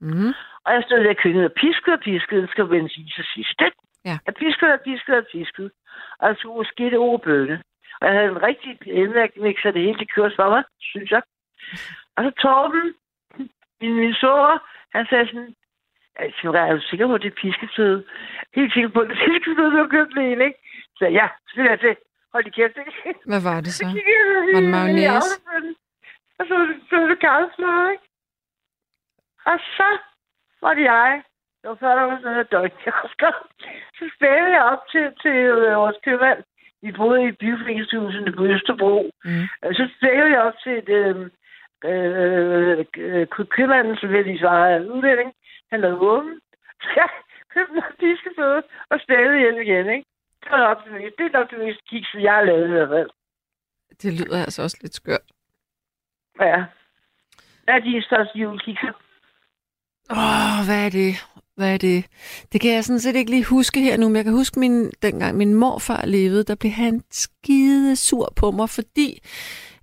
Mm. 0.00 0.32
Og 0.64 0.70
jeg 0.74 0.82
stod 0.86 0.98
der 1.04 1.10
i 1.10 1.20
køkkenet 1.22 1.50
og 1.50 1.56
piskede 1.62 1.94
og 1.98 2.00
piskede. 2.00 2.48
Skal 2.52 2.70
vendes 2.70 2.96
i 2.96 3.12
til 3.16 3.24
sidst. 3.34 3.60
Ja. 4.08 4.16
Jeg 4.26 4.34
piskede 4.34 4.72
og 4.72 4.80
piskede 4.86 5.18
og 5.22 5.26
piskede. 5.32 5.70
Og 6.20 6.28
jeg 6.28 6.36
måske 6.60 6.84
det 6.84 6.98
over 6.98 7.18
bønne. 7.18 7.62
Og 8.00 8.06
jeg 8.08 8.14
havde 8.16 8.28
en 8.36 8.42
rigtig 8.42 8.78
elmærkmixer, 8.86 9.70
det 9.70 9.82
hele 9.82 9.98
det 9.98 10.12
kørte 10.14 10.34
for 10.36 10.48
mig, 10.50 10.62
synes 10.80 11.10
jeg. 11.10 11.22
Og 12.16 12.20
så 12.24 12.30
Torben, 12.42 12.94
min, 13.80 13.94
min 14.02 14.14
svoger, 14.14 14.58
han 14.96 15.06
sagde 15.10 15.26
sådan, 15.26 15.54
Altså, 16.16 16.50
er 16.52 16.72
du 16.72 16.80
sikker 16.80 17.06
på, 17.06 17.14
at 17.14 17.22
det 17.22 17.30
er 17.32 17.40
piskeføde? 17.42 18.04
Helt 18.54 18.72
sikker 18.72 18.88
på, 18.88 19.00
at 19.00 19.08
det 19.08 19.16
er 19.18 19.26
piskeføde, 19.28 19.70
du 19.70 19.76
har 19.76 19.88
købt 19.96 20.14
det 20.14 20.30
ikke? 20.46 20.58
Så 20.98 21.04
ja, 21.04 21.28
så 21.48 21.60
er 21.70 21.76
det. 21.76 21.96
Hold 22.32 22.44
det 22.44 22.54
kæft, 22.54 22.76
ikke? 22.78 23.18
Hvad 23.26 23.42
var 23.42 23.60
det 23.60 23.72
så? 23.74 23.86
jeg 23.88 23.94
Var 23.94 24.46
det 24.46 24.62
i- 24.62 24.66
i 24.66 24.70
mayonnaise? 24.70 25.34
Og 26.38 26.44
så, 26.48 26.54
var 26.90 27.06
det 27.06 27.20
karlsmad, 27.20 27.90
ikke? 27.92 28.06
Og 29.44 29.58
så 29.76 29.88
var 30.62 30.74
det 30.74 30.84
jeg. 30.84 31.22
Det 31.62 31.70
var 31.70 31.74
før, 31.74 31.94
der 31.94 32.02
var 32.02 32.16
sådan 32.16 32.32
noget 32.32 32.52
døgn. 32.52 32.72
Så 33.98 34.04
spændte 34.16 34.50
jeg 34.56 34.62
op 34.72 34.82
til, 34.92 35.04
til 35.22 35.36
øh, 35.64 35.76
vores 35.76 35.96
købmand. 36.04 36.42
Vi 36.82 36.92
boede 36.92 37.28
i 37.28 37.32
byforeningshuset 37.32 38.34
på 38.36 38.44
Østerbro. 38.44 39.10
Mm. 39.24 39.46
Så 39.78 39.84
spændte 39.96 40.34
jeg 40.34 40.42
op 40.48 40.58
til 40.64 40.72
et, 40.78 40.88
øh, 40.88 41.16
øh, 41.90 42.84
øh, 42.96 43.26
købmanden, 43.56 43.96
som 43.96 44.14
jeg 44.14 44.24
lige 44.24 44.42
var 44.42 44.78
udlænding. 44.94 45.32
Han 45.70 45.80
lavede 45.80 45.98
åben. 45.98 46.40
Så 46.82 46.88
jeg 46.96 47.08
købte 47.54 47.74
noget 47.74 47.96
piskeføde 48.00 48.62
og 48.90 49.00
spændte 49.04 49.38
hjem 49.38 49.58
igen, 49.66 49.86
ikke? 49.96 50.06
Det 50.42 50.50
var 50.50 50.60
nok 50.68 50.84
det 50.84 50.92
mest, 50.92 51.14
det 51.18 51.26
er 51.26 51.38
nok 51.38 51.50
det 51.50 51.58
mest 51.58 51.80
kiks, 51.90 52.14
jeg 52.14 52.34
har 52.34 52.42
lavet 52.42 52.68
i 52.68 52.70
hvert 52.70 52.88
fald. 52.88 53.10
Det 54.02 54.12
lyder 54.18 54.38
altså 54.44 54.62
også 54.62 54.78
lidt 54.82 54.94
skørt. 54.94 55.26
Ja. 56.40 56.56
Hvad 57.64 57.74
er 57.74 57.78
de 57.78 58.02
største 58.02 58.38
julekikser? 58.38 58.92
Åh, 60.10 60.18
oh, 60.60 60.66
hvad 60.66 60.86
er 60.86 60.90
det? 60.90 61.14
Hvad 61.56 61.74
er 61.74 61.78
det? 61.78 62.04
Det 62.52 62.60
kan 62.60 62.74
jeg 62.74 62.84
sådan 62.84 63.00
set 63.00 63.16
ikke 63.16 63.30
lige 63.30 63.44
huske 63.44 63.80
her 63.80 63.96
nu, 63.96 64.08
men 64.08 64.16
jeg 64.16 64.24
kan 64.24 64.32
huske, 64.32 64.60
min, 64.60 64.90
dengang 65.02 65.36
min 65.36 65.54
morfar 65.54 66.06
levede, 66.06 66.44
der 66.44 66.54
blev 66.60 66.72
han 66.72 67.02
skide 67.10 67.96
sur 67.96 68.32
på 68.36 68.50
mig, 68.50 68.68
fordi 68.70 69.20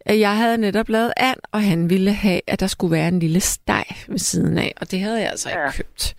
at 0.05 0.19
jeg 0.19 0.38
havde 0.38 0.57
netop 0.57 0.89
lavet 0.89 1.13
and, 1.17 1.38
og 1.51 1.62
han 1.63 1.89
ville 1.89 2.13
have, 2.13 2.41
at 2.47 2.59
der 2.59 2.67
skulle 2.67 2.91
være 2.91 3.07
en 3.07 3.19
lille 3.19 3.39
steg 3.39 3.85
ved 4.07 4.17
siden 4.17 4.57
af, 4.57 4.73
og 4.81 4.91
det 4.91 4.99
havde 4.99 5.19
jeg 5.21 5.29
altså 5.29 5.49
ikke 5.49 5.62
Ja. 5.62 5.71
købt. 5.71 6.15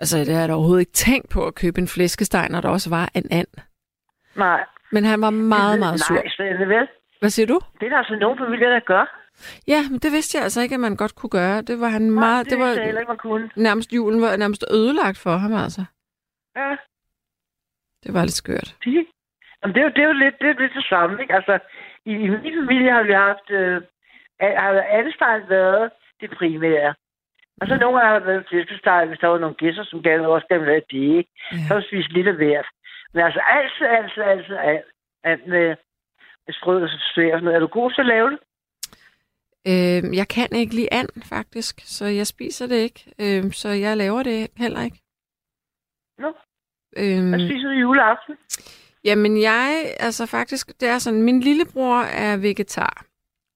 Altså, 0.00 0.18
det 0.18 0.26
havde 0.28 0.40
jeg 0.40 0.48
da 0.48 0.54
overhovedet 0.54 0.80
ikke 0.80 0.92
tænkt 0.92 1.28
på 1.28 1.46
at 1.46 1.54
købe 1.54 1.80
en 1.80 1.88
flæskesteg, 1.88 2.48
når 2.50 2.60
der 2.60 2.68
også 2.68 2.90
var 2.90 3.10
en 3.14 3.26
and. 3.30 3.46
Nej. 4.36 4.60
Men 4.92 5.04
han 5.04 5.20
var 5.20 5.30
meget, 5.30 5.78
meget 5.78 6.00
sur. 6.00 6.14
Nej, 6.14 6.66
vel. 6.66 6.88
Hvad 7.20 7.30
siger 7.30 7.46
du? 7.46 7.60
Det 7.80 7.86
er 7.86 7.90
der 7.90 7.96
altså 7.98 8.16
nogle 8.20 8.38
familier, 8.44 8.68
der 8.70 8.80
gør. 8.80 9.04
Ja, 9.68 9.80
men 9.90 9.98
det 9.98 10.12
vidste 10.12 10.36
jeg 10.38 10.42
altså 10.44 10.60
ikke, 10.62 10.74
at 10.74 10.80
man 10.80 10.96
godt 10.96 11.14
kunne 11.14 11.30
gøre. 11.30 11.62
Det 11.62 11.80
var 11.80 11.88
han 11.88 12.10
meget... 12.10 12.44
det, 12.44 12.50
Det 12.52 12.58
vidste 12.58 12.82
jeg 12.82 12.94
var 12.94 13.00
ikke, 13.00 13.08
man 13.08 13.16
kunne. 13.16 13.50
nærmest 13.56 13.92
julen 13.92 14.20
var 14.22 14.36
nærmest 14.36 14.64
ødelagt 14.70 15.18
for 15.18 15.36
ham, 15.36 15.54
altså. 15.54 15.84
Ja. 16.56 16.76
Det 18.04 18.14
var 18.14 18.20
lidt 18.22 18.32
skørt. 18.42 18.76
Det, 18.84 19.06
Jamen, 19.62 19.74
det, 19.74 19.80
er 19.80 19.84
jo, 19.84 19.92
det 19.96 20.02
er 20.02 20.06
jo 20.06 20.12
lidt 20.12 20.34
det, 20.40 20.48
er 20.50 20.60
lidt 20.60 20.74
det 20.74 20.86
samme, 20.88 21.22
ikke? 21.22 21.34
Altså, 21.34 21.58
i, 22.04 22.12
i 22.12 22.28
min 22.28 22.54
familie 22.60 22.92
har 22.92 23.02
vi 23.02 23.12
haft... 23.12 23.50
Øh, 23.50 23.82
har 24.40 24.84
Anstein 24.98 25.42
været 25.48 25.90
det 26.20 26.30
primære. 26.38 26.94
Og 27.60 27.66
så 27.68 27.74
nogle 27.76 27.96
gange 27.98 28.12
har 28.12 28.18
der 28.18 28.26
været 28.26 28.46
flæskesteg, 28.48 29.04
hvis 29.08 29.18
der 29.18 29.28
var 29.28 29.38
nogle 29.38 29.56
gæster, 29.62 29.84
som 29.84 30.02
gerne 30.02 30.28
også 30.28 30.46
gerne 30.48 30.60
ville 30.64 30.74
have 30.78 30.90
det, 30.94 31.16
ikke? 31.18 31.30
Ja. 31.52 31.56
Så 31.66 31.74
har 31.74 31.80
vi 31.80 31.86
spist 31.86 32.12
lidt 32.12 32.28
af 32.28 32.34
hvert. 32.34 32.66
Men 33.12 33.24
altså 33.24 33.40
altid, 33.56 33.86
altid, 33.98 34.22
altid, 34.22 34.56
alt, 34.70 34.86
alt 35.24 35.46
med, 35.46 35.66
med 36.46 36.54
sprød 36.58 36.82
og 36.82 36.88
svær 37.14 37.32
og 37.32 37.36
sådan 37.38 37.44
noget. 37.44 37.56
Er 37.56 37.60
du 37.60 37.66
god 37.66 37.90
til 37.90 38.00
at 38.00 38.06
lave 38.14 38.30
det? 38.30 38.38
Øh, 39.68 40.16
jeg 40.16 40.28
kan 40.28 40.48
ikke 40.54 40.74
lide 40.74 40.92
and, 40.92 41.08
faktisk, 41.24 41.80
så 41.84 42.04
jeg 42.04 42.26
spiser 42.26 42.66
det 42.66 42.76
ikke. 42.76 43.12
Øh, 43.18 43.52
så 43.52 43.68
jeg 43.68 43.96
laver 43.96 44.22
det 44.22 44.48
heller 44.56 44.82
ikke. 44.82 44.98
Nå. 46.18 46.28
Øh, 46.96 47.28
Hvad 47.28 47.48
spiser 47.48 47.68
du 47.68 47.74
juleaften? 47.80 48.34
Jamen 49.04 49.40
jeg, 49.42 49.94
altså 50.00 50.26
faktisk, 50.26 50.80
det 50.80 50.88
er 50.88 50.98
sådan, 50.98 51.22
min 51.22 51.40
lillebror 51.40 52.00
er 52.00 52.36
vegetar, 52.36 53.04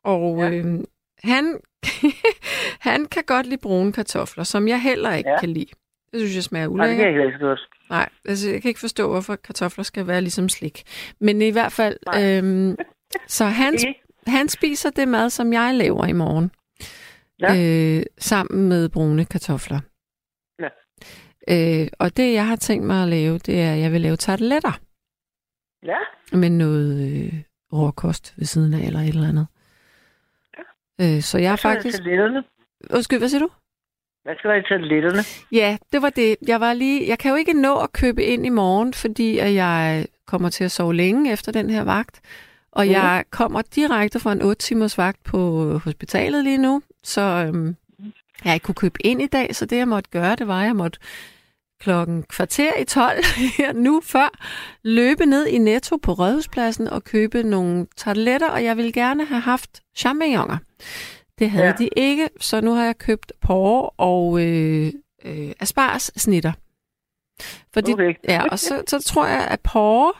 og 0.04 0.38
Ja. 0.38 0.44
ja. 0.48 0.54
øh, 0.58 0.84
han, 1.24 1.60
han 2.88 3.06
kan 3.06 3.22
godt 3.26 3.46
lide 3.46 3.60
brune 3.62 3.92
kartofler, 3.92 4.44
som 4.44 4.68
jeg 4.68 4.82
heller 4.82 5.14
ikke 5.14 5.30
Ja. 5.30 5.40
kan 5.40 5.48
lide. 5.48 5.66
Det 6.12 6.20
synes 6.20 6.34
jeg 6.34 6.42
smager 6.42 6.68
Nej, 6.68 6.86
det 6.86 6.96
kan 6.96 7.04
jeg 7.04 7.12
ulækkert. 7.14 7.26
ikke 7.34 7.38
så 7.38 7.46
godt. 7.46 7.60
Nej, 7.90 8.08
altså 8.24 8.50
jeg 8.50 8.62
kan 8.62 8.68
ikke 8.68 8.80
forstå, 8.80 9.08
hvorfor 9.10 9.36
kartofler 9.36 9.84
skal 9.84 10.06
være 10.06 10.20
ligesom 10.20 10.48
slik. 10.48 10.82
Men 11.20 11.42
i 11.42 11.50
hvert 11.50 11.72
fald, 11.72 11.96
Nej. 12.06 12.38
øhm, 12.38 12.76
så 13.38 13.44
han, 13.44 13.74
Ikke? 13.74 14.02
Han 14.26 14.48
spiser 14.48 14.90
det 14.90 15.08
mad, 15.08 15.30
som 15.30 15.52
jeg 15.52 15.74
laver 15.74 16.06
i 16.06 16.12
morgen. 16.12 16.50
Ja. 17.40 17.54
Øh, 17.98 18.02
sammen 18.18 18.68
med 18.68 18.88
brune 18.88 19.24
kartofler. 19.24 19.80
Ja. 20.58 20.68
Øh, 21.50 21.88
og 21.98 22.16
det, 22.16 22.34
jeg 22.34 22.46
har 22.46 22.56
tænkt 22.56 22.86
mig 22.86 23.02
at 23.02 23.08
lave, 23.08 23.38
det 23.38 23.62
er, 23.62 23.72
at 23.72 23.80
jeg 23.80 23.92
vil 23.92 24.00
lave 24.00 24.16
tarteletter. 24.16 24.80
Ja. 25.86 25.98
med 26.32 26.50
noget 26.50 27.12
øh, 27.12 27.42
råkost 27.72 28.34
ved 28.36 28.46
siden 28.46 28.74
af, 28.74 28.86
eller 28.86 29.00
et 29.00 29.08
eller 29.08 29.28
andet. 29.28 29.46
Øh, 31.00 31.22
så 31.22 31.38
jeg 31.38 31.52
er 31.52 31.56
faktisk... 31.56 31.96
tarteletterne? 31.96 32.44
Undskyld, 32.90 33.18
hvad 33.18 33.28
siger 33.28 33.40
du? 33.40 33.50
Hvad 34.22 34.34
skal 34.38 34.50
der 34.50 34.56
i 34.56 34.62
tarteletterne? 34.62 35.22
Ja, 35.52 35.78
det 35.92 36.02
var 36.02 36.10
det. 36.10 36.36
Jeg 36.46 36.60
var 36.60 36.72
lige... 36.72 37.08
Jeg 37.08 37.18
kan 37.18 37.30
jo 37.30 37.36
ikke 37.36 37.52
nå 37.52 37.78
at 37.78 37.92
købe 37.92 38.24
ind 38.24 38.46
i 38.46 38.48
morgen, 38.48 38.94
fordi 38.94 39.38
at 39.38 39.54
jeg 39.54 40.06
kommer 40.26 40.48
til 40.50 40.64
at 40.64 40.70
sove 40.70 40.94
længe 40.94 41.32
efter 41.32 41.52
den 41.52 41.70
her 41.70 41.84
vagt. 41.84 42.20
Og 42.72 42.84
Mhm. 42.84 42.92
jeg 42.92 43.24
kommer 43.30 43.62
direkte 43.62 44.20
fra 44.20 44.32
en 44.32 44.42
8 44.42 44.62
timers 44.66 44.98
vagt 44.98 45.24
på 45.24 45.78
hospitalet 45.78 46.44
lige 46.44 46.58
nu, 46.58 46.82
så 47.04 47.20
øhm, 47.20 47.76
jeg 48.44 48.54
ikke 48.54 48.64
kunne 48.64 48.74
købe 48.74 49.06
ind 49.06 49.22
i 49.22 49.26
dag, 49.26 49.56
så 49.56 49.66
det 49.66 49.76
jeg 49.76 49.88
måtte 49.88 50.10
gøre, 50.10 50.36
det 50.36 50.48
var, 50.48 50.60
at 50.60 50.66
jeg 50.66 50.76
måtte 50.76 50.98
klokken 51.80 52.22
kvarter 52.22 52.76
i 52.80 52.84
12 52.84 53.24
her 53.58 53.72
nu 53.72 54.00
før 54.04 54.28
løbe 54.82 55.26
ned 55.26 55.46
i 55.46 55.58
Netto 55.58 55.96
på 55.96 56.12
Rådhuspladsen 56.12 56.88
og 56.88 57.04
købe 57.04 57.42
nogle 57.42 57.86
tarteletter, 57.96 58.50
og 58.50 58.64
jeg 58.64 58.76
ville 58.76 58.92
gerne 58.92 59.24
have 59.24 59.40
haft 59.40 59.80
champignoner. 59.96 60.58
Det 61.38 61.50
havde 61.50 61.66
ja. 61.66 61.72
de 61.78 61.88
ikke, 61.96 62.28
så 62.40 62.60
nu 62.60 62.74
har 62.74 62.84
jeg 62.84 62.98
købt 62.98 63.32
porre 63.40 63.90
og 63.96 64.40
øh, 64.46 64.92
øh, 65.24 65.52
asparges 65.60 66.10
snitter. 66.16 66.52
Fordi, 67.74 67.92
Okay. 67.92 68.14
Ja, 68.28 68.42
og 68.50 68.58
så, 68.58 68.82
så 68.86 68.98
tror 69.02 69.26
jeg, 69.26 69.46
at 69.50 69.60
porre, 69.60 70.12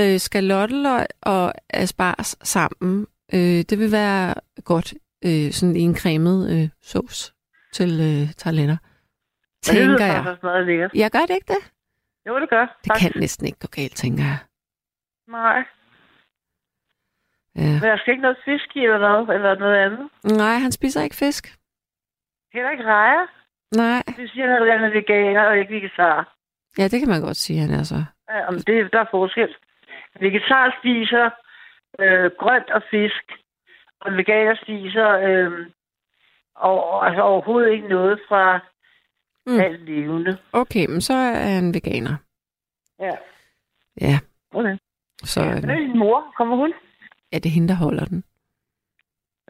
øh, 0.00 0.18
skalotteløg 0.18 1.06
og 1.22 1.52
asparges 1.70 2.36
sammen, 2.42 3.06
øh, 3.34 3.60
det 3.70 3.78
vil 3.78 3.92
være 3.92 4.34
godt 4.64 4.94
øh, 5.24 5.52
sådan 5.52 5.76
i 5.76 5.80
en 5.80 5.96
cremet 5.96 6.40
øh, 6.52 6.68
sauce 6.82 7.32
til 7.72 7.90
øh, 8.00 8.32
tarteletter. 8.34 8.76
Og 9.68 9.74
det 9.74 9.74
lyder 9.74 9.88
Tænker 9.98 10.06
jeg. 10.14 10.24
faktisk 10.24 10.42
meget 10.42 10.66
lækkert. 10.66 10.90
Jeg 10.94 11.10
gør 11.10 11.20
det 11.28 11.34
ikke 11.34 11.52
det? 11.54 11.62
Jo, 12.26 12.40
det 12.40 12.50
gør. 12.50 12.78
Det 12.84 12.92
kan 13.00 13.12
næsten 13.16 13.46
ikke 13.46 13.58
gå 13.58 13.68
galt, 13.72 13.96
tænker 13.96 14.24
jeg. 14.24 14.38
Nej. 15.28 15.64
Ja. 17.56 17.72
Men 17.80 17.82
der 17.82 17.96
skal 17.98 18.10
ikke 18.12 18.22
noget 18.22 18.38
fisk 18.44 18.76
i 18.76 18.80
eller 18.84 18.98
noget, 18.98 19.28
eller 19.36 19.58
noget 19.58 19.76
andet. 19.76 20.08
Nej, 20.24 20.54
han 20.64 20.72
spiser 20.72 21.02
ikke 21.02 21.16
fisk. 21.16 21.44
Heller 22.52 22.70
ikke 22.70 22.84
rejer. 22.84 23.26
Nej. 23.76 24.02
Det 24.06 24.30
siger, 24.30 24.44
at 24.56 24.72
han 24.72 24.84
er 24.84 24.90
veganer 24.98 25.42
og 25.42 25.58
ikke 25.58 25.74
vegetar. 25.74 26.36
Ja, 26.78 26.84
det 26.88 26.98
kan 27.00 27.08
man 27.08 27.20
godt 27.20 27.36
sige, 27.36 27.60
han 27.60 27.70
er 27.70 27.82
så. 27.82 28.04
Ja, 28.30 28.50
men 28.50 28.60
det, 28.60 28.92
der 28.92 29.00
er 29.00 29.06
forskel. 29.10 29.56
Vegetar 30.20 30.76
spiser 30.80 31.30
øh, 31.98 32.30
grønt 32.38 32.70
og 32.70 32.82
fisk, 32.90 33.24
og 34.00 34.12
veganer 34.16 34.54
spiser 34.62 35.08
øh, 35.08 35.66
og, 36.54 37.06
altså 37.06 37.22
overhovedet 37.22 37.72
ikke 37.72 37.88
noget 37.88 38.20
fra 38.28 38.60
Mm. 39.46 39.60
alt 39.60 39.80
levende. 39.80 40.38
Okay, 40.52 40.86
men 40.86 41.00
så 41.00 41.14
er 41.14 41.34
han 41.54 41.74
veganer. 41.74 42.16
Ja. 42.98 43.10
Ja, 44.00 44.18
Okay. 44.54 44.76
så 45.24 45.40
Hvad 45.44 45.64
øh, 45.64 45.70
er 45.70 45.78
din 45.78 45.98
mor? 45.98 46.32
Kommer 46.36 46.56
hun? 46.56 46.74
ja, 47.32 47.36
det 47.36 47.46
er 47.46 47.50
hende, 47.54 47.68
der 47.68 47.74
holder 47.74 48.04
den. 48.04 48.24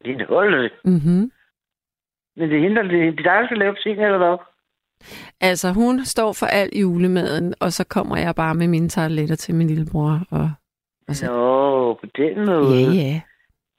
Det 0.04 0.20
er 0.20 0.26
holdet. 0.26 0.72
Mm-hmm. 0.84 1.32
Men 2.36 2.50
det 2.50 2.56
er 2.56 2.60
hende, 2.62 2.76
der, 2.76 2.82
det 2.82 3.08
er 3.08 3.12
dig, 3.12 3.24
der 3.24 3.46
skal 3.46 3.58
lave 3.58 3.74
ting, 3.74 4.04
eller 4.04 4.18
hvad? 4.18 4.36
Altså, 5.40 5.72
hun 5.72 6.04
står 6.04 6.32
for 6.32 6.46
al 6.46 6.70
julemaden, 6.76 7.54
og 7.60 7.72
så 7.72 7.84
kommer 7.84 8.16
jeg 8.16 8.34
bare 8.34 8.54
med 8.54 8.68
mine 8.68 8.88
tarteletter 8.88 9.36
til 9.36 9.54
min 9.54 9.66
lillebror. 9.66 10.20
Og, 10.30 10.50
og 11.08 11.14
så, 11.16 11.26
Nå, 11.26 11.94
på 11.94 12.06
den 12.16 12.46
måde. 12.46 12.74
ja, 12.80 12.90
ja. 12.90 13.20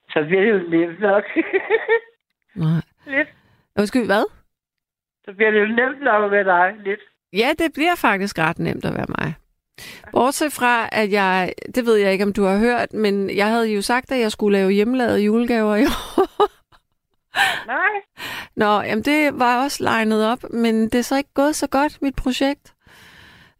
Så 0.10 0.24
bliver 0.28 0.42
det 0.42 0.52
jo 0.52 0.70
nemt 0.70 1.00
nok. 1.00 1.24
Nej. 2.64 2.82
Lidt. 3.08 3.28
Undskyld, 3.80 4.06
hvad? 4.06 4.24
Så 5.26 5.34
bliver 5.36 5.52
det 5.52 5.60
jo 5.60 5.66
nemt 5.68 6.04
nok 6.04 6.24
at 6.24 6.32
være 6.32 6.44
dig. 6.44 6.74
Lidt. 6.86 7.00
Ja, 7.34 7.50
det 7.60 7.74
bliver 7.74 7.96
faktisk 7.96 8.40
ret 8.40 8.60
nemt 8.60 8.86
at 8.86 8.94
være 8.94 9.06
mig. 9.20 9.34
Bortset 10.12 10.54
fra, 10.54 10.90
at 10.92 11.12
jeg, 11.12 11.54
det 11.76 11.86
ved 11.86 11.96
jeg 11.96 12.12
ikke, 12.12 12.24
om 12.26 12.34
du 12.34 12.44
har 12.44 12.58
hørt, 12.58 12.94
men 12.94 13.38
jeg 13.38 13.48
havde 13.50 13.74
jo 13.74 13.82
sagt, 13.82 14.12
at 14.12 14.20
jeg 14.20 14.32
skulle 14.32 14.58
lave 14.58 14.72
hjemmelavede 14.72 15.22
julegaver 15.22 15.76
i 15.76 15.84
år. 15.84 16.63
Nej. 17.76 17.94
Nå, 18.56 18.82
jamen 18.82 19.04
det 19.04 19.40
var 19.40 19.64
også 19.64 19.84
legnet 19.84 20.28
op, 20.32 20.44
men 20.54 20.76
det 20.90 20.96
er 20.96 21.02
så 21.02 21.18
ikke 21.18 21.34
gået 21.34 21.56
så 21.56 21.68
godt, 21.70 22.02
mit 22.02 22.16
projekt. 22.16 22.74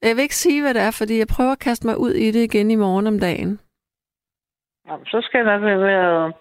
Jeg 0.02 0.16
vil 0.16 0.22
ikke 0.24 0.36
sige, 0.36 0.62
hvad 0.62 0.74
det 0.74 0.82
er, 0.82 0.92
fordi 0.92 1.18
jeg 1.20 1.28
prøver 1.28 1.52
at 1.52 1.60
kaste 1.60 1.88
mig 1.88 1.98
ud 1.98 2.12
i 2.12 2.32
det 2.32 2.44
igen 2.44 2.72
i 2.72 2.76
morgen 2.76 3.08
om 3.08 3.20
dagen. 3.20 3.60
Jamen, 4.88 5.06
så 5.06 5.22
skal 5.22 5.38
jeg 5.38 5.46
nok 5.60 5.62
være. 5.82 6.34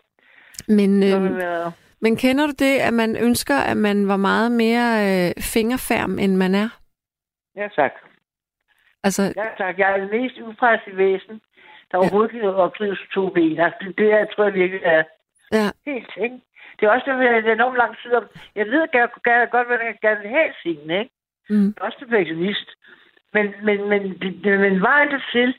Men, 0.69 1.03
øh, 1.03 1.37
være- 1.37 1.73
men 2.01 2.17
kender 2.17 2.47
du 2.47 2.53
det, 2.59 2.79
at 2.79 2.95
man 2.95 3.17
ønsker, 3.17 3.57
at 3.57 3.77
man 3.77 4.09
var 4.09 4.17
meget 4.17 4.53
mere 4.53 4.89
øh, 5.09 5.43
fingerfærm, 5.43 6.19
end 6.19 6.37
man 6.37 6.55
er? 6.55 6.69
Ja, 7.57 7.69
tak. 7.77 7.93
Altså, 9.05 9.23
Ja, 9.37 9.47
tak. 9.65 9.79
Jeg 9.79 9.93
er 9.93 9.97
det 9.97 10.11
mest 10.11 10.39
upressede 10.39 10.97
væsen, 10.97 11.41
der 11.91 11.99
overhovedet 11.99 12.31
kan 12.31 12.45
opdrives 12.45 12.99
to 13.15 13.29
ben. 13.29 13.59
Altså, 13.61 13.79
det, 13.81 13.99
det 13.99 14.13
er, 14.13 14.25
tror 14.27 14.45
jeg 14.45 14.55
virkelig 14.55 14.83
er 14.85 15.03
ja, 15.53 15.71
helt 15.87 16.11
ting. 16.19 16.43
Det 16.83 16.89
er 16.89 16.93
også 16.93 17.11
det, 17.11 17.45
det 17.45 17.51
er 17.51 17.55
enormt 17.55 17.77
lang 17.77 17.97
tid 18.03 18.13
om. 18.15 18.29
Jeg 18.55 18.67
ved 18.67 18.89
gerne, 18.93 19.11
gerne 19.25 19.47
godt, 19.47 19.67
hvad 19.67 19.79
jeg 19.79 19.99
gerne 20.03 20.21
vil 20.21 20.31
have 20.31 20.53
tingene, 20.63 20.99
ikke? 21.01 21.15
mm, 21.51 21.67
Jeg 21.67 21.75
er 21.81 21.85
også 21.85 21.99
perfektionist. 21.99 22.69
Men, 23.33 23.55
men, 23.63 23.89
men, 23.89 24.03
men, 24.43 24.61
men 24.61 24.81
vejen 24.83 25.11
dertil 25.11 25.55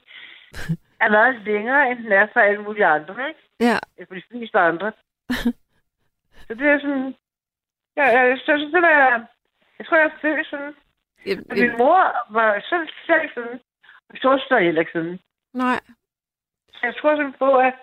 er 1.00 1.10
meget 1.10 1.42
længere, 1.46 1.92
end 1.92 2.00
den 2.04 2.12
er 2.12 2.28
for 2.34 2.40
alle 2.40 2.62
mulige 2.64 2.86
andre, 2.86 3.28
ikke? 3.28 3.40
ja, 3.60 3.78
For 4.08 4.16
de 4.16 4.22
fleste 4.32 4.60
andre. 4.60 4.92
Så 6.48 6.54
det 6.54 6.68
er 6.68 6.80
sådan... 6.80 7.16
Ja, 7.98 8.04
jeg, 8.04 8.28
jeg, 8.30 8.40
jeg, 8.48 8.60
jeg, 8.74 8.84
jeg, 8.84 9.26
jeg 9.80 9.86
tror, 9.88 9.98
jeg 9.98 10.06
er 10.06 10.20
født 10.22 10.48
sådan. 10.48 10.76
jeg, 11.26 11.38
Og 11.50 11.56
min 11.58 11.78
mor 11.78 12.34
var 12.34 12.60
selv, 12.70 12.88
selv 13.06 13.30
sådan. 13.34 13.60
Og 14.10 14.18
storsøster 14.18 14.56
er 14.56 14.60
heller 14.64 14.82
ikke 14.82 14.92
sådan. 14.92 15.20
nej. 15.54 15.80
Så 16.74 16.80
jeg 16.84 16.96
tror 16.96 17.16
sådan 17.16 17.34
på, 17.40 17.58
at... 17.58 17.74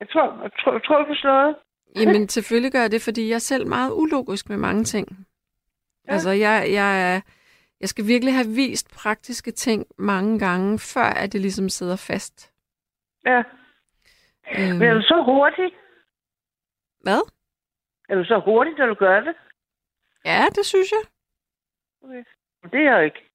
Jeg 0.00 0.08
tror, 0.08 0.42
jeg 0.42 0.50
tror, 0.60 0.72
jeg 0.72 0.82
tror 0.82 1.04
på 1.04 1.14
sådan 1.14 1.36
noget. 1.36 1.56
Jamen, 1.96 2.28
selvfølgelig 2.28 2.72
gør 2.72 2.80
jeg 2.80 2.90
det, 2.92 3.02
fordi 3.02 3.28
jeg 3.28 3.34
er 3.34 3.38
selv 3.38 3.66
meget 3.66 3.92
ulogisk 3.92 4.48
med 4.48 4.56
mange 4.56 4.84
ting. 4.84 5.26
Ja. 6.08 6.12
Altså, 6.12 6.30
jeg, 6.30 6.66
jeg, 6.72 7.14
er- 7.16 7.20
jeg 7.80 7.88
skal 7.88 8.06
virkelig 8.06 8.34
have 8.34 8.46
vist 8.54 8.90
praktiske 8.90 9.50
ting 9.50 9.86
mange 9.98 10.38
gange, 10.38 10.78
før 10.78 11.02
at 11.22 11.32
det 11.32 11.40
ligesom 11.40 11.68
sidder 11.68 11.96
fast. 11.96 12.52
Ja. 13.26 13.38
Øhm, 14.58 14.78
Men 14.78 14.82
er 14.82 14.94
du 14.94 15.02
så 15.02 15.22
hurtig? 15.24 15.74
hvad? 17.00 17.30
Er 18.08 18.14
du 18.14 18.24
så 18.24 18.38
hurtig, 18.44 18.74
når 18.78 18.86
du 18.86 18.94
gør 18.94 19.20
det? 19.20 19.34
Ja, 20.24 20.44
det 20.54 20.66
synes 20.66 20.92
jeg. 20.92 21.04
Det 22.72 22.80
er 22.80 22.96
jeg 22.96 23.04
ikke. 23.04 23.30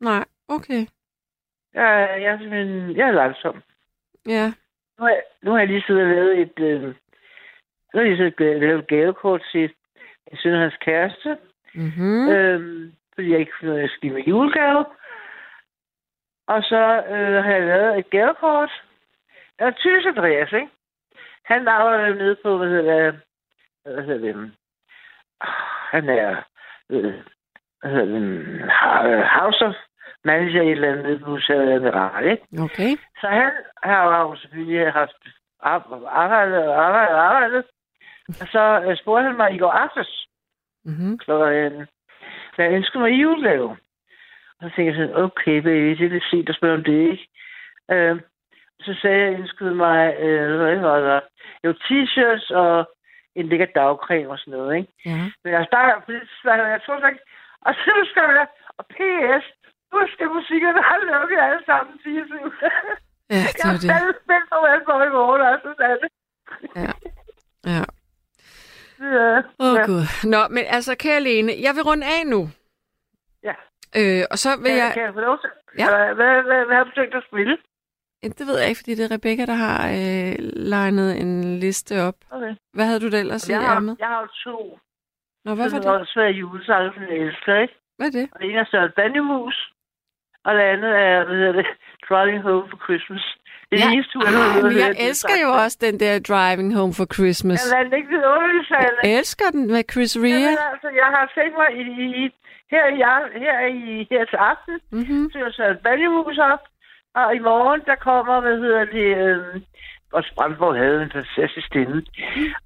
Nej, 0.00 0.24
okay. 0.48 0.86
Jeg, 1.74 2.18
jeg 2.22 2.38
simpelthen... 2.38 2.96
Jeg 2.96 3.08
er 3.08 3.12
langsom. 3.12 3.62
Ja. 4.26 4.52
Nu 4.98 5.04
har, 5.04 5.08
jeg, 5.08 5.22
nu 5.42 5.50
har 5.50 5.58
jeg 5.58 5.68
lige 5.68 5.84
siddet 5.86 6.02
og 6.02 6.08
lavet 6.08 6.38
et... 6.40 6.58
Øh, 6.58 6.94
nu 7.94 8.00
har 8.00 8.16
siddet 8.16 8.54
og 8.54 8.60
lavet 8.60 8.78
et 8.78 8.86
gavekort 8.86 9.42
til 9.52 9.74
min 10.30 10.36
søn 10.36 10.54
og 10.54 10.60
hans 10.60 10.76
kæreste. 10.80 11.36
Mm-hmm. 11.74 12.04
Mm. 12.04 12.28
Øhm, 12.28 12.92
fordi 13.14 13.30
jeg 13.30 13.40
ikke 13.40 13.52
kunne 13.60 13.80
at 13.82 13.90
give 14.00 14.12
mig 14.12 14.28
julegave. 14.28 14.84
Og 16.46 16.62
så 16.62 17.02
øh, 17.08 17.44
har 17.44 17.52
jeg 17.52 17.66
lavet 17.66 17.98
et 17.98 18.10
gavekort. 18.10 18.82
Der 19.58 19.66
er 19.66 19.70
tysk 19.70 20.06
Andreas, 20.06 20.52
ikke? 20.52 20.68
Han 21.44 21.68
arbejder 21.68 22.14
nede 22.14 22.36
på, 22.42 22.58
hvad 22.58 22.68
hedder 22.68 23.10
det, 23.10 23.20
hvad 23.84 24.04
hedder 24.04 24.32
det, 24.32 24.52
han 25.90 26.08
er, 26.08 26.42
øh, 26.90 27.14
hvad 27.80 27.90
hedder 27.90 28.04
det, 28.04 29.28
House 29.40 29.66
of 29.66 29.74
Manager 30.24 30.62
i 30.62 30.66
et 30.66 30.72
eller 30.72 30.92
andet 30.92 31.26
museet 31.26 31.72
Admiral, 31.72 32.30
ikke? 32.30 32.46
Okay. 32.64 32.90
Så 33.20 33.26
han 33.28 33.52
har 33.82 34.22
jo 34.22 34.36
selvfølgelig 34.36 34.92
haft 34.92 35.26
ar- 35.60 36.06
arbejdet 36.06 36.68
og 36.68 36.84
arbejdet 36.84 37.14
og 37.16 37.24
arbejdet. 37.24 37.64
Og 38.28 38.46
så 38.54 38.82
øh, 38.86 38.96
spurgte 38.96 39.26
han 39.28 39.36
mig 39.36 39.54
i 39.54 39.58
går 39.58 39.70
aftes, 39.70 40.26
Mm-hmm. 40.84 41.18
klokken 41.18 41.86
Så 42.54 42.62
jeg 42.62 42.72
ønskede 42.72 43.02
mig 43.02 43.10
julegave. 43.22 43.70
Og 44.58 44.62
så 44.62 44.68
tænkte 44.76 44.82
jeg 44.84 44.94
sådan, 44.94 45.22
okay, 45.24 45.56
baby, 45.66 45.90
det 45.98 46.04
er 46.06 46.08
lidt 46.16 46.24
sent 46.30 46.48
at 46.48 46.56
spørge 46.56 46.74
om 46.74 46.84
det, 46.84 47.00
ikke? 47.12 47.28
Øh, 47.92 48.20
så 48.80 48.94
sagde 49.00 49.16
jeg, 49.18 49.26
at 49.26 49.32
jeg 49.32 49.40
ønskede 49.40 49.74
mig, 49.74 50.16
øh, 50.18 50.56
hvad 50.60 50.76
var 50.76 50.98
der? 51.00 51.20
Jo, 51.64 51.70
t-shirts 51.84 52.54
og 52.62 52.90
en 53.34 53.48
lækker 53.48 53.66
dagcreme 53.74 54.30
og 54.30 54.38
sådan 54.38 54.52
noget, 54.58 54.76
ikke? 54.76 54.92
Ja. 55.06 55.18
Men 55.44 55.52
jeg 55.52 55.64
starter 55.70 56.00
på 56.00 56.12
det, 56.12 56.22
så 56.42 56.50
jeg 56.74 56.80
tror 56.86 57.08
ikke, 57.08 57.24
og 57.66 57.74
så 57.74 57.92
skal 58.10 58.22
jeg, 58.22 58.46
og 58.78 58.84
PS, 58.94 59.44
nu 59.92 59.98
skal 60.12 60.26
musikkerne 60.38 60.82
have 60.82 61.02
lukket 61.12 61.38
alle 61.48 61.62
sammen, 61.66 61.94
siger 62.02 62.24
jeg. 62.30 62.50
Ja, 63.30 63.36
Jeg 63.36 63.54
det 63.56 63.64
er 63.64 63.72
det. 63.82 63.90
fandme 63.92 64.12
spændt 64.24 64.46
på, 64.50 64.56
hvad 64.62 64.70
jeg 64.76 64.82
får 64.88 65.02
i 65.10 65.12
morgen, 65.18 65.42
altså. 65.52 65.70
Ja. 66.76 66.92
Ja. 67.72 67.82
Ja. 69.02 69.38
Åh, 69.38 69.72
oh, 69.72 69.76
ja. 69.78 69.84
Gud. 69.86 70.02
Nå, 70.34 70.40
men 70.50 70.64
altså, 70.76 70.92
kære 70.98 71.20
Lene, 71.20 71.52
jeg 71.66 71.72
vil 71.74 71.82
runde 71.82 72.06
af 72.06 72.22
nu. 72.26 72.40
Ja. 73.48 73.54
Øh, 73.98 74.24
og 74.30 74.38
så 74.38 74.48
vil 74.62 74.66
Kan, 74.70 74.76
jeg... 74.82 74.90
kan 74.94 75.02
jeg 75.02 75.14
få 75.14 75.20
lov 75.20 75.38
til? 75.42 75.50
Ja. 75.78 75.86
Hvad, 75.90 76.14
hvad, 76.14 76.42
hvad, 76.48 76.60
hvad 76.66 76.76
har 76.76 76.84
du 76.84 76.90
tænkt 76.90 77.14
at 77.14 77.24
spille? 77.30 77.56
Ja, 78.22 78.28
Det 78.28 78.46
ved 78.46 78.58
jeg 78.58 78.68
ikke, 78.68 78.78
fordi 78.78 78.94
det 78.94 79.04
er 79.04 79.14
Rebecca, 79.16 79.44
der 79.46 79.58
har 79.66 79.80
øh, 80.00 80.34
legnet 80.74 81.20
en 81.20 81.58
liste 81.58 82.02
op. 82.08 82.14
Okay. 82.30 82.54
Hvad 82.72 82.84
havde 82.86 83.00
du 83.00 83.10
da 83.10 83.18
ellers 83.20 83.48
i 83.48 83.52
Jeg 83.52 83.60
har, 83.60 83.74
ærmet? 83.76 83.96
jeg 83.98 84.06
har 84.08 84.32
to. 84.44 84.78
Nå, 85.44 85.54
hvad 85.54 85.70
var 85.70 85.78
Det 85.78 85.88
var 85.88 85.98
det? 85.98 86.08
svære 86.08 86.30
julesange, 86.30 86.92
som 86.94 87.02
jeg 87.02 87.16
elsker, 87.26 87.54
ikke? 87.64 87.74
Hvad 87.96 88.06
er 88.06 88.10
det? 88.20 88.28
Og 88.32 88.40
det 88.40 88.50
ene 88.50 88.58
er 88.58 88.64
Søren 88.70 88.92
Banjemus, 88.96 89.72
og 90.44 90.54
det 90.54 90.60
andet 90.60 90.90
er, 91.06 91.24
hvad 91.24 91.36
hedder 91.36 91.52
det, 91.52 91.66
Driving 92.08 92.42
Home 92.42 92.66
for 92.70 92.78
Christmas. 92.84 93.24
Ja. 93.72 93.88
Ej, 93.88 94.32
hørt. 94.36 94.62
men 94.64 94.78
jeg 94.84 94.94
elsker 95.08 95.34
jo 95.44 95.48
også 95.64 95.78
den 95.86 95.94
der 96.00 96.12
Driving 96.30 96.70
Home 96.78 96.94
for 96.98 97.06
Christmas. 97.14 97.58
Jeg 97.62 97.84
lader 97.84 97.96
ikke 97.96 98.08
vidunderligt. 98.16 98.70
Jeg 99.04 99.18
elsker 99.18 99.46
den 99.54 99.62
med 99.74 99.82
Chris 99.92 100.12
Rea. 100.24 100.28
Jamen, 100.28 100.58
altså, 100.72 100.88
jeg 101.02 101.08
har 101.16 101.24
tænkt 101.38 101.54
mig 101.60 101.68
i, 101.82 101.84
i, 102.22 102.24
her, 102.72 102.84
i, 102.96 102.98
her, 103.44 103.56
i, 103.80 104.06
her 104.10 104.24
til 104.32 104.38
aften, 104.50 104.74
Mm-hmm. 104.96 105.30
så 105.32 105.38
jeg 105.38 105.52
Søren 105.58 105.78
Banjemus 105.84 106.38
op, 106.52 106.62
og 107.20 107.26
i 107.38 107.40
morgen, 107.50 107.80
der 107.90 107.96
kommer, 108.08 108.40
hvad 108.44 108.56
hedder 108.64 108.84
det, 108.96 109.08
øh, 109.24 109.60
og 110.12 110.24
Brandborg 110.36 110.74
havde 110.76 111.02
en 111.02 111.12
fantastisk 111.18 111.66
stemme. 111.66 112.02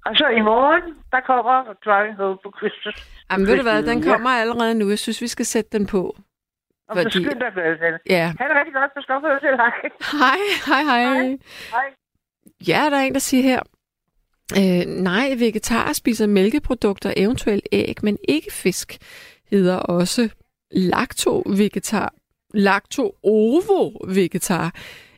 Og 0.05 0.11
så 0.19 0.27
i 0.39 0.41
morgen, 0.41 0.83
der 1.11 1.19
kommer 1.31 1.55
Driving 1.85 2.15
Home 2.21 2.37
for 2.43 2.51
Christmas. 2.59 2.95
Jamen, 3.31 3.47
ved 3.47 3.55
du 3.57 3.63
hvad, 3.63 3.83
den 3.83 3.99
Ja. 4.03 4.11
kommer 4.11 4.29
allerede 4.29 4.75
nu. 4.79 4.89
Jeg 4.89 4.99
synes, 4.99 5.21
vi 5.21 5.27
skal 5.27 5.45
sætte 5.45 5.69
den 5.77 5.87
på. 5.87 6.15
Og 6.89 6.97
Fordi- 6.97 7.09
skynd 7.09 7.39
dig, 7.39 7.51
Sanne. 7.55 7.99
Ja. 8.09 8.33
Han 8.39 8.51
er 8.51 8.59
rigtig 8.59 8.73
godt 8.73 8.91
på 8.95 9.01
skoffer 9.01 9.39
til 9.39 9.49
dig. 9.49 9.71
Hej, 10.19 10.37
hej, 10.65 10.83
hej. 10.83 11.03
Hej. 11.03 11.37
Hej. 11.71 11.85
Ja, 12.67 12.89
der 12.91 12.97
er 12.97 13.01
en, 13.01 13.13
der 13.13 13.19
siger 13.19 13.43
her, 13.43 13.59
øh, 14.57 14.85
nej, 15.03 15.35
vegetarer 15.37 15.93
spiser 15.93 16.27
mælkeprodukter, 16.27 17.13
eventuelt 17.17 17.67
æg, 17.71 17.95
men 18.03 18.17
ikke 18.27 18.53
fisk, 18.53 18.97
hedder 19.51 19.75
også 19.75 20.29
lacto-vegetar, 20.71 22.13
lacto-ovo-vegetar, 22.53 24.73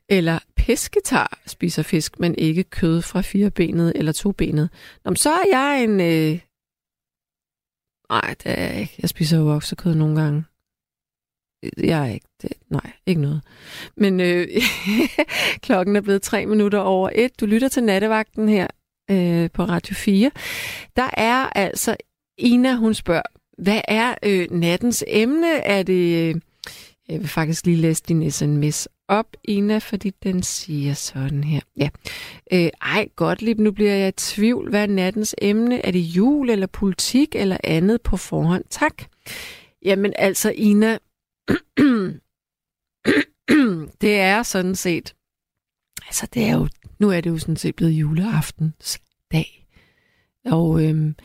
eller 0.10 0.40
pesketar 0.56 1.40
spiser 1.46 1.84
fisk, 1.84 2.20
men 2.20 2.36
ikke 2.38 2.64
kød 2.64 3.02
fra 3.02 3.22
firebenet 3.22 3.92
eller 3.96 4.12
tobenet. 4.12 4.70
Nå, 5.06 5.16
så 5.16 5.30
er 5.30 5.44
jeg 5.52 5.84
en... 5.84 6.00
Øh... 6.00 6.40
Nej, 8.10 8.36
det 8.44 8.60
er 8.60 8.64
jeg 8.64 8.80
ikke. 8.82 8.96
Jeg 9.02 9.10
spiser 9.10 9.38
jo 9.38 9.56
oksekød 9.56 9.96
nogle 9.96 10.22
gange. 10.22 10.44
Jeg 11.78 12.08
er 12.10 12.14
ikke... 12.14 12.28
Det, 12.42 12.52
nej, 12.70 12.92
ikke 13.06 13.22
noget. 13.22 13.42
Men 13.98 14.20
øh, 14.20 14.48
klokken 15.66 15.96
er 15.96 16.02
blevet 16.02 16.22
tre 16.22 16.46
minutter 16.46 16.80
over 16.80 17.10
et. 17.16 17.40
Du 17.40 17.46
lytter 17.46 17.68
til 17.68 17.84
nattevagten 17.84 18.50
her 18.50 18.68
øh, 19.12 19.50
på 19.54 19.64
Radio 19.64 19.96
4. 19.96 20.32
Der 20.96 21.10
er 21.14 21.50
altså... 21.56 21.96
Ina, 22.38 22.76
hun 22.76 22.94
spørger, 22.94 23.22
hvad 23.58 23.82
er 23.88 24.16
øh, 24.24 24.48
nattens 24.52 25.04
emne? 25.08 25.58
Er 25.58 25.84
det... 25.84 26.30
Øh, 26.30 26.36
jeg 27.10 27.20
vil 27.20 27.28
faktisk 27.28 27.66
lige 27.66 27.78
læse 27.78 28.04
din 28.08 28.32
sms 28.32 28.88
op, 29.08 29.28
Ina, 29.44 29.78
fordi 29.78 30.10
den 30.24 30.44
siger 30.44 30.94
sådan 30.94 31.44
her. 31.44 31.60
Ja. 31.78 31.90
Øh, 32.54 32.70
ej, 32.82 33.08
godt 33.16 33.42
lige 33.42 33.64
nu 33.64 33.72
bliver 33.72 33.94
jeg 33.94 34.08
i 34.08 34.12
tvivl. 34.12 34.70
Hvad 34.70 34.82
er 34.82 34.88
nattens 34.88 35.36
emne? 35.42 35.86
Er 35.86 35.92
det 35.92 36.00
jul 36.00 36.50
eller 36.50 36.68
politik 36.68 37.36
eller 37.36 37.58
andet 37.64 38.02
på 38.02 38.18
forhånd? 38.18 38.64
Tak. 38.70 39.04
Jamen 39.86 40.14
altså, 40.16 40.52
Ina, 40.56 40.98
det 44.02 44.20
er 44.20 44.44
sådan 44.44 44.76
set, 44.76 45.16
altså 46.08 46.28
det 46.34 46.44
er 46.44 46.56
jo, 46.56 46.68
nu 47.00 47.10
er 47.10 47.22
det 47.22 47.30
jo 47.30 47.38
sådan 47.38 47.58
set 47.58 47.76
blevet 47.76 47.92
juleaftens 47.92 49.00
dag. 49.32 49.68
Og 50.46 50.84
øhm, 50.84 51.16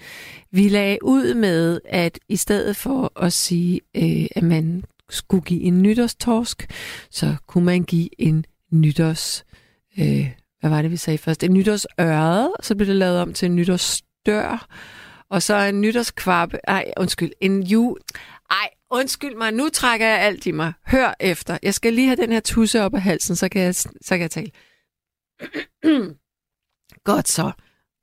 vi 0.51 0.69
lagde 0.69 0.99
ud 1.03 1.35
med, 1.35 1.81
at 1.85 2.19
i 2.29 2.37
stedet 2.37 2.77
for 2.77 3.23
at 3.23 3.33
sige, 3.33 3.81
øh, 3.97 4.27
at 4.37 4.43
man 4.43 4.85
skulle 5.11 5.45
give 5.45 5.61
en 5.61 5.83
nytårstorsk, 5.83 6.71
så 7.11 7.37
kunne 7.47 7.65
man 7.65 7.83
give 7.83 8.21
en 8.21 8.45
nytårs... 8.71 9.45
Øh, 9.99 10.31
hvad 10.61 10.71
var 10.71 10.83
det, 10.83 10.91
vi 10.91 10.97
sagde 10.97 11.19
først? 11.19 11.43
En 11.43 11.53
nytårsørred, 11.53 12.51
så 12.63 12.75
blev 12.75 12.89
det 12.89 12.97
lavet 12.97 13.21
om 13.21 13.33
til 13.33 13.47
en 13.47 13.57
nytårsdør, 13.57 14.67
og 15.31 15.43
så 15.43 15.57
en 15.57 15.81
nytårskvappe... 15.81 16.59
Ej, 16.65 16.93
undskyld, 16.97 17.33
en 17.41 17.63
ju... 17.63 17.97
Ej, 18.51 18.69
undskyld 18.95 19.37
mig, 19.37 19.53
nu 19.53 19.69
trækker 19.69 20.07
jeg 20.07 20.21
alt 20.21 20.47
i 20.47 20.51
mig. 20.51 20.73
Hør 20.87 21.15
efter. 21.21 21.59
Jeg 21.63 21.75
skal 21.75 21.93
lige 21.93 22.07
have 22.07 22.17
den 22.17 22.33
her 22.33 22.41
tusse 22.41 22.83
op 22.83 22.95
af 22.95 23.03
halsen, 23.03 23.37
så 23.37 23.49
kan 23.49 23.63
jeg, 23.63 23.75
så 23.75 23.95
kan 24.11 24.21
jeg 24.21 24.31
tale. 24.31 24.51
Godt 27.05 27.29
så. 27.29 27.53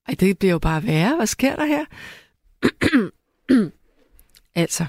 Ej, 0.07 0.15
det 0.19 0.39
bliver 0.39 0.51
jo 0.51 0.59
bare 0.59 0.83
værre. 0.83 1.15
Hvad 1.15 1.27
sker 1.27 1.55
der 1.55 1.65
her? 1.65 1.85
altså, 4.63 4.85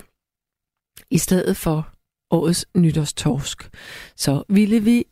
i 1.11 1.19
stedet 1.19 1.57
for 1.57 1.93
årets 2.31 2.67
nytårstorsk, 2.77 3.71
så 4.17 4.43
ville 4.49 4.81
vi 4.81 5.05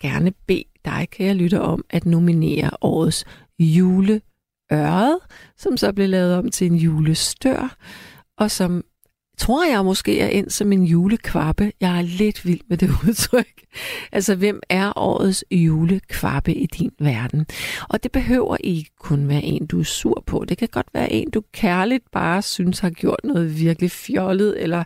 gerne 0.00 0.32
bede 0.46 0.64
dig, 0.84 1.08
kære 1.10 1.34
lytter, 1.34 1.58
om 1.58 1.84
at 1.90 2.06
nominere 2.06 2.70
årets 2.80 3.24
juleøret, 3.58 5.18
som 5.56 5.76
så 5.76 5.92
blev 5.92 6.08
lavet 6.08 6.34
om 6.34 6.50
til 6.50 6.66
en 6.66 6.76
julestør, 6.76 7.76
og 8.36 8.50
som 8.50 8.84
tror 9.38 9.64
jeg 9.64 9.84
måske 9.84 10.20
er 10.20 10.28
ind 10.28 10.50
som 10.50 10.72
en 10.72 10.84
julekvappe. 10.84 11.72
Jeg 11.80 11.98
er 11.98 12.02
lidt 12.02 12.46
vild 12.46 12.60
med 12.68 12.76
det 12.76 12.90
udtryk. 13.08 13.64
Altså, 14.12 14.34
hvem 14.34 14.60
er 14.68 14.92
årets 14.96 15.44
julekvappe 15.50 16.54
i 16.54 16.66
din 16.66 16.92
verden? 16.98 17.46
Og 17.88 18.02
det 18.02 18.12
behøver 18.12 18.56
ikke 18.60 18.90
kun 19.00 19.28
være 19.28 19.42
en, 19.42 19.66
du 19.66 19.80
er 19.80 19.84
sur 19.84 20.22
på. 20.26 20.44
Det 20.48 20.58
kan 20.58 20.68
godt 20.68 20.88
være 20.94 21.12
en, 21.12 21.30
du 21.30 21.42
kærligt 21.52 22.10
bare 22.10 22.42
synes 22.42 22.78
har 22.78 22.90
gjort 22.90 23.20
noget 23.24 23.60
virkelig 23.60 23.90
fjollet, 23.90 24.62
eller 24.62 24.84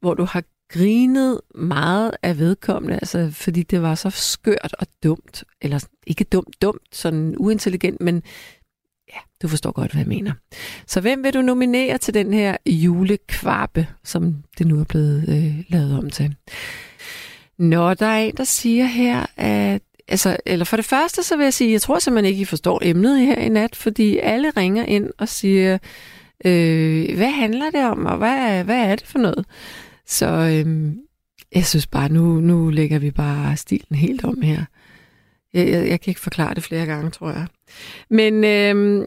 hvor 0.00 0.14
du 0.14 0.24
har 0.24 0.42
grinet 0.72 1.40
meget 1.54 2.12
af 2.22 2.38
vedkommende, 2.38 2.94
altså 2.94 3.30
fordi 3.30 3.62
det 3.62 3.82
var 3.82 3.94
så 3.94 4.10
skørt 4.10 4.74
og 4.78 4.86
dumt. 5.02 5.44
Eller 5.60 5.86
ikke 6.06 6.24
dumt, 6.24 6.62
dumt, 6.62 6.82
sådan 6.92 7.34
uintelligent, 7.38 8.00
men 8.00 8.22
ja, 9.14 9.18
du 9.42 9.48
forstår 9.48 9.72
godt, 9.72 9.92
hvad 9.92 10.00
jeg 10.00 10.08
mener. 10.08 10.32
Så 10.86 11.00
hvem 11.00 11.24
vil 11.24 11.34
du 11.34 11.42
nominere 11.42 11.98
til 11.98 12.14
den 12.14 12.32
her 12.32 12.56
julekvappe, 12.66 13.86
som 14.04 14.34
det 14.58 14.66
nu 14.66 14.80
er 14.80 14.84
blevet 14.84 15.24
øh, 15.28 15.64
lavet 15.68 15.98
om 15.98 16.10
til? 16.10 16.34
Nå, 17.58 17.94
der 17.94 18.06
er 18.06 18.18
en, 18.18 18.36
der 18.36 18.44
siger 18.44 18.84
her, 18.84 19.26
at 19.36 19.82
altså, 20.08 20.36
eller 20.46 20.64
for 20.64 20.76
det 20.76 20.84
første, 20.84 21.22
så 21.22 21.36
vil 21.36 21.44
jeg 21.44 21.54
sige, 21.54 21.72
jeg 21.72 21.82
tror 21.82 21.98
simpelthen 21.98 22.32
ikke, 22.32 22.42
I 22.42 22.44
forstår 22.44 22.80
emnet 22.82 23.20
her 23.20 23.36
i 23.36 23.48
nat, 23.48 23.76
fordi 23.76 24.18
alle 24.18 24.50
ringer 24.56 24.84
ind 24.84 25.10
og 25.18 25.28
siger, 25.28 25.78
øh, 26.44 27.16
hvad 27.16 27.30
handler 27.30 27.70
det 27.70 27.84
om, 27.84 28.06
og 28.06 28.16
hvad, 28.16 28.64
hvad 28.64 28.78
er 28.78 28.96
det 28.96 29.06
for 29.06 29.18
noget? 29.18 29.44
Så 30.06 30.26
øh, 30.26 30.92
jeg 31.54 31.66
synes 31.66 31.86
bare, 31.86 32.08
nu, 32.08 32.40
nu 32.40 32.70
lægger 32.70 32.98
vi 32.98 33.10
bare 33.10 33.56
stilen 33.56 33.98
helt 33.98 34.24
om 34.24 34.42
her. 34.42 34.64
Jeg, 35.54 35.68
jeg, 35.68 35.88
jeg 35.88 36.00
kan 36.00 36.10
ikke 36.10 36.20
forklare 36.20 36.54
det 36.54 36.62
flere 36.62 36.86
gange, 36.86 37.10
tror 37.10 37.30
jeg. 37.30 37.46
Men 38.10 38.34
øh, 38.44 39.06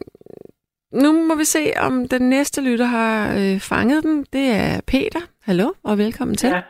nu 1.02 1.12
må 1.28 1.34
vi 1.36 1.44
se, 1.44 1.62
om 1.86 2.08
den 2.08 2.22
næste 2.30 2.62
lytter 2.70 2.84
har 2.86 3.14
øh, 3.40 3.60
fanget 3.60 4.02
den. 4.04 4.24
Det 4.32 4.46
er 4.50 4.80
Peter. 4.92 5.20
Hallo, 5.44 5.72
og 5.84 5.98
velkommen 5.98 6.36
til. 6.36 6.48
Ja. 6.50 6.62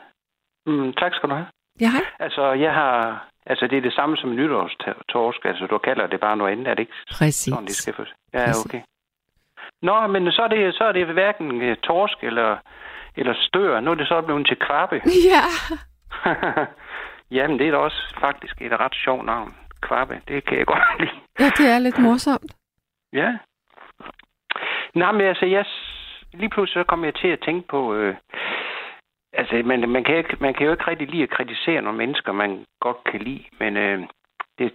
Mm, 0.66 0.92
tak 0.92 1.12
skal 1.14 1.28
du 1.28 1.34
have. 1.34 1.46
ja 1.80 1.90
hej. 1.90 2.04
Altså, 2.20 2.52
jeg 2.52 2.72
har... 2.74 3.28
Altså, 3.46 3.66
det 3.66 3.78
er 3.78 3.82
det 3.82 3.92
samme 3.92 4.16
som 4.16 4.34
nytårstorsk. 4.36 5.44
Altså, 5.44 5.66
du 5.66 5.78
kalder 5.78 6.06
det 6.06 6.20
bare 6.20 6.36
noget 6.36 6.52
andet, 6.52 6.66
er 6.68 6.74
det 6.74 6.80
ikke 6.80 6.92
Præcis. 7.10 7.52
sådan, 7.52 7.66
det 7.66 7.74
skal 7.76 7.94
for... 7.94 8.06
Ja, 8.32 8.46
Præcis. 8.46 8.64
okay. 8.66 8.80
Nå, 9.82 10.06
men 10.06 10.32
så 10.32 10.42
er 10.42 10.48
det, 10.48 10.74
så 10.74 10.84
er 10.84 10.92
det 10.92 11.06
hverken 11.06 11.62
øh, 11.62 11.76
torsk 11.76 12.18
eller, 12.22 12.56
eller 13.16 13.34
stør. 13.38 13.80
Nu 13.80 13.90
er 13.90 13.94
det 13.94 14.08
så 14.08 14.22
blevet 14.22 14.46
til 14.46 14.58
krabbe. 14.58 15.00
Ja, 15.32 15.44
Jamen, 17.36 17.58
det 17.58 17.66
er 17.66 17.70
da 17.70 17.76
også 17.76 18.14
faktisk 18.20 18.62
et 18.62 18.72
ret 18.80 18.94
sjovt 19.04 19.26
navn. 19.26 19.54
Krabbe, 19.80 20.20
det 20.28 20.44
kan 20.46 20.58
jeg 20.58 20.66
godt 20.66 20.82
lide. 21.00 21.10
Ja, 21.40 21.44
det 21.58 21.66
er 21.74 21.78
lidt 21.78 21.98
morsomt. 21.98 22.56
Ja. 23.12 23.36
Nej, 24.94 25.12
men 25.12 25.20
altså, 25.20 25.46
jeg, 25.46 25.64
lige 26.32 26.50
pludselig 26.50 26.84
så 26.84 26.88
kom 26.88 27.04
jeg 27.04 27.14
til 27.14 27.28
at 27.28 27.40
tænke 27.46 27.68
på, 27.68 27.94
øh, 27.94 28.16
altså, 29.32 29.62
man, 29.64 29.88
man, 29.88 30.04
kan 30.04 30.16
ikke, 30.16 30.36
man 30.40 30.54
kan 30.54 30.66
jo 30.66 30.72
ikke 30.72 30.86
rigtig 30.90 31.08
lide 31.08 31.22
at 31.22 31.30
kritisere 31.30 31.82
nogle 31.82 31.98
mennesker, 31.98 32.32
man 32.32 32.64
godt 32.80 32.96
kan 33.10 33.20
lide, 33.20 33.44
men 33.60 33.76
øh, 33.76 33.98
det, 34.58 34.74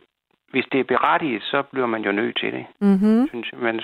hvis 0.51 0.65
det 0.71 0.79
er 0.79 0.83
berettiget, 0.83 1.43
så 1.43 1.61
bliver 1.71 1.87
man 1.87 2.01
jo 2.01 2.11
nødt 2.11 2.37
til 2.39 2.53
det, 2.53 2.65
Mm-hmm. 2.81 3.27
synes 3.27 3.51
jeg. 3.51 3.59
Men, 3.59 3.81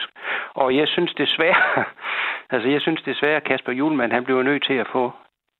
og 0.53 0.75
jeg 0.75 0.87
synes 0.87 1.13
desværre, 1.13 1.85
altså 2.53 2.69
jeg 2.69 2.81
synes 2.81 3.01
desværre, 3.01 3.35
at 3.35 3.43
Kasper 3.43 3.71
Julemand, 3.71 4.11
han 4.11 4.23
bliver 4.23 4.43
nødt 4.43 4.63
til 4.65 4.73
at 4.73 4.87
få 4.91 5.11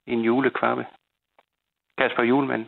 en 0.07 0.19
julekvappe. 0.21 0.85
Kasper 1.97 2.23
Julemand, 2.23 2.65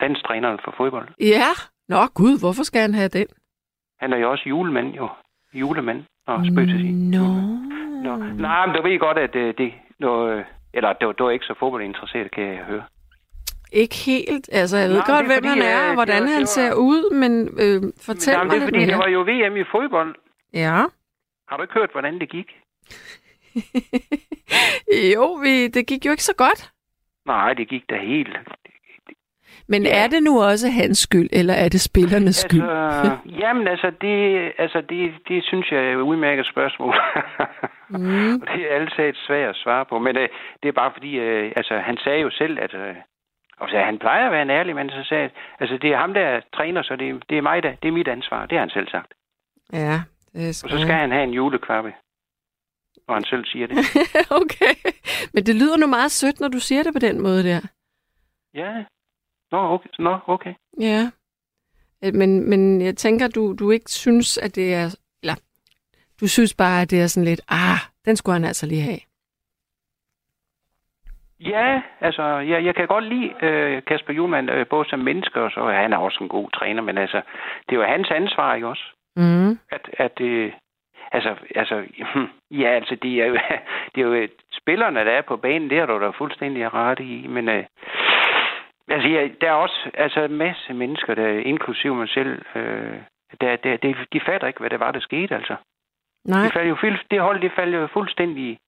danstræneren 0.00 0.58
for 0.64 0.74
fodbold. 0.76 1.08
Ja. 1.20 1.48
Nå, 1.88 1.96
gud, 2.14 2.40
hvorfor 2.40 2.62
skal 2.62 2.80
han 2.80 2.94
have 2.94 3.08
den? 3.08 3.26
Han 4.00 4.12
er 4.12 4.16
jo 4.16 4.30
også 4.30 4.44
julemand, 4.48 4.94
jo. 4.94 5.08
Julemand. 5.54 6.02
Skal 6.44 6.54
jeg 6.58 6.66
til 6.68 6.74
at 6.74 6.80
sige. 6.80 7.10
Nå. 7.10 7.24
Nå. 8.04 8.16
Nej, 8.16 8.66
men 8.66 8.74
du 8.76 8.82
ved 8.82 8.98
godt, 8.98 9.18
at 9.18 9.36
øh, 9.36 9.54
det... 9.58 9.72
Nå, 9.98 10.40
eller 10.74 10.92
du, 10.92 11.12
du 11.18 11.26
er 11.26 11.30
ikke 11.30 11.44
så 11.44 11.54
fodboldinteresseret, 11.58 12.30
kan 12.30 12.44
jeg 12.44 12.56
høre. 12.64 12.82
Ikke 13.72 13.94
helt. 13.94 14.48
Altså, 14.52 14.76
jeg 14.76 14.88
ved 14.88 14.96
Nej, 14.96 15.06
godt, 15.06 15.18
det 15.18 15.26
hvem 15.26 15.44
fordi, 15.44 15.60
han 15.60 15.62
er, 15.62 15.82
øh, 15.84 15.88
og 15.88 15.94
hvordan 15.94 16.22
det 16.22 16.28
var- 16.28 16.32
han 16.32 16.40
det 16.40 16.48
ser 16.48 16.68
var- 16.68 16.74
ud, 16.74 17.14
men 17.14 17.32
øh, 17.62 17.92
fortæl 18.06 18.38
men 18.38 18.46
mig 18.46 18.50
det 18.54 18.62
er 18.62 18.66
lidt 18.66 18.74
fordi, 18.76 18.86
der 18.86 18.96
var 18.96 19.06
mere. 19.08 19.42
jo 19.42 19.50
VM 19.50 19.56
i 19.56 19.64
fodbold. 19.70 20.14
Ja. 20.54 20.82
Har 21.48 21.56
du 21.56 21.62
ikke 21.62 21.74
hørt, 21.74 21.92
hvordan 21.92 22.18
det 22.20 22.28
gik? 22.28 22.46
jo, 25.14 25.32
vi, 25.34 25.68
det 25.68 25.86
gik 25.86 26.06
jo 26.06 26.10
ikke 26.10 26.24
så 26.24 26.34
godt. 26.36 26.70
Nej, 27.26 27.54
det 27.54 27.68
gik 27.68 27.90
da 27.90 27.96
helt. 27.96 28.28
Men 29.72 29.82
Ja. 29.82 30.02
er 30.04 30.06
det 30.06 30.22
nu 30.22 30.42
også 30.42 30.68
hans 30.70 30.98
skyld, 30.98 31.28
eller 31.32 31.54
er 31.54 31.68
det 31.68 31.80
spillernes 31.80 32.36
skyld? 32.36 32.62
Altså, 32.62 33.16
jamen, 33.42 33.68
altså, 33.68 33.92
det, 34.00 34.16
altså 34.58 34.80
det, 34.90 35.12
det 35.28 35.44
synes 35.44 35.66
jeg 35.72 35.80
er 35.86 35.92
et 35.92 35.96
udmærket 36.10 36.46
spørgsmål. 36.52 36.94
Mm. 37.92 38.34
Og 38.34 38.46
det 38.54 38.62
er 38.72 38.74
altid 38.74 39.20
svært 39.26 39.48
at 39.48 39.56
svare 39.56 39.84
på. 39.86 39.98
Men 39.98 40.16
øh, 40.16 40.28
det 40.62 40.68
er 40.68 40.72
bare 40.72 40.92
fordi, 40.94 41.12
øh, 41.18 41.52
altså, 41.56 41.74
han 41.78 41.96
sagde 42.04 42.20
jo 42.20 42.30
selv, 42.30 42.58
at 42.58 42.74
øh, 42.74 42.94
altså, 43.60 43.76
han 43.78 43.98
plejer 43.98 44.26
at 44.26 44.32
være 44.32 44.42
en 44.42 44.50
ærlig 44.50 44.74
mand, 44.74 44.90
så 44.90 45.02
sagde, 45.08 45.24
at, 45.24 45.30
altså, 45.60 45.78
det 45.82 45.90
er 45.92 45.96
ham, 45.96 46.14
der 46.14 46.20
er 46.20 46.40
træner, 46.54 46.82
så 46.82 46.96
det, 46.96 47.22
det 47.30 47.38
er 47.38 47.42
mig, 47.42 47.62
der, 47.62 47.72
det 47.82 47.88
er 47.88 47.92
mit 47.92 48.08
ansvar. 48.08 48.46
Det 48.46 48.52
har 48.52 48.60
han 48.60 48.70
selv 48.70 48.88
sagt. 48.88 49.12
Ja, 49.72 50.00
det 50.32 50.44
er 50.44 50.48
Og 50.64 50.70
så 50.70 50.78
skal 50.78 50.94
han 50.94 51.10
have 51.10 51.24
en 51.24 51.30
julekvappe, 51.34 51.92
når 53.08 53.14
han 53.14 53.24
selv 53.24 53.44
siger 53.44 53.66
det. 53.66 53.76
okay. 54.42 54.74
Men 55.34 55.46
det 55.46 55.54
lyder 55.54 55.76
nu 55.76 55.86
meget 55.86 56.10
sødt, 56.10 56.40
når 56.40 56.48
du 56.48 56.58
siger 56.60 56.82
det 56.82 56.92
på 56.92 56.98
den 56.98 57.22
måde 57.22 57.44
der. 57.44 57.60
Ja. 58.54 58.72
Nå, 59.52 59.58
okay. 59.58 59.88
Nå, 59.98 60.18
okay. 60.26 60.54
Ja. 60.80 61.10
Øh, 62.04 62.14
Men, 62.14 62.50
men 62.50 62.80
jeg 62.80 62.96
tænker, 62.96 63.28
du, 63.28 63.54
du 63.58 63.70
ikke 63.70 63.90
synes, 63.90 64.38
at 64.38 64.54
det 64.54 64.74
er... 64.74 64.96
Eller, 65.22 65.36
du 66.20 66.28
synes 66.28 66.54
bare, 66.54 66.82
at 66.82 66.90
det 66.90 67.02
er 67.02 67.06
sådan 67.06 67.24
lidt, 67.24 67.40
ah, 67.48 67.78
den 68.04 68.16
skulle 68.16 68.34
han 68.34 68.44
altså 68.44 68.66
lige 68.66 68.82
have. 68.82 69.00
Ja, 71.40 71.82
altså, 72.00 72.22
jeg, 72.22 72.64
jeg 72.64 72.74
kan 72.74 72.86
godt 72.86 73.04
lide 73.04 73.34
øh, 73.42 73.82
Kasper 73.86 74.12
Julemand, 74.12 74.50
øh, 74.50 74.66
både 74.66 74.88
som 74.88 74.98
menneske, 74.98 75.40
og 75.40 75.50
så 75.50 75.60
er 75.60 75.82
han 75.82 75.92
også 75.92 76.18
en 76.20 76.28
god 76.28 76.50
træner, 76.50 76.82
men 76.82 76.98
altså, 76.98 77.20
det 77.68 77.76
er 77.76 77.80
jo 77.80 77.86
hans 77.86 78.10
ansvar, 78.10 78.54
ikke 78.54 78.68
også? 78.68 78.84
Mm. 79.16 79.58
At, 79.70 79.90
at 79.92 80.20
øh, 80.20 80.52
altså, 81.12 81.34
altså, 81.54 81.84
ja, 82.62 82.68
altså, 82.68 82.96
det 83.02 83.22
er 83.22 83.26
jo, 83.26 83.34
det 83.94 84.00
er 84.00 84.06
jo 84.06 84.12
øh, 84.12 84.28
spillerne, 84.52 85.00
der 85.00 85.10
er 85.10 85.22
på 85.22 85.36
banen, 85.36 85.70
det 85.70 85.78
har 85.78 85.86
du 85.86 86.00
da 86.00 86.08
fuldstændig 86.08 86.74
ret 86.74 87.00
i, 87.00 87.26
men 87.26 87.48
øh, 87.48 87.64
altså, 88.90 89.08
ja, 89.08 89.28
der 89.40 89.48
er 89.48 89.52
også 89.52 89.90
altså, 89.94 90.20
en 90.20 90.36
masse 90.36 90.74
mennesker, 90.74 91.14
der 91.14 91.28
inklusive 91.28 91.94
mig 91.94 92.08
selv, 92.08 92.42
øh, 92.54 92.98
der, 93.40 93.56
der, 93.56 93.76
de, 93.76 93.96
de 94.12 94.20
fatter 94.26 94.46
ikke, 94.48 94.60
hvad 94.60 94.70
det 94.70 94.80
var, 94.80 94.92
der 94.92 95.00
skete, 95.00 95.34
altså. 95.34 95.56
Nej. 96.24 96.44
De 96.44 96.50
faldt 96.52 96.68
jo, 96.68 96.76
det 97.10 97.20
hold, 97.20 97.40
det 97.40 97.52
faldt 97.52 97.74
jo 97.74 97.86
fuldstændig 97.86 98.58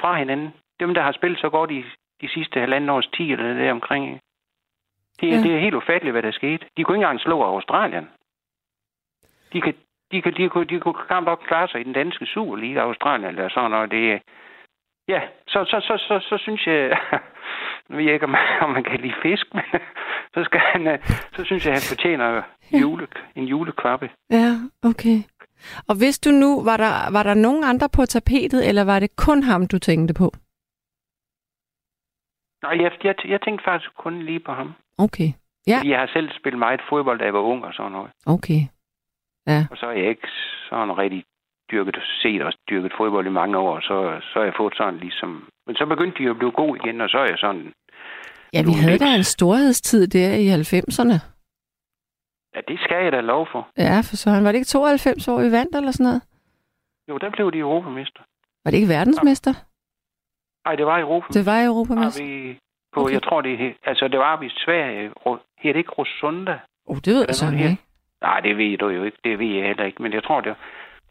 fra 0.00 0.18
hinanden. 0.18 0.54
Dem, 0.80 0.94
der 0.94 1.02
har 1.02 1.12
spillet 1.12 1.40
så 1.40 1.50
godt 1.50 1.70
i 1.70 1.84
de 2.20 2.28
sidste 2.28 2.60
halvanden 2.60 2.90
års 2.90 3.06
tid, 3.06 3.30
eller 3.30 3.54
der 3.54 3.72
omkring. 3.72 4.20
Det, 5.20 5.30
Ja. 5.30 5.36
det 5.36 5.54
er 5.54 5.58
helt 5.58 5.74
ufatteligt, 5.74 6.14
hvad 6.14 6.22
der 6.22 6.30
skete. 6.30 6.66
De 6.76 6.84
kunne 6.84 6.96
ikke 6.96 7.04
engang 7.04 7.20
slå 7.20 7.42
Australien. 7.42 8.08
De 9.52 9.60
kan, 9.60 9.74
de 10.12 10.22
kan, 10.22 10.34
de 10.36 10.48
kunne, 10.48 10.64
de 10.64 10.80
kunne 10.80 10.94
knap 11.06 11.24
nok 11.24 11.42
klare 11.46 11.68
sig 11.68 11.80
i 11.80 11.84
den 11.84 11.92
danske 11.92 12.26
Superliga 12.26 12.80
Australien, 12.80 13.28
eller 13.28 13.48
sådan 13.48 13.70
noget. 13.70 13.90
Det, 13.90 14.22
ja, 15.08 15.20
så, 15.48 15.64
så, 15.70 15.80
så, 15.80 15.94
så, 16.08 16.26
så 16.28 16.38
synes 16.44 16.66
jeg, 16.66 16.98
nu 17.88 17.96
ved 17.96 18.04
jeg 18.04 18.14
ikke, 18.14 18.26
om, 18.26 18.34
om 18.60 18.70
man 18.70 18.84
kan 18.84 19.00
lide 19.00 19.14
fisk, 19.22 19.54
men 19.54 19.64
så, 20.34 20.44
skal 20.44 20.60
han, 20.60 20.86
øh, 20.86 20.98
så 21.36 21.44
synes 21.44 21.66
jeg, 21.66 21.72
han 21.72 21.86
fortjener 21.88 22.42
jule, 22.82 23.06
en 23.36 23.44
julekvappe. 23.44 24.10
Ja, 24.30 24.50
okay. 24.82 25.18
Og 25.88 25.94
hvis 26.00 26.18
du 26.18 26.30
nu, 26.30 26.64
var 26.64 26.76
der, 26.76 27.12
var 27.12 27.22
der 27.22 27.34
nogen 27.34 27.64
andre 27.64 27.88
på 27.96 28.06
tapetet, 28.06 28.68
eller 28.68 28.84
var 28.84 28.98
det 29.00 29.16
kun 29.16 29.42
ham, 29.42 29.66
du 29.66 29.78
tænkte 29.78 30.14
på? 30.14 30.28
Nej, 32.62 32.82
jeg, 32.82 32.92
jeg, 33.04 33.14
jeg 33.24 33.40
tænkte 33.42 33.64
faktisk 33.64 33.90
kun 33.96 34.22
lige 34.22 34.40
på 34.40 34.52
ham. 34.52 34.74
Okay. 34.98 35.28
Ja. 35.66 35.78
Fordi 35.78 35.90
jeg 35.90 35.98
har 35.98 36.10
selv 36.12 36.30
spillet 36.38 36.58
meget 36.58 36.80
fodbold, 36.88 37.18
da 37.18 37.24
jeg 37.24 37.34
var 37.34 37.40
ung 37.40 37.64
og 37.64 37.74
sådan 37.74 37.92
noget. 37.92 38.10
Okay. 38.26 38.60
Og 39.70 39.76
så 39.76 39.86
har 39.86 39.92
jeg 39.92 40.08
ikke 40.08 40.28
sådan 40.68 40.98
rigtig 40.98 41.24
dyrket, 41.70 41.98
set 42.22 42.42
og 42.42 42.52
dyrket 42.70 42.92
fodbold 42.98 43.26
i 43.26 43.30
mange 43.30 43.58
år, 43.58 43.80
så, 43.80 44.20
så 44.22 44.38
har 44.38 44.44
jeg 44.44 44.54
fået 44.56 44.74
sådan 44.76 44.96
ligesom... 44.98 45.48
Men 45.66 45.76
så 45.76 45.86
begyndte 45.86 46.18
de 46.24 46.30
at 46.30 46.38
blive 46.38 46.52
gode 46.52 46.80
igen, 46.84 47.00
og 47.00 47.08
så 47.08 47.18
er 47.18 47.26
jeg 47.26 47.38
sådan... 47.38 47.72
Ja, 48.52 48.62
vi 48.62 48.72
havde 48.84 48.98
da 48.98 49.14
en 49.14 49.24
storhedstid 49.24 50.06
der 50.06 50.34
i 50.34 50.46
90'erne. 50.48 51.16
Ja, 52.54 52.60
det 52.68 52.78
skal 52.80 53.02
jeg 53.04 53.12
da 53.12 53.20
lov 53.20 53.48
for. 53.52 53.68
Ja, 53.78 53.98
for 54.08 54.16
så 54.16 54.30
var 54.30 54.52
det 54.52 54.54
ikke 54.54 54.64
92 54.66 55.28
år, 55.28 55.42
vi 55.42 55.52
vandt 55.52 55.76
eller 55.76 55.90
sådan 55.90 56.04
noget? 56.04 56.22
Jo, 57.08 57.18
der 57.18 57.30
blev 57.30 57.52
de 57.52 57.58
europamester. 57.58 58.20
Var 58.64 58.70
det 58.70 58.78
ikke 58.78 58.88
verdensmester? 58.88 59.52
Nej, 60.66 60.74
det 60.76 60.86
var 60.86 60.98
europamester. 61.00 61.40
Det 61.40 61.46
var 61.46 61.52
Var 61.58 61.64
europamester. 61.66 62.24
vi 62.24 62.58
på, 62.94 63.00
Okay. 63.02 63.12
jeg 63.14 63.22
tror 63.22 63.40
det 63.40 63.74
altså 63.84 64.08
det 64.08 64.18
var 64.18 64.36
vi 64.40 64.46
i 64.46 64.50
Sverige, 64.64 65.12
hed 65.62 65.72
det 65.72 65.76
ikke 65.78 65.90
Rosunda? 65.98 66.58
Oh, 66.86 66.96
det 66.96 67.12
ved 67.14 67.24
jeg 67.28 67.34
så 67.34 67.46
ikke. 67.46 67.58
her? 67.58 67.74
Nej, 68.22 68.40
det 68.40 68.56
ved 68.56 68.78
du 68.78 68.88
jo 68.88 69.04
ikke, 69.04 69.18
det 69.24 69.38
ved 69.38 69.46
jeg 69.46 69.66
heller 69.66 69.84
ikke, 69.84 70.02
men 70.02 70.12
jeg 70.12 70.24
tror 70.24 70.40
det 70.40 70.54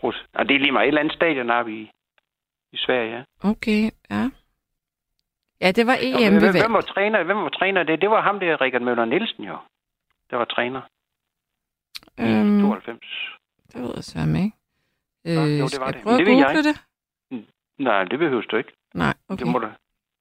Ros- 0.05 0.25
og 0.33 0.47
det 0.49 0.55
er 0.55 0.59
lige 0.59 0.71
meget 0.71 0.83
et 0.83 0.87
eller 0.87 1.01
andet 1.01 1.15
stadion 1.15 1.49
oppe 1.49 1.71
i, 1.81 1.91
i 2.71 2.77
Sverige, 2.77 3.11
ja. 3.17 3.23
Okay, 3.49 3.89
ja. 4.09 4.29
Ja, 5.61 5.71
det 5.71 5.87
var 5.87 5.97
EM, 6.01 6.33
vi 6.33 6.49
hvem, 6.51 6.73
var 6.73 6.81
træner, 6.81 7.23
hvem 7.23 7.37
var 7.37 7.49
træner 7.49 7.83
det? 7.83 8.01
Det 8.01 8.09
var 8.09 8.21
ham 8.21 8.39
der, 8.39 8.61
Rikard 8.61 8.81
Møller 8.81 9.05
Nielsen 9.05 9.43
jo. 9.43 9.57
Der 10.29 10.37
var 10.37 10.45
træner 10.45 10.81
Øhm, 12.19 12.61
92. 12.61 12.99
det 13.73 13.81
ved 13.81 13.91
jeg 13.95 14.03
så 14.03 14.19
ikke. 14.19 14.51
Nå, 15.25 15.41
jo, 15.41 15.65
det 15.65 15.79
var 15.79 15.91
det. 15.91 16.01
prøve 16.03 16.13
at 16.13 16.19
det 16.19 16.27
ved 16.27 16.35
jeg 16.37 16.45
google 16.45 16.63
det? 16.69 16.81
Nej, 17.77 18.03
det 18.03 18.19
behøver 18.19 18.41
du 18.41 18.55
ikke. 18.57 18.71
Nej, 18.93 19.07
Okay. 19.07 19.33
okay. 19.33 19.43
Det 19.45 19.51
må 19.51 19.59
du. 19.59 19.65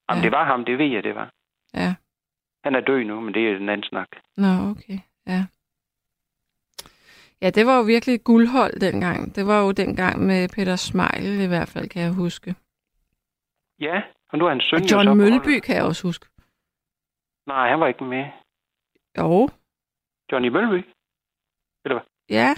Jamen, 0.09 0.21
Ja. 0.21 0.21
det 0.21 0.31
var 0.31 0.43
ham, 0.45 0.65
det 0.65 0.77
ved 0.77 0.85
jeg, 0.85 1.03
det 1.03 1.15
var. 1.15 1.29
Ja. 1.73 1.95
Han 2.63 2.75
er 2.75 2.79
død 2.79 3.03
nu, 3.03 3.21
men 3.21 3.33
det 3.33 3.47
er 3.51 3.55
en 3.57 3.69
anden 3.69 3.83
snak. 3.83 4.07
Nå, 4.37 4.47
okay. 4.47 4.99
Ja. 5.27 5.45
Ja, 7.41 7.49
det 7.49 7.65
var 7.65 7.77
jo 7.77 7.83
virkelig 7.83 8.23
guldhold 8.23 8.79
dengang. 8.79 9.35
Det 9.35 9.47
var 9.47 9.59
jo 9.61 9.71
dengang 9.71 10.19
med 10.29 10.49
Peter 10.55 10.75
Smeichel 10.75 11.41
i 11.41 11.47
hvert 11.47 11.67
fald, 11.69 11.89
kan 11.89 12.01
jeg 12.01 12.11
huske. 12.13 12.55
Ja, 13.79 14.01
og 14.29 14.37
nu 14.37 14.45
er 14.45 14.49
han 14.49 14.61
søn 14.61 14.81
Og 14.83 14.91
John 14.91 15.07
holdet. 15.07 15.63
kan 15.63 15.75
jeg 15.75 15.83
også 15.83 16.07
huske. 16.07 16.25
Nej, 17.47 17.69
han 17.69 17.79
var 17.79 17.87
ikke 17.87 18.03
med. 18.03 18.25
Jo, 19.17 19.49
Johnny 20.31 20.47
Mølby? 20.49 20.85
ja. 22.29 22.53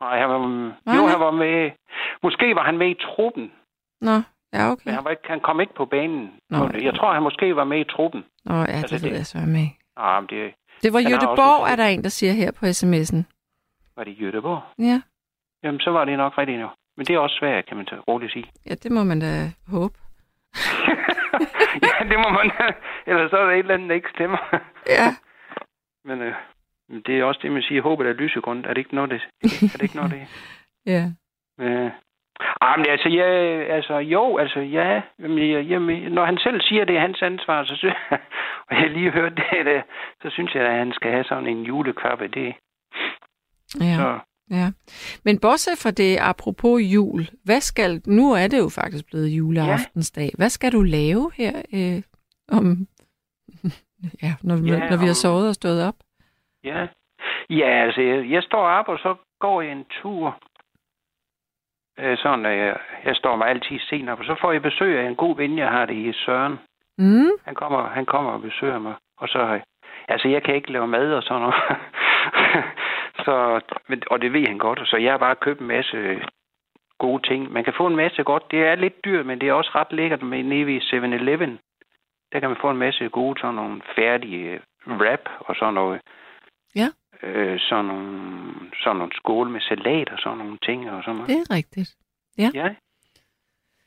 Nej, 0.00 0.18
han 0.20 0.28
var, 0.30 0.38
Var 0.86 0.96
jo, 0.96 1.06
han 1.06 1.20
var 1.20 1.30
med. 1.30 1.70
Måske 2.22 2.54
var 2.54 2.62
han 2.64 2.78
med 2.78 2.90
i 2.90 2.94
truppen, 2.94 3.52
Nå, 4.00 4.16
ja, 4.52 4.70
okay. 4.72 4.82
men 4.84 4.94
han, 4.94 5.04
var 5.04 5.10
ikke, 5.10 5.22
han 5.28 5.40
kom 5.40 5.60
ikke 5.60 5.74
på 5.74 5.84
banen. 5.84 6.30
Nå. 6.50 6.58
Jeg 6.82 6.94
tror, 6.94 7.12
han 7.12 7.22
måske 7.22 7.56
var 7.56 7.64
med 7.64 7.80
i 7.80 7.84
truppen. 7.84 8.24
Nå, 8.44 8.54
ja, 8.54 8.64
Altså, 8.66 8.94
det 8.94 9.02
ved 9.02 9.10
det- 9.10 9.16
jeg 9.16 9.26
så 9.26 9.38
med. 9.38 9.68
Ah, 9.96 10.22
men 10.22 10.28
det 10.28 10.54
Det 10.82 10.92
var 10.92 11.00
Han 11.00 11.06
også 11.14 11.26
Jødeborg, 11.28 11.66
en- 11.66 11.72
er 11.72 11.76
der 11.76 11.86
en, 11.86 12.02
der 12.02 12.08
siger 12.08 12.32
her 12.32 12.50
på 12.52 12.66
sms'en. 12.66 13.20
Var 13.96 14.04
det 14.04 14.10
i 14.10 14.24
Göteborg. 14.24 14.62
Ja. 14.78 15.02
Jamen, 15.62 15.80
så 15.80 15.90
var 15.90 16.04
det 16.04 16.16
nok 16.18 16.38
rigtigt 16.38 16.60
nu. 16.60 16.68
Men 16.96 17.06
det 17.06 17.14
er 17.14 17.18
også 17.18 17.36
svært, 17.38 17.66
kan 17.66 17.76
man 17.76 17.86
så 17.86 17.96
roligt 18.08 18.32
sige. 18.32 18.50
ja, 18.66 18.74
det 18.74 18.92
må 18.92 19.04
man 19.04 19.20
da 19.20 19.26
håbe. 19.68 19.94
ja, 21.86 22.04
det 22.10 22.18
må 22.18 22.28
man. 22.38 22.50
Ellers 23.06 23.30
så 23.30 23.36
er 23.36 23.44
der 23.44 23.52
et 23.52 23.58
eller 23.58 23.74
andet, 23.74 23.88
der 23.88 23.94
ikke 23.94 24.10
stemmer. 24.14 24.38
Ja. 24.88 25.06
Men 26.08 26.22
øh, 26.22 26.34
det 27.06 27.18
er 27.18 27.24
også 27.24 27.40
det, 27.42 27.52
man 27.52 27.62
siger, 27.62 27.82
håbet 27.82 28.06
er 28.06 28.12
lysegrund. 28.12 28.64
Er 28.66 28.68
det 28.68 28.78
ikke 28.78 28.94
noget, 28.94 29.10
det 29.10 29.22
er 29.42 29.76
det 29.78 29.82
ikke 29.82 29.96
noget, 29.96 30.10
det 30.10 30.20
Ja. 30.92 31.04
øh. 31.60 31.90
Ah, 32.60 32.78
men 32.78 32.86
altså, 32.88 33.08
ja, 33.08 33.28
altså, 33.76 33.94
jo, 33.98 34.36
altså, 34.36 34.60
ja. 34.60 35.02
Jamen, 35.18 35.50
jeg, 35.50 35.64
jamen, 35.64 36.12
når 36.12 36.24
han 36.24 36.38
selv 36.38 36.60
siger, 36.60 36.84
det 36.84 36.96
er 36.96 37.00
hans 37.00 37.22
ansvar, 37.22 37.64
så 37.64 37.76
synes 37.76 37.94
jeg, 38.10 38.18
og 38.68 38.76
jeg 38.80 38.90
lige 38.90 39.10
hørt 39.10 39.32
det, 39.36 39.66
der, 39.66 39.82
så 40.22 40.30
synes 40.30 40.54
jeg, 40.54 40.62
at 40.66 40.78
han 40.78 40.92
skal 40.92 41.10
have 41.10 41.24
sådan 41.24 41.46
en 41.46 41.62
julekvappe. 41.62 42.28
Det, 42.28 42.54
Ja. 43.80 43.94
så, 43.96 44.18
ja. 44.50 44.66
Men 45.24 45.38
bortset 45.40 45.78
fra 45.82 45.90
det, 45.90 46.18
apropos 46.20 46.80
jul, 46.94 47.28
hvad 47.44 47.60
skal, 47.60 48.02
nu 48.06 48.32
er 48.32 48.48
det 48.48 48.58
jo 48.58 48.68
faktisk 48.68 49.06
blevet 49.06 49.28
juleaftensdag. 49.28 50.30
Hvad 50.36 50.48
skal 50.48 50.72
du 50.72 50.82
lave 50.82 51.32
her 51.34 51.62
øh, 51.74 52.02
om, 52.58 52.86
ja, 54.22 54.34
når, 54.42 54.56
Ja, 54.66 54.88
når 54.90 54.96
vi 55.00 55.06
har 55.06 55.14
sovet 55.24 55.48
og 55.48 55.54
stået 55.54 55.88
op? 55.88 55.94
ja. 56.64 56.86
Ja, 57.50 57.70
altså, 57.84 58.00
jeg, 58.00 58.30
jeg 58.30 58.42
står 58.42 58.68
op, 58.68 58.88
og 58.88 58.98
så 58.98 59.14
går 59.40 59.62
jeg 59.62 59.72
en 59.72 59.84
tur. 60.02 60.38
Øh, 61.98 62.18
sådan, 62.18 62.44
jeg, 62.44 62.76
jeg 63.04 63.16
står 63.16 63.36
mig 63.36 63.48
altid 63.48 63.78
sent 63.88 64.08
op, 64.10 64.18
og 64.18 64.24
så 64.24 64.36
får 64.40 64.52
jeg 64.52 64.62
besøg 64.62 64.98
af 64.98 65.06
en 65.08 65.16
god 65.16 65.36
ven, 65.36 65.58
jeg 65.58 65.68
har 65.70 65.86
det 65.86 65.94
i 65.94 66.12
Søren. 66.12 66.56
Mm? 66.98 67.30
Han 67.44 67.54
kommer, 67.54 67.88
han 67.88 68.06
kommer 68.06 68.30
og 68.32 68.40
besøger 68.40 68.78
mig, 68.78 68.94
og 69.18 69.28
så, 69.28 69.38
øh, 69.38 69.60
altså, 70.08 70.28
jeg 70.28 70.42
kan 70.42 70.54
ikke 70.54 70.72
lave 70.72 70.86
mad 70.86 71.12
og 71.12 71.22
sådan 71.22 71.42
noget. 71.42 71.54
Så, 73.24 73.60
og 74.10 74.22
det 74.22 74.32
ved 74.32 74.46
han 74.46 74.58
godt, 74.58 74.80
så 74.84 74.96
jeg 74.96 75.12
har 75.12 75.18
bare 75.18 75.36
købt 75.36 75.60
en 75.60 75.66
masse 75.66 76.20
gode 76.98 77.28
ting. 77.28 77.52
Man 77.52 77.64
kan 77.64 77.74
få 77.76 77.86
en 77.86 77.96
masse 77.96 78.22
godt. 78.22 78.50
Det 78.50 78.60
er 78.66 78.74
lidt 78.74 79.04
dyrt, 79.04 79.26
men 79.26 79.40
det 79.40 79.48
er 79.48 79.52
også 79.52 79.70
ret 79.74 79.92
lækkert 79.92 80.22
med 80.22 80.42
nede 80.42 80.66
ved 80.66 80.80
7-Eleven. 80.80 81.58
Der 82.32 82.40
kan 82.40 82.48
man 82.48 82.58
få 82.60 82.70
en 82.70 82.76
masse 82.76 83.08
gode, 83.08 83.40
sådan 83.40 83.54
nogle 83.54 83.82
færdige 83.96 84.50
øh, 84.50 84.60
wrap 84.98 85.28
og 85.38 85.56
sådan 85.56 85.74
noget. 85.74 86.00
Ja. 86.74 86.88
Øh, 87.22 87.60
sådan, 87.60 87.84
nogle, 87.84 88.54
sådan 88.82 88.96
nogle 88.96 89.12
skåle 89.14 89.50
med 89.50 89.60
salat 89.60 90.08
og 90.08 90.18
sådan 90.18 90.38
nogle 90.38 90.58
ting 90.58 90.90
og 90.90 91.02
sådan 91.02 91.16
noget. 91.16 91.28
Det 91.28 91.36
er 91.36 91.54
rigtigt. 91.54 91.96
Ja. 92.38 92.74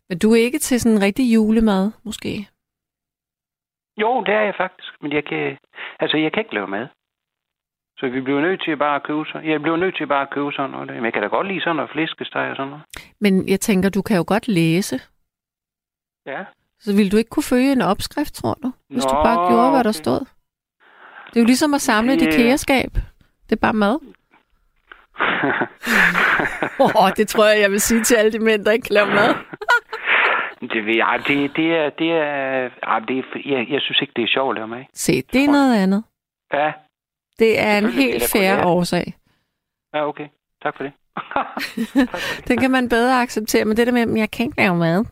Men 0.09 0.19
du 0.19 0.31
er 0.31 0.37
ikke 0.37 0.59
til 0.59 0.79
sådan 0.81 0.97
en 0.97 1.03
rigtig 1.03 1.33
julemad, 1.33 1.91
måske? 2.03 2.47
Jo, 3.97 4.23
det 4.23 4.33
er 4.33 4.41
jeg 4.41 4.55
faktisk, 4.57 5.01
men 5.01 5.11
jeg 5.11 5.25
kan, 5.25 5.57
altså, 5.99 6.17
jeg 6.17 6.31
kan 6.31 6.41
ikke 6.41 6.53
lave 6.53 6.67
mad. 6.67 6.87
Så 7.99 8.09
vi 8.09 8.21
bliver 8.21 8.41
nødt 8.41 8.61
til 8.63 8.77
bare 8.77 8.95
at 8.95 9.03
købe 9.03 9.25
sådan. 9.25 9.49
Jeg 9.49 9.61
bliver 9.61 9.77
nødt 9.77 9.95
til 9.97 10.07
bare 10.07 10.21
at 10.21 10.29
købe 10.29 10.51
sådan 10.51 10.69
noget. 10.71 10.87
Men 10.95 11.05
jeg 11.05 11.13
kan 11.13 11.21
da 11.21 11.27
godt 11.27 11.47
lide 11.47 11.61
sådan 11.61 11.75
noget 11.75 11.91
flæskesteg 11.91 12.49
og 12.49 12.55
sådan 12.55 12.69
noget. 12.69 12.83
Men 13.21 13.49
jeg 13.49 13.59
tænker, 13.59 13.89
du 13.89 14.01
kan 14.01 14.17
jo 14.17 14.23
godt 14.27 14.47
læse. 14.47 14.99
Ja. 16.25 16.43
Så 16.79 16.95
ville 16.95 17.09
du 17.11 17.17
ikke 17.17 17.29
kunne 17.29 17.43
følge 17.53 17.71
en 17.71 17.81
opskrift, 17.81 18.33
tror 18.33 18.53
du? 18.63 18.71
Hvis 18.89 19.05
du 19.05 19.15
Nå, 19.15 19.23
bare 19.23 19.47
gjorde, 19.49 19.71
hvad 19.71 19.83
der 19.83 19.89
okay. 19.89 20.03
stod. 20.03 20.19
Det 21.29 21.35
er 21.35 21.39
jo 21.39 21.45
ligesom 21.45 21.73
at 21.73 21.81
samle 21.81 22.13
et 22.13 22.19
Det- 22.19 22.33
IKEA-skab. 22.33 22.91
Det 23.49 23.55
er 23.55 23.59
bare 23.61 23.73
mad. 23.73 23.95
Åh, 26.83 27.03
oh, 27.03 27.09
det 27.17 27.27
tror 27.27 27.45
jeg, 27.45 27.61
jeg 27.61 27.71
vil 27.71 27.81
sige 27.81 28.03
til 28.03 28.15
alle 28.15 28.31
de 28.31 28.39
mænd, 28.39 28.65
der 28.65 28.71
ikke 28.71 28.85
kan 28.87 28.93
lave 28.93 29.07
mad. 29.07 29.35
det, 30.73 30.85
ved 30.85 30.95
jeg, 30.95 31.19
det, 31.27 31.55
det 31.55 31.75
er, 31.77 31.89
det 31.89 32.11
er, 32.11 32.69
det 33.07 33.17
er, 33.19 33.23
jeg, 33.45 33.67
jeg 33.69 33.81
synes 33.81 34.01
ikke, 34.01 34.13
det 34.15 34.23
er 34.23 34.27
sjovt 34.27 34.51
at 34.51 34.55
lave 34.55 34.67
mad. 34.67 34.83
Se, 34.93 35.21
det 35.33 35.43
er 35.43 35.47
noget 35.51 35.83
andet. 35.83 36.03
Ja, 36.53 36.71
Det 37.39 37.59
er 37.59 37.77
en 37.77 37.89
helt 37.89 38.23
fair 38.31 38.65
årsag. 38.65 39.13
ja, 39.93 40.07
okay. 40.07 40.27
Tak 40.63 40.77
for 40.77 40.83
det. 40.83 40.93
Den 42.47 42.57
kan 42.59 42.71
man 42.71 42.89
bedre 42.89 43.21
acceptere, 43.21 43.65
men 43.65 43.77
det 43.77 43.87
der 43.87 43.93
med, 43.93 44.01
at 44.01 44.17
jeg 44.17 44.31
kan 44.31 44.45
ikke 44.45 44.57
lave 44.57 44.75
mad, 44.77 45.05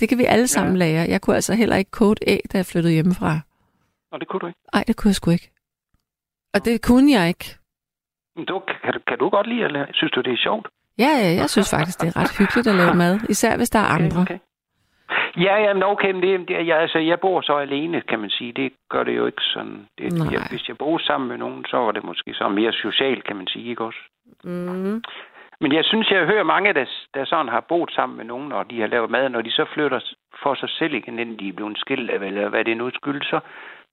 det 0.00 0.08
kan 0.08 0.18
vi 0.18 0.24
alle 0.24 0.46
sammen 0.48 0.76
Ja. 0.76 0.78
lære. 0.78 1.08
Jeg 1.08 1.20
kunne 1.20 1.36
altså 1.36 1.54
heller 1.54 1.76
ikke 1.76 1.90
kode 1.90 2.18
æg, 2.26 2.40
da 2.52 2.58
jeg 2.58 2.66
flyttede 2.66 2.92
hjemmefra. 2.94 3.40
Nå, 4.12 4.18
det 4.18 4.28
kunne 4.28 4.40
du 4.40 4.46
ikke. 4.46 4.60
Nej, 4.74 4.84
det 4.86 4.96
kunne 4.96 5.08
jeg 5.08 5.14
sgu 5.14 5.30
ikke. 5.30 5.50
Og 6.54 6.64
det 6.64 6.82
kunne 6.82 7.12
jeg 7.12 7.28
ikke. 7.28 7.56
Du, 8.48 8.58
kan, 8.82 8.92
du, 8.92 8.98
kan 9.08 9.18
du 9.18 9.28
godt 9.30 9.46
lide 9.48 9.64
at 9.64 9.72
lave? 9.72 9.86
Synes 9.92 10.12
du, 10.12 10.20
det 10.20 10.32
er 10.32 10.36
sjovt? 10.36 10.68
Ja, 10.98 11.08
ja, 11.22 11.30
jeg 11.40 11.50
synes 11.50 11.70
faktisk, 11.76 12.00
det 12.00 12.08
er 12.08 12.16
ret 12.16 12.38
hyggeligt 12.38 12.66
at 12.66 12.74
lave 12.74 12.94
mad. 12.94 13.20
Især 13.28 13.56
hvis 13.56 13.70
der 13.70 13.78
er 13.78 13.86
andre. 13.86 14.20
Okay, 14.20 14.34
okay. 14.34 14.38
Ja, 15.36 15.56
ja, 15.64 15.74
men 15.74 15.82
okay, 15.82 16.10
men 16.10 16.22
det, 16.22 16.48
det, 16.48 16.66
jeg, 16.66 16.78
altså, 16.78 16.98
jeg 16.98 17.20
bor 17.20 17.40
så 17.40 17.56
alene, 17.56 18.00
kan 18.00 18.18
man 18.18 18.30
sige. 18.30 18.52
Det 18.52 18.72
gør 18.90 19.04
det 19.04 19.16
jo 19.16 19.26
ikke 19.26 19.42
sådan. 19.42 19.86
Det, 19.98 20.12
Nej. 20.12 20.32
jeg, 20.32 20.46
hvis 20.50 20.68
jeg 20.68 20.78
bor 20.78 20.98
sammen 20.98 21.28
med 21.28 21.38
nogen, 21.38 21.64
så 21.68 21.76
var 21.76 21.92
det 21.92 22.04
måske 22.04 22.34
så 22.34 22.48
mere 22.48 22.72
socialt, 22.72 23.24
kan 23.24 23.36
man 23.36 23.46
sige, 23.46 23.70
ikke 23.70 23.84
også? 23.84 23.98
Mm. 24.44 25.02
Men 25.60 25.72
jeg 25.72 25.84
synes, 25.84 26.10
jeg 26.10 26.26
hører 26.26 26.42
mange, 26.42 26.74
der, 26.74 26.84
der 27.14 27.24
sådan 27.24 27.48
har 27.48 27.64
boet 27.68 27.90
sammen 27.92 28.16
med 28.16 28.24
nogen, 28.24 28.52
og 28.52 28.70
de 28.70 28.80
har 28.80 28.86
lavet 28.86 29.10
mad, 29.10 29.28
når 29.28 29.40
de 29.42 29.50
så 29.50 29.64
flytter 29.74 30.00
for 30.42 30.54
sig 30.54 30.68
selv 30.78 30.94
igen, 30.94 31.18
inden 31.18 31.38
de 31.38 31.48
er 31.48 31.52
blevet 31.52 31.78
skilt, 31.78 32.10
eller 32.10 32.48
hvad 32.48 32.64
det 32.64 32.76
nu 32.76 32.90
skyldes, 32.94 33.26
så, 33.26 33.40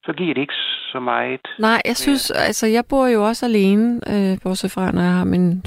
så 0.05 0.13
giver 0.13 0.33
det 0.33 0.41
ikke 0.41 0.59
så 0.91 0.99
meget. 0.99 1.47
Nej, 1.59 1.81
jeg 1.85 1.97
synes, 1.97 2.31
altså 2.31 2.67
jeg 2.67 2.83
bor 2.89 3.07
jo 3.07 3.23
også 3.23 3.45
alene, 3.45 4.01
øh, 4.13 4.37
bortset 4.43 4.71
fra, 4.71 4.91
når 4.91 5.01
jeg 5.01 5.11
har 5.11 5.25
min, 5.25 5.63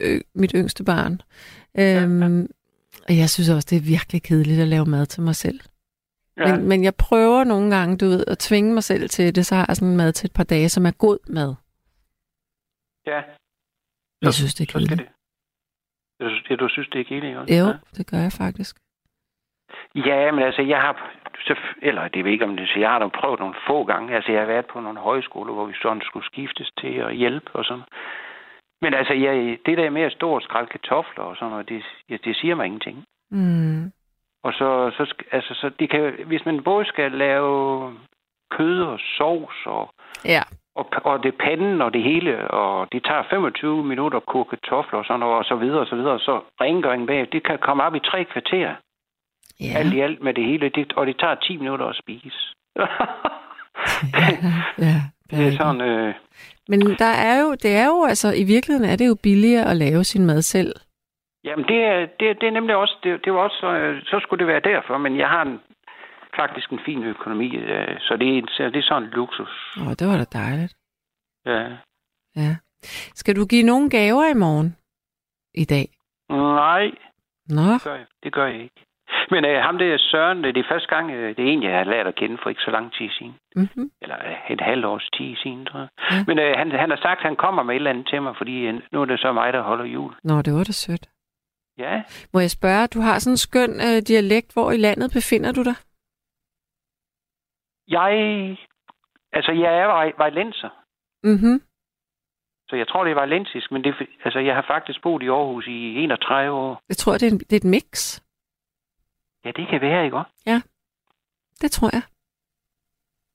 øh, 0.00 0.20
mit 0.34 0.52
yngste 0.56 0.84
barn. 0.84 1.20
Øhm, 1.78 2.46
og 3.08 3.16
jeg 3.20 3.28
synes 3.30 3.48
også, 3.50 3.66
det 3.70 3.76
er 3.78 3.90
virkelig 3.94 4.22
kedeligt 4.22 4.60
at 4.60 4.68
lave 4.68 4.86
mad 4.86 5.06
til 5.06 5.22
mig 5.22 5.34
selv. 5.36 5.60
Ja, 6.36 6.56
Men, 6.56 6.68
men 6.68 6.84
jeg 6.84 6.94
prøver 6.94 7.44
nogle 7.44 7.76
gange, 7.76 7.96
du 7.98 8.06
ved, 8.06 8.24
at 8.26 8.38
tvinge 8.38 8.74
mig 8.74 8.84
selv 8.84 9.08
til 9.08 9.34
det, 9.34 9.46
så 9.46 9.54
har 9.54 9.64
jeg 9.68 9.76
sådan 9.76 9.96
mad 9.96 10.12
til 10.12 10.26
et 10.28 10.34
par 10.34 10.44
dage, 10.44 10.68
som 10.68 10.86
er 10.86 10.90
god 10.98 11.18
mad. 11.28 11.54
ja 13.06 13.22
Jeg 14.22 14.34
synes, 14.34 14.54
det 14.54 14.68
er 14.68 14.72
så 14.72 14.78
kedeligt. 14.78 15.00
det. 15.00 15.08
Du, 16.20 16.28
synes- 16.28 16.58
du 16.60 16.68
synes, 16.68 16.88
det 16.92 17.00
er 17.00 17.04
kedeligt, 17.04 17.36
også? 17.38 17.54
Jo, 17.54 17.66
Ja. 17.66 17.72
det 17.96 18.06
gør 18.10 18.18
jeg 18.18 18.32
faktisk. 18.32 18.76
Ja, 19.94 20.32
men 20.32 20.42
altså, 20.48 20.62
jeg 20.62 20.80
har... 20.80 20.94
Eller 21.82 22.02
det 22.08 22.18
ved 22.24 22.30
jeg 22.30 22.32
ikke, 22.32 22.44
om 22.44 22.56
det 22.56 22.68
så 22.68 22.78
jeg 22.78 22.90
har 22.90 22.98
da 22.98 23.08
prøvet 23.20 23.40
nogle 23.40 23.54
få 23.68 23.84
gange. 23.84 24.14
Altså, 24.16 24.32
jeg 24.32 24.40
har 24.40 24.46
været 24.46 24.66
på 24.72 24.80
nogle 24.80 25.00
højskoler, 25.00 25.52
hvor 25.54 25.66
vi 25.66 25.74
sådan 25.82 26.02
skulle 26.04 26.26
skiftes 26.26 26.70
til 26.80 26.94
at 27.06 27.16
hjælpe 27.16 27.50
og 27.58 27.64
sådan. 27.64 27.84
Men 28.82 28.94
altså, 28.94 29.14
jeg, 29.14 29.58
det 29.66 29.78
der 29.78 29.90
med 29.90 30.02
at 30.02 30.12
stå 30.12 30.30
og 30.30 30.42
skrælle 30.42 30.68
kartofler 30.68 31.24
og 31.24 31.36
sådan 31.36 31.50
noget, 31.50 31.68
det, 31.68 31.82
ja, 32.08 32.16
det 32.24 32.36
siger 32.36 32.54
mig 32.54 32.66
ingenting. 32.66 33.04
Mm. 33.30 33.92
Og 34.42 34.52
så, 34.52 34.90
så, 34.96 35.14
altså, 35.32 35.54
så 35.54 35.70
det 35.78 35.90
kan, 35.90 36.14
hvis 36.26 36.44
man 36.44 36.62
både 36.62 36.84
skal 36.86 37.12
lave 37.12 37.92
kød 38.50 38.82
og 38.82 38.98
sovs 39.16 39.66
og, 39.66 39.90
Ja, 40.24 40.42
og, 40.74 40.86
og 41.04 41.22
det 41.22 41.34
panden 41.34 41.82
og 41.82 41.94
det 41.94 42.02
hele, 42.02 42.50
og 42.50 42.92
det 42.92 43.04
tager 43.04 43.22
25 43.30 43.84
minutter 43.84 44.18
at 44.18 44.26
koge 44.26 44.44
kartofler 44.44 44.98
og 44.98 45.04
sådan 45.04 45.20
noget, 45.20 45.36
og 45.36 45.44
så 45.44 45.56
videre 45.56 45.80
og 45.80 45.86
så 45.86 45.96
videre, 45.96 46.18
så 46.18 46.40
rengøringen 46.60 47.06
bag, 47.06 47.28
det 47.32 47.42
kan 47.42 47.58
komme 47.58 47.82
op 47.82 47.94
i 47.94 48.00
tre 48.00 48.24
kvarter. 48.24 48.74
ja. 49.60 49.78
Alt 49.78 49.94
i 49.94 50.00
alt 50.00 50.22
med 50.22 50.34
det 50.34 50.44
hele, 50.44 50.68
det, 50.68 50.92
og 50.92 51.06
det 51.06 51.18
tager 51.18 51.34
10 51.34 51.56
minutter 51.56 51.86
at 51.86 51.96
spise. 51.96 52.38
ja, 54.20 54.28
ja 54.78 54.96
det 55.30 55.46
er 55.46 55.52
sådan, 55.52 55.80
øh, 55.80 56.14
Men 56.68 56.80
der 56.80 57.12
er 57.28 57.40
jo, 57.40 57.50
det 57.54 57.76
er 57.76 57.86
jo, 57.86 58.04
altså 58.04 58.28
i 58.32 58.44
virkeligheden 58.44 58.90
er 58.90 58.96
det 58.96 59.06
jo 59.08 59.16
billigere 59.22 59.70
at 59.70 59.76
lave 59.76 60.04
sin 60.04 60.26
mad 60.26 60.42
selv. 60.42 60.72
jamen 61.44 61.64
det 61.68 61.80
er, 61.84 61.98
det, 62.20 62.40
det 62.40 62.46
er 62.46 62.50
nemlig 62.50 62.76
også, 62.76 62.96
det, 63.02 63.24
det 63.24 63.32
var 63.32 63.38
også, 63.38 63.58
så 64.04 64.20
skulle 64.22 64.38
det 64.38 64.46
være 64.46 64.72
derfor, 64.74 64.98
men 64.98 65.18
jeg 65.18 65.28
har 65.28 65.42
en, 65.42 65.60
faktisk 66.36 66.70
en 66.72 66.80
fin 66.86 67.02
økonomi, 67.04 67.56
øh, 67.56 67.96
så 68.00 68.16
det 68.16 68.38
er, 68.38 68.70
det 68.70 68.78
er 68.78 68.82
sådan 68.82 69.02
en 69.02 69.08
luksus. 69.08 69.76
Åh, 69.80 69.92
det 69.98 70.06
var 70.06 70.16
da 70.16 70.24
dejligt. 70.24 70.74
Ja. 71.46 71.60
Ja. 72.36 72.56
Skal 73.14 73.36
du 73.36 73.46
give 73.46 73.62
nogle 73.62 73.90
gaver 73.90 74.24
i 74.30 74.34
morgen? 74.34 74.76
I 75.54 75.64
dag? 75.64 75.88
Nej, 76.30 76.90
Nå, 77.48 77.72
det 77.72 77.82
gør 77.84 77.94
jeg, 77.94 78.06
det 78.22 78.32
gør 78.32 78.46
jeg 78.46 78.62
ikke. 78.62 78.86
Men 79.30 79.44
øh, 79.44 79.62
ham 79.62 79.78
der 79.78 79.98
Søren, 79.98 80.44
det 80.44 80.56
er 80.56 80.68
første 80.72 80.88
gang, 80.94 81.10
øh, 81.10 81.36
det 81.36 81.42
er 81.44 81.52
en, 81.52 81.62
jeg 81.62 81.76
har 81.78 81.84
lært 81.84 82.06
at 82.06 82.14
kende 82.14 82.38
for 82.42 82.48
ikke 82.50 82.62
så 82.62 82.70
lang 82.70 82.92
tid 82.92 83.08
siden. 83.18 83.34
mm-hmm. 83.56 83.90
Eller 84.02 84.16
øh, 84.28 84.50
et 84.50 84.60
halvt 84.60 84.84
års 84.84 85.08
tid 85.16 85.36
siden, 85.42 85.66
tror 85.66 85.78
jeg. 85.80 85.88
Ja. 86.10 86.24
Men 86.26 86.38
øh, 86.38 86.52
han, 86.56 86.70
han 86.72 86.90
har 86.90 86.96
sagt, 87.06 87.18
at 87.20 87.26
han 87.26 87.36
kommer 87.36 87.62
med 87.62 87.74
et 87.74 87.76
eller 87.76 87.90
andet 87.90 88.06
til 88.08 88.22
mig, 88.22 88.34
fordi 88.36 88.56
øh, 88.66 88.80
nu 88.92 89.00
er 89.00 89.04
det 89.04 89.20
så 89.20 89.32
mig, 89.32 89.52
der 89.52 89.62
holder 89.62 89.84
jul. 89.84 90.12
Nå, 90.24 90.42
det 90.42 90.52
var 90.52 90.64
da 90.64 90.72
sødt. 90.72 91.06
Ja, 91.78 92.02
Må 92.32 92.40
jeg 92.40 92.50
spørge, 92.50 92.86
du 92.86 93.00
har 93.00 93.18
sådan 93.18 93.32
en 93.32 93.36
skøn 93.36 93.70
øh, 93.86 94.02
dialekt. 94.08 94.52
Hvor 94.52 94.70
i 94.70 94.76
landet 94.76 95.10
befinder 95.12 95.52
du 95.52 95.62
dig? 95.62 95.76
jeg... 97.88 98.12
Altså, 99.32 99.52
jeg 99.52 99.78
er 99.78 99.86
vej- 99.86 100.12
vejlenser. 100.18 100.70
Mhm. 101.22 101.60
Så 102.68 102.76
jeg 102.76 102.88
tror, 102.88 103.04
det 103.04 103.10
er 103.10 103.14
vejlensisk, 103.14 103.72
men 103.72 103.84
det, 103.84 103.94
altså, 104.24 104.38
jeg 104.38 104.54
har 104.54 104.64
faktisk 104.74 105.02
boet 105.02 105.22
i 105.22 105.28
Aarhus 105.28 105.66
i 105.66 105.94
31 106.04 106.50
år. 106.56 106.82
Jeg 106.88 106.96
tror, 106.96 107.12
det 107.12 107.22
er, 107.22 107.30
en, 107.30 107.38
det 107.38 107.52
er 107.52 107.56
et 107.56 107.64
mix. 107.76 108.20
Ja, 109.44 109.50
det 109.56 109.68
kan 109.70 109.80
være, 109.80 110.04
ikke 110.04 110.16
også? 110.16 110.30
Det 111.60 111.70
tror 111.70 111.90
jeg. 111.92 112.02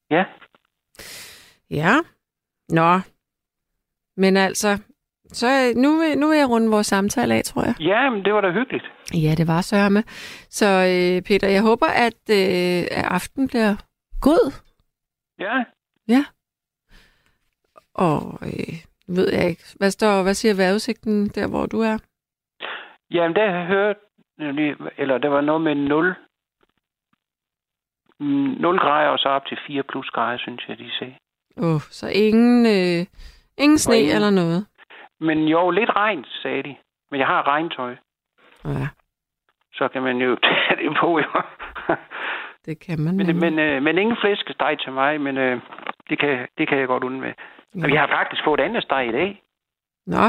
Ja. 0.09 0.25
Ja. 1.69 1.93
Nå. 2.69 2.99
Men 4.17 4.37
altså, 4.37 4.77
så 5.27 5.47
nu, 5.75 5.89
nu 6.17 6.27
vil 6.29 6.37
jeg 6.37 6.49
runde 6.49 6.69
vores 6.69 6.87
samtale 6.87 7.35
af, 7.35 7.43
tror 7.43 7.63
jeg. 7.63 7.75
Ja, 7.79 8.09
men 8.09 8.25
det 8.25 8.33
var 8.33 8.41
da 8.41 8.51
hyggeligt. 8.51 8.85
Ja, 9.13 9.35
det 9.37 9.47
var 9.47 9.61
sørme. 9.61 10.03
Så 10.49 10.65
øh, 10.65 11.21
Peter, 11.21 11.47
jeg 11.47 11.61
håber, 11.61 11.87
at, 11.87 12.21
øh, 12.29 12.87
at 12.99 13.05
aften 13.05 13.47
bliver 13.47 13.75
god. 14.21 14.51
Ja, 15.39 15.63
Og 17.93 18.39
øh, 18.43 18.75
ved 19.07 19.33
jeg 19.33 19.49
ikke, 19.49 19.63
hvad, 19.77 19.91
står, 19.91 20.23
hvad 20.23 20.33
siger 20.33 20.53
vejrudsigten 20.55 21.27
der, 21.27 21.47
hvor 21.47 21.65
du 21.65 21.79
er? 21.81 21.97
jamen 23.11 23.35
der 23.35 23.51
har 23.51 23.95
hørt, 24.39 24.93
eller 24.97 25.17
der 25.17 25.29
var 25.29 25.41
noget 25.41 25.61
med 25.61 25.75
0, 25.75 26.15
0 28.19 28.79
grader 28.79 29.09
og 29.09 29.19
så 29.19 29.29
op 29.29 29.45
til 29.45 29.57
4 29.67 29.83
plus 29.83 30.09
grader, 30.09 30.37
synes 30.37 30.65
jeg, 30.67 30.77
de 30.77 30.91
sagde. 30.99 31.15
Åh, 31.57 31.75
oh, 31.75 31.81
så 31.81 32.09
ingen, 32.09 32.65
øh, 32.65 33.05
ingen 33.57 33.77
sne 33.79 33.97
ingen- 33.97 34.15
eller 34.15 34.29
noget? 34.29 34.67
Men 35.19 35.47
jo, 35.47 35.69
lidt 35.69 35.89
regn, 35.95 36.25
sagde 36.41 36.63
de. 36.63 36.75
Men 37.11 37.19
jeg 37.19 37.27
har 37.27 37.47
regntøj, 37.47 37.95
Ja, 38.65 38.87
så 39.73 39.87
kan 39.87 40.01
man 40.03 40.17
jo 40.17 40.35
tage 40.43 40.75
det 40.89 40.97
på, 41.01 41.19
jo. 41.19 41.41
det 42.65 42.79
kan 42.79 42.99
man. 42.99 43.17
men, 43.17 43.25
nemlig. 43.25 43.51
men, 43.53 43.59
øh, 43.59 43.83
men 43.83 43.97
ingen 43.97 44.17
flæskesteg 44.21 44.77
til 44.83 44.91
mig, 44.93 45.21
men 45.21 45.37
øh, 45.37 45.61
det, 46.09 46.19
kan, 46.19 46.47
det 46.57 46.67
kan 46.67 46.77
jeg 46.77 46.87
godt 46.87 47.03
undvære. 47.03 47.33
Ja. 47.75 47.83
Og 47.83 47.87
vi 47.89 47.95
har 47.95 48.07
faktisk 48.07 48.41
fået 48.43 48.59
andet 48.59 48.83
steg 48.83 49.07
i 49.09 49.11
dag. 49.11 49.43
Nå, 50.07 50.25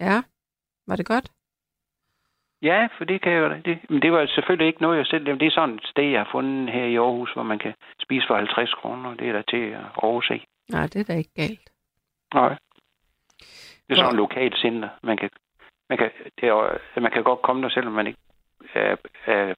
ja. 0.00 0.22
Var 0.86 0.96
det 0.96 1.06
godt? 1.06 1.30
Ja, 2.64 2.88
for 2.96 3.04
det 3.04 3.22
kan 3.22 3.32
jeg 3.32 3.40
jo 3.40 3.48
det. 3.64 3.78
Men 3.90 4.02
det 4.02 4.12
var 4.12 4.26
selvfølgelig 4.26 4.66
ikke 4.66 4.82
noget, 4.82 4.98
jeg 4.98 5.06
selv... 5.06 5.24
Det 5.26 5.46
er 5.46 5.50
sådan 5.50 5.74
et 5.74 5.86
sted, 5.86 6.04
jeg 6.04 6.20
har 6.20 6.28
fundet 6.32 6.74
her 6.74 6.84
i 6.84 6.96
Aarhus, 6.96 7.32
hvor 7.32 7.42
man 7.42 7.58
kan 7.58 7.74
spise 8.02 8.26
for 8.26 8.36
50 8.36 8.74
kroner. 8.74 9.14
Det 9.14 9.28
er 9.28 9.32
der 9.32 9.42
til 9.42 9.64
at 9.70 9.84
overse. 9.96 10.40
Nej, 10.70 10.86
det 10.86 10.96
er 10.96 11.04
da 11.04 11.12
ikke 11.12 11.34
galt. 11.34 11.70
Nej. 12.34 12.56
Det 13.84 13.90
er 13.90 13.96
sådan 13.96 14.10
et 14.10 14.16
lokalt 14.16 14.56
center. 14.58 14.88
Man 15.02 15.16
kan, 15.16 15.30
man 15.88 15.98
kan, 15.98 16.10
det 16.40 16.48
er, 16.48 17.00
man 17.00 17.12
kan 17.12 17.22
godt 17.22 17.42
komme 17.42 17.62
der, 17.62 17.68
selvom 17.68 17.92
man 17.92 18.06
ikke 18.06 18.18
er, 18.74 18.96
er, 19.26 19.54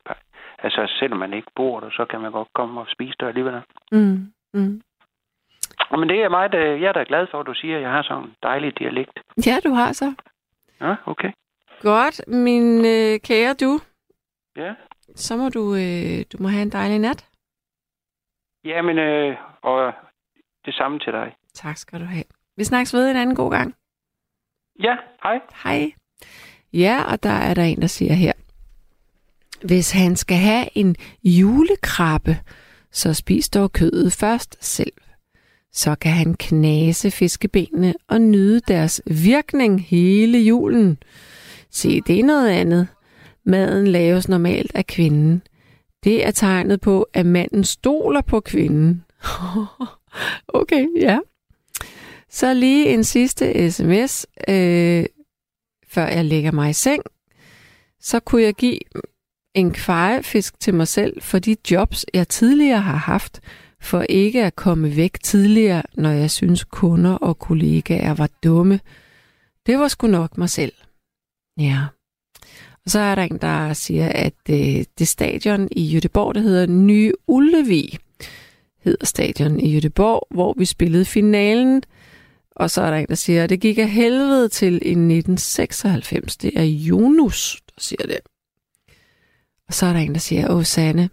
altså 0.59 0.97
selvom 0.99 1.19
man 1.19 1.35
ikke 1.35 1.49
bor 1.55 1.81
der, 1.81 1.91
så 1.91 2.05
kan 2.05 2.21
man 2.21 2.33
godt 2.33 2.49
komme 2.55 2.81
og 2.81 2.87
spise 2.89 3.15
der 3.21 3.29
alligevel. 3.29 3.63
Mm, 3.93 4.33
mm. 4.55 4.83
Men 5.91 6.09
det 6.09 6.23
er 6.23 6.29
mig, 6.29 6.53
der, 6.53 6.59
jeg 6.59 6.89
er 6.89 6.93
da 6.93 7.05
glad 7.09 7.27
for, 7.31 7.41
at 7.41 7.47
du 7.47 7.55
siger, 7.55 7.77
at 7.77 7.83
jeg 7.83 7.91
har 7.91 8.03
sådan 8.03 8.23
en 8.23 8.35
dejlig 8.43 8.79
dialekt. 8.79 9.21
Ja, 9.47 9.57
du 9.65 9.75
har 9.75 9.93
så. 9.93 10.15
Ja, 10.81 10.95
okay. 11.07 11.33
Godt, 11.81 12.21
min 12.29 12.85
øh, 12.85 13.21
kære 13.21 13.55
du. 13.55 13.81
Ja. 14.57 14.75
Så 15.15 15.37
må 15.37 15.49
du, 15.49 15.75
øh, 15.75 16.25
du 16.33 16.43
må 16.43 16.49
have 16.49 16.63
en 16.63 16.73
dejlig 16.73 16.99
nat. 16.99 17.27
Jamen, 18.65 18.99
øh, 18.99 19.37
og 19.63 19.93
det 20.65 20.75
samme 20.75 20.99
til 20.99 21.13
dig. 21.13 21.35
Tak 21.55 21.77
skal 21.77 22.01
du 22.01 22.05
have. 22.05 22.25
Vi 22.57 22.65
snakkes 22.65 22.95
ved 22.95 23.11
en 23.11 23.17
anden 23.17 23.37
god 23.37 23.51
gang. 23.51 23.75
Ja, 24.83 24.97
hej. 25.23 25.41
Hej. 25.65 25.93
Ja, 26.73 27.03
og 27.13 27.23
der 27.23 27.31
er 27.31 27.55
der 27.55 27.63
en, 27.63 27.81
der 27.81 27.87
siger 27.87 28.15
her. 28.15 28.33
Hvis 29.67 29.93
han 29.93 30.17
skal 30.17 30.37
have 30.37 30.69
en 30.75 30.97
julekrabbe, 31.25 32.37
så 32.91 33.15
spis 33.15 33.49
dog 33.49 33.73
kødet 33.73 34.13
først 34.13 34.65
selv. 34.65 34.93
Så 35.73 35.95
kan 35.95 36.13
han 36.13 36.35
knase 36.35 37.11
fiskebenene 37.11 37.95
og 38.09 38.21
nyde 38.21 38.61
deres 38.61 39.03
virkning 39.07 39.85
hele 39.85 40.39
julen. 40.39 40.99
Se, 41.77 42.01
det 42.01 42.21
er 42.21 42.25
noget 42.25 42.49
andet. 42.49 42.89
Maden 43.45 43.87
laves 43.87 44.29
normalt 44.29 44.73
af 44.75 44.87
kvinden. 44.87 45.43
Det 46.05 46.27
er 46.27 46.31
tegnet 46.31 46.81
på, 46.81 47.07
at 47.15 47.27
manden 47.27 47.65
stoler 47.65 48.21
på 48.21 48.41
kvinden. 48.41 49.05
okay, 50.49 50.87
ja. 51.01 51.19
Så 52.31 52.55
lige 52.55 52.89
en 52.89 53.05
sidste 53.05 53.71
sms, 53.71 54.27
øh, 54.49 55.05
før 55.89 56.07
jeg 56.07 56.25
lægger 56.25 56.53
mig 56.53 56.71
i 56.71 56.73
seng. 56.73 57.03
Så 58.01 58.21
kunne 58.21 58.43
jeg 58.43 58.55
give 58.55 58.79
en 59.55 59.73
kvejefisk 59.73 60.61
til 60.61 60.75
mig 60.75 60.89
selv 60.89 61.23
for 61.23 61.39
de 61.39 61.57
jobs, 61.71 62.07
jeg 62.15 62.29
tidligere 62.29 62.81
har 62.81 62.97
haft, 62.97 63.41
for 63.81 64.03
ikke 64.03 64.45
at 64.45 64.57
komme 64.57 64.97
væk 64.97 65.23
tidligere, 65.23 65.83
når 65.95 66.11
jeg 66.11 66.31
synes 66.31 66.65
kunder 66.65 67.15
og 67.15 67.39
kollegaer 67.39 68.15
var 68.15 68.29
dumme. 68.45 68.81
Det 69.67 69.79
var 69.79 69.89
sgu 69.89 70.07
nok 70.07 70.39
mig 70.39 70.51
selv. 70.51 70.73
Ja. 71.59 71.85
Og 72.85 72.91
så 72.91 72.99
er 72.99 73.15
der 73.15 73.23
en, 73.23 73.39
der 73.39 73.73
siger, 73.73 74.09
at 74.09 74.35
øh, 74.51 74.85
det 74.99 75.09
stadion 75.09 75.69
i 75.71 75.83
Jødeborg, 75.83 76.35
der 76.35 76.41
hedder 76.41 76.67
Nye 76.67 77.13
Ullevi, 77.27 77.99
hedder 78.85 79.07
stadion 79.07 79.61
i 79.61 79.73
Jødeborg, 79.73 80.27
hvor 80.31 80.55
vi 80.59 80.65
spillede 80.65 81.05
finalen. 81.05 81.83
Og 82.51 82.71
så 82.71 82.83
er 82.83 82.91
der 82.91 82.97
en, 82.97 83.07
der 83.09 83.15
siger, 83.15 83.45
at 83.45 83.51
det 83.51 83.61
gik 83.61 83.79
af 83.79 83.91
helvede 83.91 84.49
til 84.49 84.73
i 84.73 84.91
1996. 84.91 86.37
Det 86.37 86.53
er 86.57 86.63
Jonus, 86.63 87.63
der 87.67 87.81
siger 87.81 88.07
det. 88.07 88.19
Og 89.69 89.75
så 89.75 89.87
er 89.87 89.93
der 89.93 90.01
en, 90.01 90.13
der 90.13 90.21
siger, 90.21 90.51
åh 90.51 90.65
Sanne, 90.65 91.11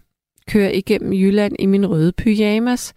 kør 0.48 0.68
igennem 0.68 1.12
Jylland 1.12 1.56
i 1.58 1.66
min 1.66 1.86
røde 1.86 2.12
pyjamas. 2.12 2.94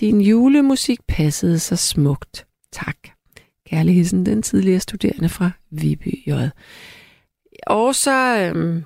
Din 0.00 0.20
julemusik 0.20 0.98
passede 1.08 1.58
så 1.58 1.76
smukt. 1.76 2.46
Tak. 2.72 3.19
Kærlig 3.70 3.94
hilsen, 3.94 4.26
den 4.26 4.42
tidligere 4.42 4.80
studerende 4.80 5.28
fra 5.28 5.50
Viby 5.70 6.28
J. 6.28 6.32
Og 7.66 7.94
så 7.94 8.38
øhm, 8.38 8.84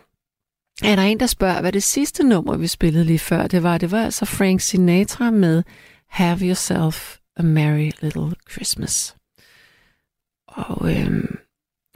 er 0.83 0.97
der 0.97 1.03
en, 1.03 1.21
der 1.21 1.27
spørger, 1.27 1.61
hvad 1.61 1.73
det 1.73 1.83
sidste 1.83 2.25
nummer, 2.25 2.57
vi 2.57 2.67
spillede 2.67 3.05
lige 3.05 3.19
før, 3.19 3.47
det 3.47 3.63
var. 3.63 3.79
Det 3.79 3.91
var 3.91 4.05
altså 4.05 4.25
Frank 4.25 4.61
Sinatra 4.61 5.31
med 5.31 5.63
Have 6.09 6.39
Yourself 6.41 7.19
a 7.37 7.43
Merry 7.43 7.91
Little 8.01 8.33
Christmas. 8.51 9.17
Og 10.47 10.97
øhm, 10.97 11.39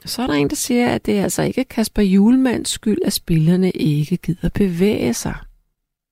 så 0.05 0.21
er 0.21 0.27
der 0.27 0.33
en, 0.33 0.49
der 0.49 0.55
siger, 0.55 0.89
at 0.89 1.05
det 1.05 1.19
er 1.19 1.23
altså 1.23 1.41
ikke 1.41 1.63
Kasper 1.63 2.01
Julemands 2.01 2.69
skyld, 2.69 2.99
at 3.05 3.13
spillerne 3.13 3.71
ikke 3.71 4.17
gider 4.17 4.49
bevæge 4.49 5.13
sig. 5.13 5.35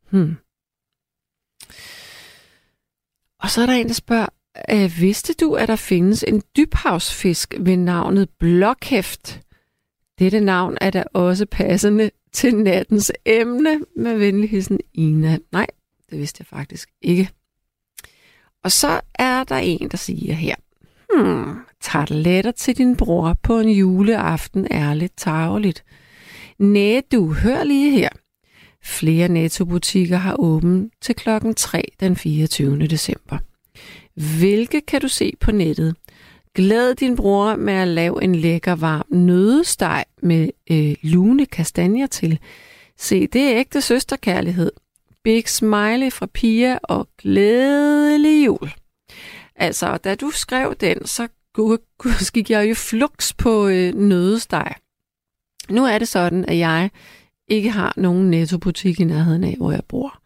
Hmm. 0.09 0.35
Og 3.39 3.49
så 3.49 3.61
er 3.61 3.65
der 3.65 3.73
en, 3.73 3.87
der 3.87 3.93
spørger, 3.93 4.27
øh, 4.71 4.91
vidste 4.99 5.33
du, 5.33 5.53
at 5.53 5.67
der 5.67 5.75
findes 5.75 6.25
en 6.27 6.41
dybhavsfisk 6.57 7.53
ved 7.59 7.77
navnet 7.77 8.29
blokhæft? 8.39 9.41
Dette 10.19 10.39
navn 10.39 10.77
er 10.81 10.89
da 10.89 11.03
også 11.13 11.45
passende 11.45 12.11
til 12.33 12.55
nattens 12.55 13.11
emne 13.25 13.79
med 13.95 14.17
venligheden 14.17 14.79
Ina. 14.93 15.37
Nej, 15.51 15.67
det 16.09 16.19
vidste 16.19 16.41
jeg 16.41 16.47
faktisk 16.47 16.89
ikke. 17.01 17.29
Og 18.63 18.71
så 18.71 19.01
er 19.15 19.43
der 19.43 19.55
en, 19.55 19.89
der 19.91 19.97
siger 19.97 20.33
her, 20.33 20.55
hmm, 21.13 21.55
tarteletter 21.81 22.51
til 22.51 22.77
din 22.77 22.95
bror 22.95 23.37
på 23.43 23.59
en 23.59 23.69
juleaften 23.69 24.67
er 24.71 24.93
lidt 24.93 25.17
tageligt. 25.17 25.83
Næ, 26.59 27.01
du, 27.11 27.33
hør 27.33 27.63
lige 27.63 27.91
her. 27.91 28.09
Flere 28.83 29.27
Netto-butikker 29.27 30.17
har 30.17 30.35
åbent 30.39 30.93
til 31.01 31.15
klokken 31.15 31.55
3 31.55 31.83
den 31.99 32.15
24. 32.15 32.87
december. 32.87 33.37
Hvilke 34.39 34.81
kan 34.81 35.01
du 35.01 35.07
se 35.07 35.33
på 35.39 35.51
nettet? 35.51 35.95
Glæd 36.55 36.95
din 36.95 37.15
bror 37.15 37.55
med 37.55 37.73
at 37.73 37.87
lave 37.87 38.23
en 38.23 38.35
lækker 38.35 38.75
varm 38.75 39.05
nødesteg 39.09 40.05
med 40.21 40.49
øh, 40.71 40.95
lune 41.01 41.45
kastanjer 41.45 42.07
til. 42.07 42.39
Se, 42.97 43.27
det 43.27 43.41
er 43.41 43.59
ægte 43.59 43.81
søsterkærlighed. 43.81 44.71
Big 45.23 45.49
smiley 45.49 46.11
fra 46.11 46.25
Pia 46.25 46.79
og 46.83 47.07
glædelig 47.17 48.45
jul. 48.45 48.71
Altså, 49.55 49.97
da 49.97 50.15
du 50.15 50.31
skrev 50.31 50.75
den, 50.79 51.05
så 51.05 51.27
gik 52.33 52.49
jeg 52.49 52.69
jo 52.69 52.75
flux 52.75 53.33
på 53.33 53.67
øh, 53.67 53.93
nødesteg. 53.93 54.75
Nu 55.69 55.85
er 55.85 55.97
det 55.97 56.07
sådan, 56.07 56.45
at 56.45 56.57
jeg 56.57 56.89
ikke 57.47 57.69
har 57.69 57.93
nogen 57.97 58.31
nettobutik 58.31 58.99
i 58.99 59.03
nærheden 59.03 59.43
af, 59.43 59.55
hvor 59.57 59.71
jeg 59.71 59.83
bor. 59.87 60.21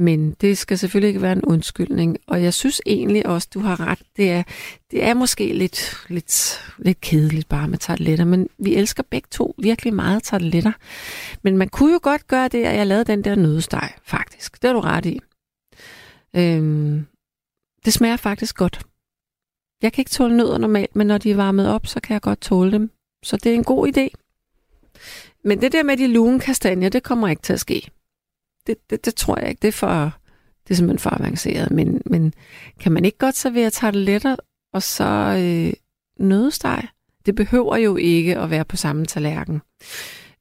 Men 0.00 0.30
det 0.40 0.58
skal 0.58 0.78
selvfølgelig 0.78 1.08
ikke 1.08 1.22
være 1.22 1.32
en 1.32 1.44
undskyldning. 1.44 2.18
Og 2.26 2.42
jeg 2.42 2.54
synes 2.54 2.80
egentlig 2.86 3.26
også, 3.26 3.48
du 3.54 3.60
har 3.60 3.80
ret. 3.80 3.98
Det 4.16 4.30
er, 4.30 4.42
det 4.90 5.04
er 5.04 5.14
måske 5.14 5.52
lidt, 5.52 6.04
lidt, 6.08 6.60
lidt 6.78 7.00
kedeligt 7.00 7.48
bare 7.48 7.68
med 7.68 7.78
tarteletter, 7.78 8.24
men 8.24 8.48
vi 8.58 8.74
elsker 8.74 9.02
begge 9.10 9.28
to 9.30 9.54
virkelig 9.58 9.94
meget 9.94 10.22
tarteletter. 10.22 10.72
Men 11.42 11.58
man 11.58 11.68
kunne 11.68 11.92
jo 11.92 12.00
godt 12.02 12.26
gøre 12.26 12.48
det, 12.48 12.64
at 12.64 12.76
jeg 12.76 12.86
lavede 12.86 13.04
den 13.04 13.24
der 13.24 13.34
nødesteg, 13.34 13.90
faktisk. 14.04 14.62
Det 14.62 14.68
er 14.68 14.72
du 14.72 14.80
ret 14.80 15.06
i. 15.06 15.20
Øhm, 16.36 17.06
det 17.84 17.92
smager 17.92 18.16
faktisk 18.16 18.56
godt. 18.56 18.80
Jeg 19.82 19.92
kan 19.92 20.02
ikke 20.02 20.10
tåle 20.10 20.36
nødder 20.36 20.58
normalt, 20.58 20.96
men 20.96 21.06
når 21.06 21.18
de 21.18 21.30
er 21.30 21.36
varmet 21.36 21.68
op, 21.68 21.86
så 21.86 22.00
kan 22.00 22.14
jeg 22.14 22.22
godt 22.22 22.40
tåle 22.40 22.72
dem. 22.72 22.90
Så 23.22 23.36
det 23.36 23.50
er 23.50 23.54
en 23.54 23.64
god 23.64 23.88
idé. 23.88 24.08
Men 25.44 25.60
det 25.60 25.72
der 25.72 25.82
med 25.82 25.96
de 25.96 26.06
lune 26.06 26.40
kastanjer, 26.40 26.88
det 26.88 27.02
kommer 27.02 27.28
ikke 27.28 27.42
til 27.42 27.52
at 27.52 27.60
ske. 27.60 27.90
Det, 28.68 28.90
det, 28.90 29.04
det 29.04 29.14
tror 29.14 29.38
jeg 29.40 29.48
ikke. 29.48 29.60
Det 29.62 29.68
er, 29.68 29.72
for, 29.72 30.12
det 30.64 30.70
er 30.70 30.74
simpelthen 30.74 30.98
for 30.98 31.20
avanceret. 31.20 31.70
Men, 31.70 32.02
men 32.06 32.34
kan 32.80 32.92
man 32.92 33.04
ikke 33.04 33.18
godt 33.18 33.36
servere 33.36 33.70
tarteletter 33.70 34.36
og 34.72 34.82
så 34.82 35.36
øh, 35.38 35.72
nødesteg? 36.26 36.88
Det 37.26 37.34
behøver 37.34 37.76
jo 37.76 37.96
ikke 37.96 38.38
at 38.38 38.50
være 38.50 38.64
på 38.64 38.76
samme 38.76 39.06
tallerken. 39.06 39.60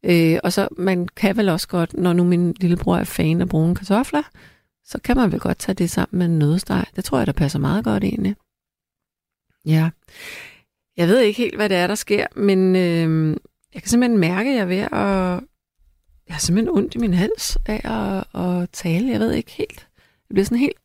Øh, 0.03 0.39
og 0.43 0.53
så 0.53 0.67
man 0.78 1.07
kan 1.07 1.38
vel 1.38 1.49
også 1.49 1.67
godt, 1.67 1.93
når 1.93 2.13
nu 2.13 2.23
min 2.23 2.55
lillebror 2.59 2.97
er 2.97 3.03
fan 3.03 3.41
af 3.41 3.49
brune 3.49 3.75
kartofler, 3.75 4.23
så 4.86 4.99
kan 5.03 5.17
man 5.17 5.32
vel 5.32 5.39
godt 5.39 5.57
tage 5.57 5.75
det 5.75 5.89
sammen 5.89 6.19
med 6.19 6.25
en 6.25 6.39
nødesteg. 6.39 6.86
Det 6.95 7.03
tror 7.03 7.17
jeg, 7.17 7.28
der 7.28 7.34
passer 7.34 7.59
meget 7.59 7.84
godt 7.84 8.03
egentlig. 8.03 8.36
Ja. 9.65 9.89
Jeg 10.97 11.07
ved 11.07 11.19
ikke 11.19 11.38
helt, 11.38 11.55
hvad 11.55 11.69
det 11.69 11.78
er, 11.78 11.88
der 11.88 11.95
sker, 11.95 12.28
men 12.36 12.75
øh, 12.75 13.38
jeg 13.73 13.82
kan 13.82 13.89
simpelthen 13.89 14.19
mærke, 14.19 14.49
at 14.49 14.55
jeg 14.55 14.61
er 14.61 14.65
ved 14.65 14.78
at... 14.78 15.43
Jeg 16.28 16.36
har 16.36 16.39
simpelthen 16.39 16.78
ondt 16.78 16.95
i 16.95 16.97
min 16.97 17.13
hals 17.13 17.57
af 17.65 17.82
at, 17.84 18.41
at 18.41 18.69
tale. 18.69 19.11
Jeg 19.11 19.19
ved 19.19 19.32
ikke 19.32 19.51
helt. 19.51 19.88
Det 20.28 20.34
bliver 20.34 20.45
sådan 20.45 20.57
helt... 20.57 20.78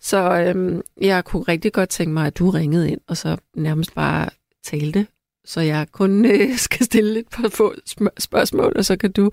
Så 0.00 0.32
øhm, 0.32 0.82
jeg 1.00 1.24
kunne 1.24 1.42
rigtig 1.42 1.72
godt 1.72 1.88
tænke 1.88 2.12
mig, 2.12 2.26
at 2.26 2.38
du 2.38 2.50
ringede 2.50 2.90
ind, 2.90 3.00
og 3.06 3.16
så 3.16 3.36
nærmest 3.54 3.94
bare 3.94 4.28
talte, 4.64 5.06
så 5.44 5.60
jeg 5.60 5.86
kun 5.92 6.24
øh, 6.24 6.56
skal 6.66 6.86
stille 6.86 7.12
lidt 7.12 7.30
på 7.30 7.48
få 7.48 7.74
spørgsmål, 8.18 8.72
og 8.76 8.84
så 8.84 8.96
kan 8.96 9.12
du 9.12 9.30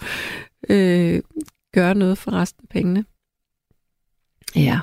øh, 0.70 1.22
gøre 1.74 1.96
noget 1.96 2.18
for 2.18 2.32
resten 2.32 2.64
af 2.64 2.70
pengene. 2.70 3.06
Ja. 4.56 4.80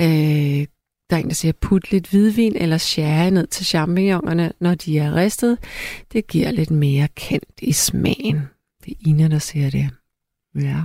Øh, 0.00 0.66
der 1.10 1.16
er 1.16 1.20
en, 1.20 1.28
der 1.28 1.34
siger, 1.34 1.52
put 1.52 1.90
lidt 1.90 2.10
hvidvin 2.10 2.56
eller 2.56 2.78
sherry 2.78 3.30
ned 3.30 3.46
til 3.46 3.66
champignonerne, 3.66 4.52
når 4.60 4.74
de 4.74 4.98
er 4.98 5.14
ristet. 5.14 5.58
Det 6.12 6.26
giver 6.26 6.50
lidt 6.50 6.70
mere 6.70 7.08
kendt 7.14 7.52
i 7.62 7.72
smagen. 7.72 8.48
Det 8.88 8.96
er 9.00 9.08
Ina, 9.08 9.28
der 9.28 9.38
siger 9.38 9.70
det. 9.70 9.90
Ja. 10.54 10.82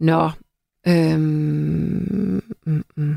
Nå. 0.00 0.30
Øhm, 0.88 2.42
mm, 2.66 2.84
mm. 2.96 3.16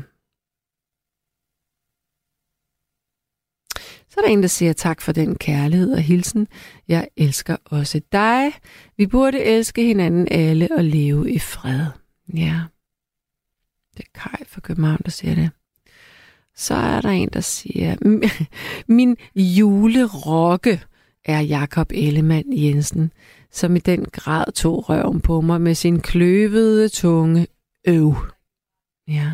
Så 4.08 4.20
er 4.20 4.22
der 4.24 4.28
en, 4.28 4.42
der 4.42 4.48
siger 4.48 4.72
tak 4.72 5.00
for 5.00 5.12
den 5.12 5.34
kærlighed 5.34 5.92
og 5.92 6.00
hilsen. 6.00 6.48
Jeg 6.88 7.08
elsker 7.16 7.56
også 7.64 8.00
dig. 8.12 8.52
Vi 8.96 9.06
burde 9.06 9.44
elske 9.44 9.84
hinanden 9.84 10.28
alle 10.30 10.68
og 10.76 10.84
leve 10.84 11.32
i 11.32 11.38
fred. 11.38 11.86
Ja. 12.34 12.62
Det 13.96 14.04
er 14.04 14.20
Kai 14.20 14.44
fra 14.46 14.60
København, 14.60 15.00
der 15.04 15.10
siger 15.10 15.34
det. 15.34 15.50
Så 16.54 16.74
er 16.74 17.00
der 17.00 17.08
en, 17.08 17.28
der 17.28 17.40
siger, 17.40 17.96
min 18.98 19.16
julerokke 19.34 20.80
er 21.24 21.40
Jakob 21.40 21.92
Ellemann 21.94 22.58
Jensen, 22.58 23.12
som 23.50 23.76
i 23.76 23.78
den 23.78 24.04
grad 24.04 24.52
tog 24.52 24.88
røven 24.88 25.20
på 25.20 25.40
mig 25.40 25.60
med 25.60 25.74
sin 25.74 26.00
kløvede 26.00 26.88
tunge 26.88 27.46
øv. 27.88 28.14
Ja. 29.08 29.32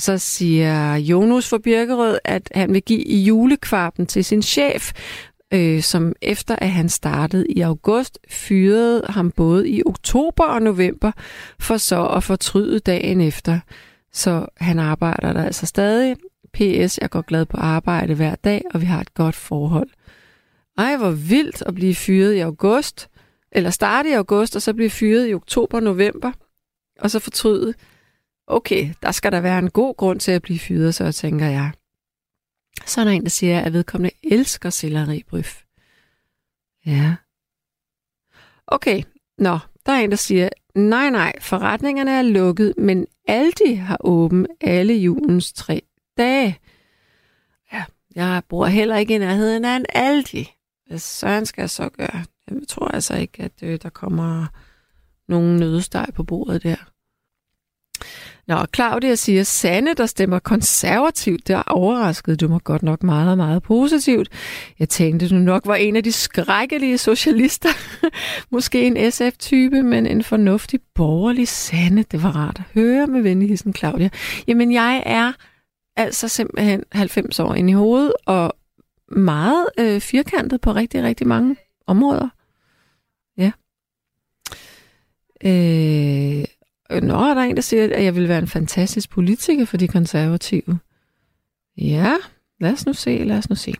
Så 0.00 0.18
siger 0.18 0.94
Jonas 0.96 1.48
for 1.48 1.58
Birkerød, 1.58 2.18
at 2.24 2.52
han 2.54 2.72
vil 2.72 2.82
give 2.82 3.22
julekvarpen 3.22 4.06
til 4.06 4.24
sin 4.24 4.42
chef, 4.42 4.92
øh, 5.54 5.82
som 5.82 6.12
efter 6.22 6.56
at 6.56 6.70
han 6.70 6.88
startede 6.88 7.46
i 7.48 7.60
august, 7.60 8.18
fyrede 8.28 9.02
ham 9.08 9.30
både 9.30 9.68
i 9.68 9.82
oktober 9.86 10.44
og 10.44 10.62
november, 10.62 11.12
for 11.60 11.76
så 11.76 12.06
at 12.06 12.24
fortryde 12.24 12.78
dagen 12.78 13.20
efter. 13.20 13.60
Så 14.12 14.46
han 14.56 14.78
arbejder 14.78 15.32
der 15.32 15.44
altså 15.44 15.66
stadig. 15.66 16.16
PS, 16.56 16.98
jeg 16.98 17.10
går 17.10 17.20
glad 17.20 17.46
på 17.46 17.56
arbejde 17.56 18.14
hver 18.14 18.34
dag, 18.34 18.62
og 18.74 18.80
vi 18.80 18.86
har 18.86 19.00
et 19.00 19.14
godt 19.14 19.34
forhold. 19.34 19.88
Ej, 20.78 20.96
hvor 20.96 21.10
vildt 21.10 21.62
at 21.62 21.74
blive 21.74 21.94
fyret 21.94 22.34
i 22.34 22.38
august, 22.38 23.08
eller 23.52 23.70
starte 23.70 24.08
i 24.08 24.12
august, 24.12 24.56
og 24.56 24.62
så 24.62 24.74
blive 24.74 24.90
fyret 24.90 25.30
i 25.30 25.34
oktober 25.34 25.80
november, 25.80 26.32
og 27.00 27.10
så 27.10 27.18
fortryde. 27.18 27.74
Okay, 28.46 28.94
der 29.02 29.12
skal 29.12 29.32
der 29.32 29.40
være 29.40 29.58
en 29.58 29.70
god 29.70 29.94
grund 29.96 30.20
til 30.20 30.32
at 30.32 30.42
blive 30.42 30.58
fyret, 30.58 30.94
så 30.94 31.12
tænker 31.12 31.46
jeg. 31.46 31.70
Så 32.86 33.00
er 33.00 33.04
der 33.04 33.12
en, 33.12 33.22
der 33.22 33.28
siger, 33.28 33.60
at 33.60 33.72
vedkommende 33.72 34.16
elsker 34.22 34.70
selleribryf. 34.70 35.62
Ja. 36.86 37.16
Okay, 38.66 39.02
nå, 39.38 39.58
der 39.86 39.92
er 39.92 40.00
en, 40.00 40.10
der 40.10 40.16
siger, 40.16 40.48
nej, 40.74 41.10
nej, 41.10 41.32
forretningerne 41.40 42.10
er 42.10 42.22
lukket, 42.22 42.74
men 42.78 43.06
Aldi 43.28 43.74
har 43.74 43.96
åben 44.00 44.46
alle 44.60 44.94
julens 44.94 45.52
tre 45.52 45.82
dage. 46.18 46.58
Ja, 47.72 47.84
jeg 48.14 48.42
bor 48.48 48.66
heller 48.66 48.96
ikke 48.96 49.14
i 49.14 49.18
nærheden 49.18 49.64
af 49.64 49.76
en 49.76 49.86
Aldi. 49.88 50.52
Hvad 50.86 50.98
søren 50.98 51.46
skal 51.46 51.62
jeg 51.62 51.70
så 51.70 51.88
gøre? 51.88 52.24
Jeg 52.50 52.56
tror 52.68 52.88
altså 52.88 53.16
ikke, 53.16 53.42
at 53.42 53.52
øh, 53.62 53.78
der 53.82 53.88
kommer 53.88 54.46
nogen 55.28 55.56
nødesteg 55.56 56.06
på 56.14 56.22
bordet 56.22 56.62
der. 56.62 56.76
Nå, 58.48 58.66
Claudia 58.74 59.14
siger, 59.14 59.42
Sanne, 59.42 59.94
der 59.94 60.06
stemmer 60.06 60.38
konservativt, 60.38 61.48
det 61.48 61.62
overraskede 61.66 62.36
du 62.36 62.48
mig 62.48 62.64
godt 62.64 62.82
nok 62.82 63.02
meget, 63.02 63.36
meget 63.36 63.62
positivt. 63.62 64.28
Jeg 64.78 64.88
tænkte, 64.88 65.28
du 65.28 65.34
nok 65.34 65.66
var 65.66 65.74
en 65.74 65.96
af 65.96 66.04
de 66.04 66.12
skrækkelige 66.12 66.98
socialister. 66.98 67.68
Måske 68.52 68.86
en 68.86 69.12
SF-type, 69.12 69.82
men 69.82 70.06
en 70.06 70.24
fornuftig 70.24 70.80
borgerlig 70.94 71.48
Sanne. 71.48 72.02
Det 72.02 72.22
var 72.22 72.36
rart 72.36 72.58
at 72.58 72.64
høre 72.74 73.06
med 73.06 73.22
venligheden, 73.22 73.74
Claudia. 73.74 74.08
Jamen, 74.48 74.72
jeg 74.72 75.02
er 75.06 75.32
altså 75.96 76.28
simpelthen 76.28 76.84
90 76.92 77.40
år 77.40 77.54
ind 77.54 77.70
i 77.70 77.72
hovedet, 77.72 78.12
og 78.26 78.56
meget 79.08 79.66
øh, 79.78 80.00
firkantet 80.00 80.60
på 80.60 80.72
rigtig, 80.72 81.02
rigtig 81.02 81.26
mange 81.26 81.56
områder. 81.86 82.28
Ja. 83.38 83.52
Øh, 85.44 86.44
Nå, 87.02 87.14
er 87.14 87.34
der 87.34 87.42
en, 87.42 87.56
der 87.56 87.62
siger, 87.62 87.84
at 87.84 88.04
jeg 88.04 88.16
vil 88.16 88.28
være 88.28 88.38
en 88.38 88.48
fantastisk 88.48 89.10
politiker 89.10 89.64
for 89.64 89.76
de 89.76 89.88
konservative. 89.88 90.78
Ja, 91.78 92.14
lad 92.60 92.72
os 92.72 92.86
nu 92.86 92.92
se, 92.92 93.24
lad 93.24 93.38
os 93.38 93.50
nu 93.50 93.56
se. 93.56 93.74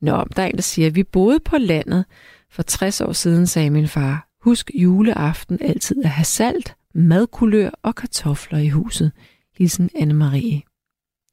Nå, 0.00 0.24
der 0.36 0.42
er 0.42 0.46
en, 0.46 0.54
der 0.54 0.62
siger, 0.62 0.86
at 0.86 0.94
vi 0.94 1.02
boede 1.02 1.40
på 1.40 1.58
landet. 1.58 2.04
For 2.50 2.62
60 2.62 3.00
år 3.00 3.12
siden 3.12 3.46
sagde 3.46 3.70
min 3.70 3.88
far, 3.88 4.28
husk 4.40 4.70
juleaften 4.74 5.58
altid 5.60 6.04
at 6.04 6.10
have 6.10 6.24
salt, 6.24 6.74
madkulør 6.94 7.70
og 7.82 7.94
kartofler 7.94 8.58
i 8.58 8.68
huset. 8.68 9.12
Hilsen 9.58 9.90
Anne-Marie. 9.94 10.73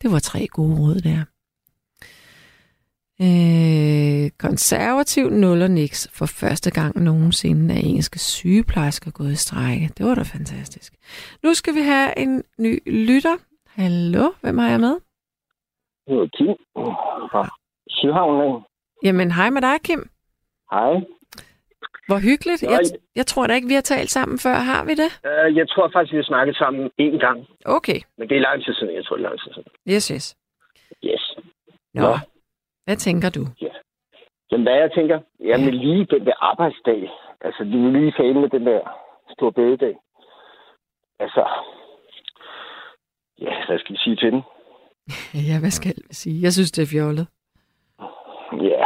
Det 0.01 0.11
var 0.11 0.19
tre 0.19 0.47
gode 0.47 0.75
råd 0.79 0.99
der. 1.09 1.21
Øh, 3.27 4.31
konservativ 4.39 5.29
nuller 5.29 5.67
niks 5.67 6.09
for 6.13 6.25
første 6.25 6.71
gang 6.71 7.03
nogensinde 7.03 7.73
er 7.73 7.79
engelske 7.79 8.19
sygeplejersker 8.19 9.11
gået 9.11 9.31
i 9.31 9.35
strække. 9.35 9.89
Det 9.97 10.05
var 10.05 10.15
da 10.15 10.21
fantastisk. 10.21 10.93
Nu 11.43 11.53
skal 11.53 11.75
vi 11.75 11.81
have 11.81 12.19
en 12.19 12.43
ny 12.59 12.73
lytter. 13.07 13.37
Hallo, 13.67 14.31
hvem 14.41 14.57
har 14.57 14.69
jeg 14.69 14.79
med? 14.79 14.95
Det 16.07 16.15
er 16.23 16.27
Kim 16.37 16.55
fra 17.31 17.49
Sydhavnen. 17.89 18.63
Jamen, 19.03 19.31
hej 19.31 19.49
med 19.49 19.61
dig, 19.61 19.81
Kim. 19.83 20.09
Hej. 20.71 20.93
Hvor 22.07 22.19
hyggeligt. 22.29 22.63
Jeg, 22.63 22.79
jeg 23.15 23.25
tror 23.25 23.47
da 23.47 23.53
ikke, 23.53 23.67
vi 23.67 23.73
har 23.73 23.87
talt 23.95 24.09
sammen 24.09 24.39
før. 24.39 24.55
Har 24.71 24.83
vi 24.85 24.93
det? 25.03 25.11
Uh, 25.29 25.57
jeg 25.57 25.69
tror 25.69 25.89
faktisk, 25.93 26.13
vi 26.13 26.17
har 26.17 26.23
snakket 26.33 26.55
sammen 26.55 26.91
én 27.01 27.17
gang. 27.25 27.47
Okay. 27.65 27.99
Men 28.17 28.29
det 28.29 28.37
er 28.37 28.41
lang 28.41 28.63
tid 28.63 28.73
siden. 28.73 28.95
Jeg 28.95 29.05
tror, 29.05 29.15
det 29.15 29.25
er 29.25 29.29
lang 29.29 29.39
tid 29.41 29.51
siden. 29.53 29.67
Yes, 29.93 30.07
yes. 30.07 30.25
Yes. 31.03 31.23
Nå. 31.93 32.01
Nå. 32.01 32.13
Hvad 32.85 32.95
tænker 32.95 33.29
du? 33.29 33.43
Ja. 33.61 33.73
Jamen, 34.51 34.65
hvad 34.67 34.75
jeg 34.75 34.91
tænker? 34.95 35.19
Jamen, 35.39 35.73
ja. 35.73 35.81
lige 35.85 36.05
den 36.05 36.25
der 36.25 36.33
arbejdsdag. 36.39 37.09
Altså, 37.41 37.63
du 37.63 37.77
vil 37.83 38.01
lige 38.01 38.11
tale 38.11 38.33
med 38.33 38.49
den 38.49 38.65
der 38.65 38.81
store 39.33 39.53
bededag. 39.53 39.95
Altså, 41.19 41.43
ja, 43.41 43.65
hvad 43.67 43.79
skal 43.79 43.93
vi 43.93 43.99
sige 44.03 44.15
til 44.15 44.31
den? 44.31 44.41
ja, 45.49 45.59
hvad 45.59 45.71
skal 45.71 45.93
vi 46.07 46.13
sige? 46.13 46.41
Jeg 46.41 46.53
synes, 46.53 46.71
det 46.71 46.81
er 46.83 46.91
fjollet. 46.95 47.27
Ja, 48.71 48.85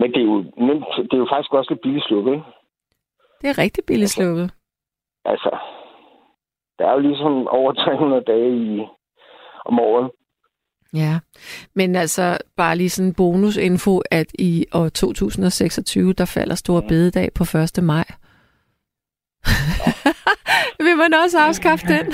men 0.00 0.12
det 0.12 0.20
er 0.20 0.24
jo, 0.24 0.36
men 0.66 0.76
det 1.08 1.12
er 1.12 1.22
jo 1.24 1.28
faktisk 1.32 1.52
også 1.52 1.70
lidt 1.70 1.80
billigt 1.80 2.06
slukket, 2.06 2.32
ikke? 2.32 2.44
Det 3.40 3.48
er 3.50 3.58
rigtig 3.58 3.84
billigt 3.86 4.04
altså, 4.04 4.16
slukket. 4.22 4.50
Altså, 5.24 5.50
der 6.78 6.86
er 6.88 6.92
jo 6.92 6.98
ligesom 6.98 7.48
over 7.48 7.72
300 7.72 8.22
dage 8.22 8.56
i, 8.56 8.86
om 9.64 9.80
året. 9.80 10.10
Ja, 10.94 11.18
men 11.74 11.96
altså 11.96 12.38
bare 12.56 12.76
lige 12.76 12.90
sådan 12.90 13.08
en 13.08 13.14
bonusinfo, 13.14 14.02
at 14.10 14.26
i 14.38 14.66
år 14.74 14.88
2026, 14.88 16.12
der 16.12 16.24
falder 16.24 16.54
stor 16.54 16.80
bededag 16.88 17.28
på 17.38 17.42
1. 17.42 17.82
maj. 17.82 18.08
Vil 20.86 20.96
man 20.96 21.14
også 21.24 21.38
afskaffe 21.38 21.86
den? 21.86 22.06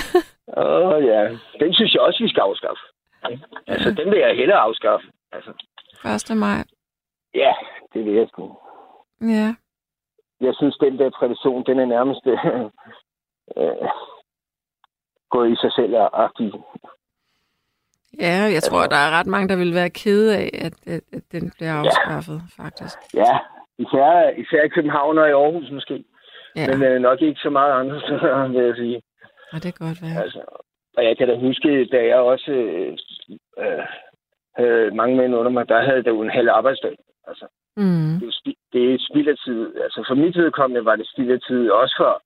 Åh 0.56 0.88
oh, 0.88 1.04
ja, 1.04 1.20
den 1.60 1.74
synes 1.74 1.94
jeg 1.94 2.00
også, 2.00 2.22
vi 2.22 2.28
skal 2.28 2.40
afskaffe. 2.40 2.82
Altså, 3.66 3.90
den 3.90 4.10
vil 4.10 4.18
jeg 4.18 4.36
hellere 4.36 4.58
afskaffe. 4.58 5.06
Altså. 5.32 5.52
1. 6.32 6.36
maj. 6.36 6.64
Ja, 7.34 7.52
det 7.94 8.04
vil 8.04 8.14
jeg 8.14 8.28
sgu. 8.28 8.56
Ja. 9.20 9.54
Jeg 10.40 10.54
synes, 10.54 10.76
den 10.76 10.98
der 10.98 11.10
tradition, 11.10 11.64
den 11.66 11.78
er 11.78 11.84
nærmest 11.84 12.26
øh, 13.56 13.88
gået 15.30 15.52
i 15.52 15.56
sig 15.56 15.72
selv 15.72 15.94
agtig. 16.12 16.52
Ja, 18.20 18.36
jeg 18.56 18.62
tror, 18.62 18.86
der 18.86 18.96
er 19.06 19.10
ret 19.18 19.26
mange, 19.26 19.48
der 19.48 19.56
vil 19.56 19.74
være 19.74 19.90
kede 19.90 20.36
af, 20.36 20.50
at, 20.66 20.74
at, 20.86 21.02
at 21.12 21.22
den 21.32 21.52
bliver 21.56 21.72
afskaffet, 21.72 22.40
ja. 22.42 22.62
faktisk. 22.64 22.98
Ja, 23.14 23.38
især, 23.78 24.30
især 24.42 24.62
i 24.64 24.68
København 24.68 25.18
og 25.18 25.28
i 25.28 25.32
Aarhus 25.32 25.70
måske. 25.70 26.04
Ja. 26.56 26.66
Men 26.66 26.82
øh, 26.82 27.00
nok 27.00 27.22
ikke 27.22 27.40
så 27.40 27.50
meget 27.50 27.72
andre 27.80 28.00
steder, 28.04 28.48
vil 28.48 28.64
jeg 28.64 28.76
sige. 28.76 29.02
Ja, 29.52 29.56
det 29.58 29.70
kan 29.74 29.86
godt 29.88 30.02
være. 30.02 30.22
Altså, 30.22 30.40
og 30.96 31.04
jeg 31.04 31.18
kan 31.18 31.28
da 31.28 31.34
huske, 31.36 31.84
da 31.84 31.98
jeg 32.06 32.16
også 32.16 32.50
øh, 32.50 32.98
øh, 33.58 33.86
havde 34.56 34.90
mange 34.94 35.16
mænd 35.16 35.34
under 35.34 35.50
mig, 35.50 35.68
der 35.68 35.82
havde 35.82 36.02
det 36.04 36.10
jo 36.10 36.22
en 36.22 36.30
halv 36.30 36.48
arbejdsdag. 36.50 36.96
Altså, 37.28 37.46
mm. 37.76 38.12
det, 38.20 38.28
er, 38.28 38.52
det 38.72 38.94
er 38.94 38.98
spild 39.08 39.28
af 39.28 39.38
tid. 39.44 39.60
Altså, 39.84 40.04
for 40.08 40.14
mit 40.14 40.36
vedkommende 40.36 40.84
var 40.84 40.96
det 40.96 41.08
spild 41.12 41.30
af 41.30 41.40
tid, 41.48 41.70
også 41.70 41.94
for 41.98 42.22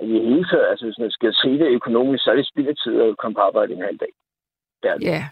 i 0.00 0.06
hele 0.28 0.44
taget, 0.44 0.66
altså 0.70 0.84
hvis 0.84 0.98
man 0.98 1.10
skal 1.10 1.34
se 1.34 1.48
det 1.48 1.68
økonomisk, 1.78 2.24
så 2.24 2.30
er 2.30 2.36
det 2.36 2.48
spild 2.48 2.68
af 2.68 2.76
tid 2.84 3.00
at 3.00 3.18
komme 3.18 3.34
på 3.34 3.40
arbejde 3.40 3.72
en 3.74 3.82
halv 3.82 3.98
dag. 3.98 4.12
Ja. 4.84 4.94
Yeah. 5.08 5.24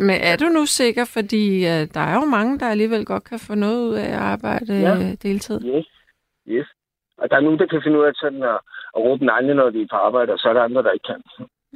Men 0.00 0.16
er 0.30 0.36
du 0.36 0.44
nu 0.44 0.66
sikker, 0.66 1.04
fordi 1.04 1.44
uh, 1.72 1.82
der 1.94 2.04
er 2.10 2.14
jo 2.14 2.24
mange, 2.24 2.58
der 2.58 2.68
alligevel 2.68 3.04
godt 3.04 3.24
kan 3.24 3.38
få 3.38 3.54
noget 3.54 3.88
ud 3.88 3.94
af 3.94 4.08
at 4.08 4.24
arbejde 4.34 4.74
ja. 4.74 4.94
Øh, 4.94 5.12
deltid? 5.22 5.60
Yes. 5.64 5.88
yes. 6.48 6.66
Og 7.18 7.30
der 7.30 7.36
er 7.36 7.40
nogen, 7.40 7.58
der 7.58 7.66
kan 7.66 7.80
finde 7.84 7.98
ud 7.98 8.04
af 8.04 8.12
sådan 8.14 8.42
at, 8.42 8.58
at 8.96 9.00
råbe 9.04 9.24
negle, 9.24 9.54
når 9.54 9.70
de 9.70 9.82
er 9.82 9.86
på 9.90 9.96
arbejde, 9.96 10.32
og 10.32 10.38
så 10.38 10.48
er 10.48 10.52
der 10.52 10.62
andre, 10.62 10.82
der 10.82 10.92
ikke 10.92 11.06
kan. 11.12 11.22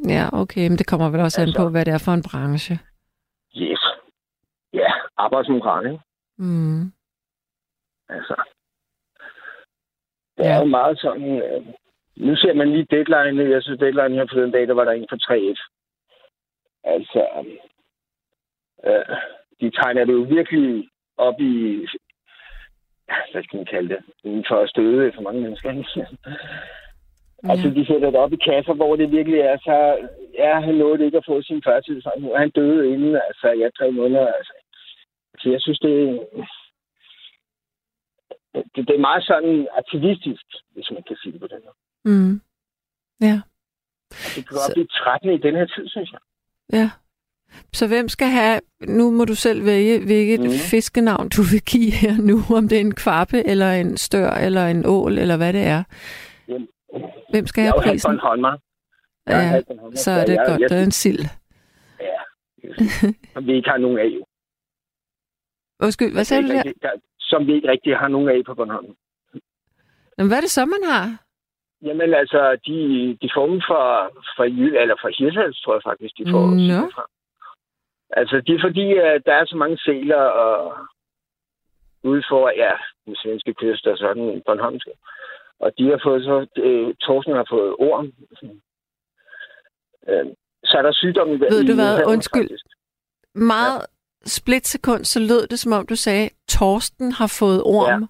Ja, 0.09 0.29
okay, 0.33 0.69
men 0.69 0.79
det 0.79 0.87
kommer 0.87 1.11
vel 1.11 1.21
også 1.21 1.41
altså, 1.41 1.61
an 1.61 1.65
på, 1.65 1.71
hvad 1.71 1.85
det 1.85 1.95
er 1.95 2.03
for 2.07 2.13
en 2.13 2.25
branche. 2.31 2.79
Arbejdsmoral, 5.25 5.87
ikke? 5.87 6.03
Mm. 6.39 6.83
Altså. 8.09 8.37
Det 10.37 10.45
ja. 10.45 10.53
er 10.55 10.59
jo 10.59 10.65
meget 10.65 10.99
sådan... 11.01 11.43
Øh, 11.43 11.63
nu 12.17 12.37
ser 12.37 12.55
man 12.55 12.73
lige 12.73 12.87
deadline. 12.91 13.51
Jeg 13.51 13.63
synes, 13.63 13.79
deadline 13.81 14.15
her 14.15 14.27
for 14.31 14.41
den 14.41 14.51
dag, 14.51 14.69
der 14.69 14.75
var 14.75 14.85
der 14.85 14.93
en 14.93 15.07
for 15.11 15.17
3-1. 15.17 15.61
Altså, 16.85 17.23
øh, 18.87 19.17
de 19.61 19.71
tegner 19.71 20.05
det 20.05 20.13
jo 20.13 20.27
virkelig 20.37 20.89
op 21.17 21.41
i, 21.41 21.87
hvad 23.33 23.43
skal 23.43 23.57
man 23.57 23.67
kalde 23.67 23.89
det, 23.89 24.03
inden 24.25 24.45
for 24.49 24.57
at 24.61 24.71
støde 24.71 25.13
for 25.15 25.23
mange 25.23 25.41
mennesker. 25.41 25.73
Ja. 25.97 26.07
Altså, 27.51 27.69
de 27.71 27.87
sætter 27.87 28.11
det 28.11 28.21
op 28.21 28.33
i 28.33 28.37
kasser, 28.37 28.75
hvor 28.75 28.97
det 28.97 29.11
virkelig 29.11 29.41
er 29.41 29.57
så... 29.59 30.09
Ja, 30.35 30.61
han 30.61 30.75
nåede 30.75 31.05
ikke 31.05 31.17
at 31.17 31.29
få 31.29 31.43
sin 31.43 31.63
førtidspension. 31.67 32.39
Han 32.39 32.51
døde 32.51 32.93
inden, 32.93 33.15
altså, 33.29 33.49
ja, 33.61 33.69
tre 33.79 33.91
måneder. 33.91 34.33
Altså. 34.33 34.53
Så 35.41 35.51
jeg 35.51 35.61
synes, 35.61 35.79
det, 35.79 35.95
det, 38.75 38.89
det 38.89 38.95
er 38.97 39.07
meget 39.09 39.25
sådan 39.25 39.69
aktivistisk, 39.81 40.45
hvis 40.75 40.91
man 40.91 41.03
kan 41.09 41.17
sige 41.17 41.33
det 41.33 41.41
på 41.41 41.47
den 41.47 41.61
måde. 41.65 41.79
Mm. 42.05 42.41
Ja. 43.21 43.41
Og 44.11 44.31
det 44.35 44.43
kan 44.47 44.55
godt 44.57 44.71
så... 44.71 44.73
blive 44.75 44.87
trættende 44.87 45.35
i 45.35 45.39
den 45.39 45.55
her 45.57 45.67
tid, 45.67 45.89
synes 45.89 46.13
jeg. 46.13 46.21
Ja. 46.73 46.91
Så 47.73 47.89
hvem 47.89 48.09
skal 48.09 48.27
have, 48.29 48.61
nu 48.81 49.11
må 49.11 49.25
du 49.25 49.35
selv 49.35 49.67
vælge, 49.67 50.05
hvilket 50.05 50.41
mm. 50.41 50.51
fiskenavn 50.71 51.29
du 51.29 51.43
vil 51.53 51.63
give 51.73 51.93
her 52.03 52.15
nu, 52.31 52.57
om 52.57 52.69
det 52.69 52.77
er 52.77 52.81
en 52.81 52.95
kvappe, 52.95 53.47
eller 53.47 53.73
en 53.73 53.97
stør, 53.97 54.31
eller 54.31 54.67
en 54.67 54.83
ål, 54.87 55.19
eller 55.19 55.37
hvad 55.37 55.53
det 55.53 55.67
er. 55.67 55.83
Jamen, 56.49 56.69
hvem 57.31 57.47
skal 57.47 57.63
have 57.65 57.75
prisen? 57.83 58.13
Jeg 58.13 58.47
er 58.47 58.57
Ja, 59.29 59.61
så 59.95 60.11
er 60.11 60.25
det 60.25 60.35
jeg, 60.35 60.45
godt, 60.49 60.61
Jeg, 60.61 60.71
der 60.71 60.77
er 60.77 60.83
en 60.83 60.91
sild. 60.91 61.21
ja, 62.01 62.19
som 63.33 63.47
vi 63.47 63.53
ikke 63.55 63.71
har 63.71 63.79
nogen 63.79 63.99
af, 63.99 64.05
jo. 64.05 64.25
Undskyld, 65.83 66.13
hvad 66.13 66.25
sagde 66.25 66.43
du 66.43 66.49
der? 66.49 66.63
der? 66.83 66.93
Som 67.21 67.47
vi 67.47 67.55
ikke 67.55 67.69
rigtig 67.69 67.97
har 67.97 68.09
nogen 68.09 68.29
af 68.29 68.45
på 68.47 68.55
Bornholm. 68.55 68.97
Jamen, 70.19 70.29
hvad 70.31 70.37
er 70.39 70.41
det 70.41 70.51
så, 70.51 70.65
man 70.65 70.85
har? 70.93 71.05
Jamen 71.83 72.15
altså, 72.15 72.59
de, 72.67 72.79
de 73.23 73.31
får 73.35 73.47
dem 73.47 73.61
fra, 73.69 74.07
fra 74.37 74.45
Jylland, 74.45 74.83
eller 74.83 74.97
fra 75.03 75.11
Hirtshals, 75.19 75.61
tror 75.61 75.75
jeg 75.75 75.83
faktisk, 75.91 76.13
de 76.19 76.31
får 76.33 76.45
silden 76.51 76.93
fra. 76.97 77.05
Altså, 78.11 78.37
det 78.47 78.55
er 78.55 78.61
fordi, 78.69 78.87
at 78.95 79.23
der 79.27 79.35
er 79.35 79.45
så 79.47 79.57
mange 79.57 79.79
sæler 79.79 80.23
og 80.45 80.77
ude 82.03 82.23
for, 82.29 82.53
ja, 82.57 82.73
den 83.07 83.17
svenske 83.23 83.55
kyst 83.55 83.87
og 83.87 83.99
sådan 83.99 84.23
den 84.23 84.43
Bornholmske. 84.47 84.93
Og 85.61 85.73
de 85.79 85.85
har 85.91 86.01
fået 86.05 86.25
så, 86.25 86.47
øh, 86.57 86.95
Torsten 86.95 87.35
har 87.35 87.47
fået 87.51 87.77
orm. 87.79 88.13
Øh, 90.09 90.27
så 90.65 90.79
er 90.79 90.83
der 90.83 90.93
sygdomme 90.93 91.41
Ved 91.41 91.63
i 91.63 91.67
du 91.67 91.75
hvad? 91.75 92.07
Undskyld. 92.07 92.49
faktisk. 92.49 92.67
Meget 93.35 93.87
splitsekund, 94.27 95.05
så 95.05 95.21
lød 95.21 95.47
det, 95.47 95.59
som 95.59 95.73
om 95.73 95.87
du 95.87 95.97
sagde, 95.97 96.29
Torsten 96.49 97.13
har 97.13 97.27
fået 97.27 97.63
orm. 97.63 98.09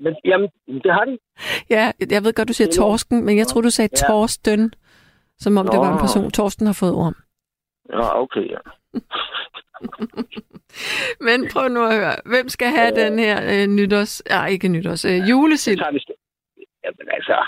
Men 0.00 0.16
jamen, 0.24 0.48
det 0.66 0.92
har 0.92 1.04
de. 1.04 1.18
Ja, 1.76 1.92
jeg 2.10 2.24
ved 2.24 2.32
godt, 2.32 2.48
du 2.48 2.52
siger 2.52 2.68
Det 2.68 2.76
er. 2.76 2.80
Torsken, 2.82 3.24
men 3.24 3.38
jeg 3.38 3.46
tror, 3.46 3.60
du 3.60 3.70
sagde 3.70 3.88
Ja. 4.02 4.06
Torsten, 4.08 4.74
som 5.38 5.56
om 5.56 5.68
det 5.68 5.78
var 5.78 5.88
en 5.88 5.94
Nå. 5.94 6.00
person. 6.00 6.30
Torsten 6.30 6.66
har 6.66 6.72
fået 6.72 6.94
orm. 6.94 7.14
Ja, 7.92 8.20
okay, 8.22 8.50
ja. 8.50 8.58
Men 11.26 11.48
prøv 11.52 11.68
nu 11.68 11.84
at 11.86 11.94
høre. 11.94 12.16
Hvem 12.26 12.48
skal 12.48 12.68
have 12.68 12.92
Ja. 12.96 13.04
den 13.04 13.18
her 13.18 13.62
øh, 13.62 13.66
nytårs... 13.66 14.22
Ja, 14.30 14.44
ikke 14.46 14.68
nytårs. 14.68 15.04
Øh, 15.04 15.10
Det 15.12 15.30
julesild. 15.30 15.78
tager 15.78 15.92
vi 15.92 15.98
skal. 16.00 16.14
Jamen 16.84 17.08
altså, 17.10 17.46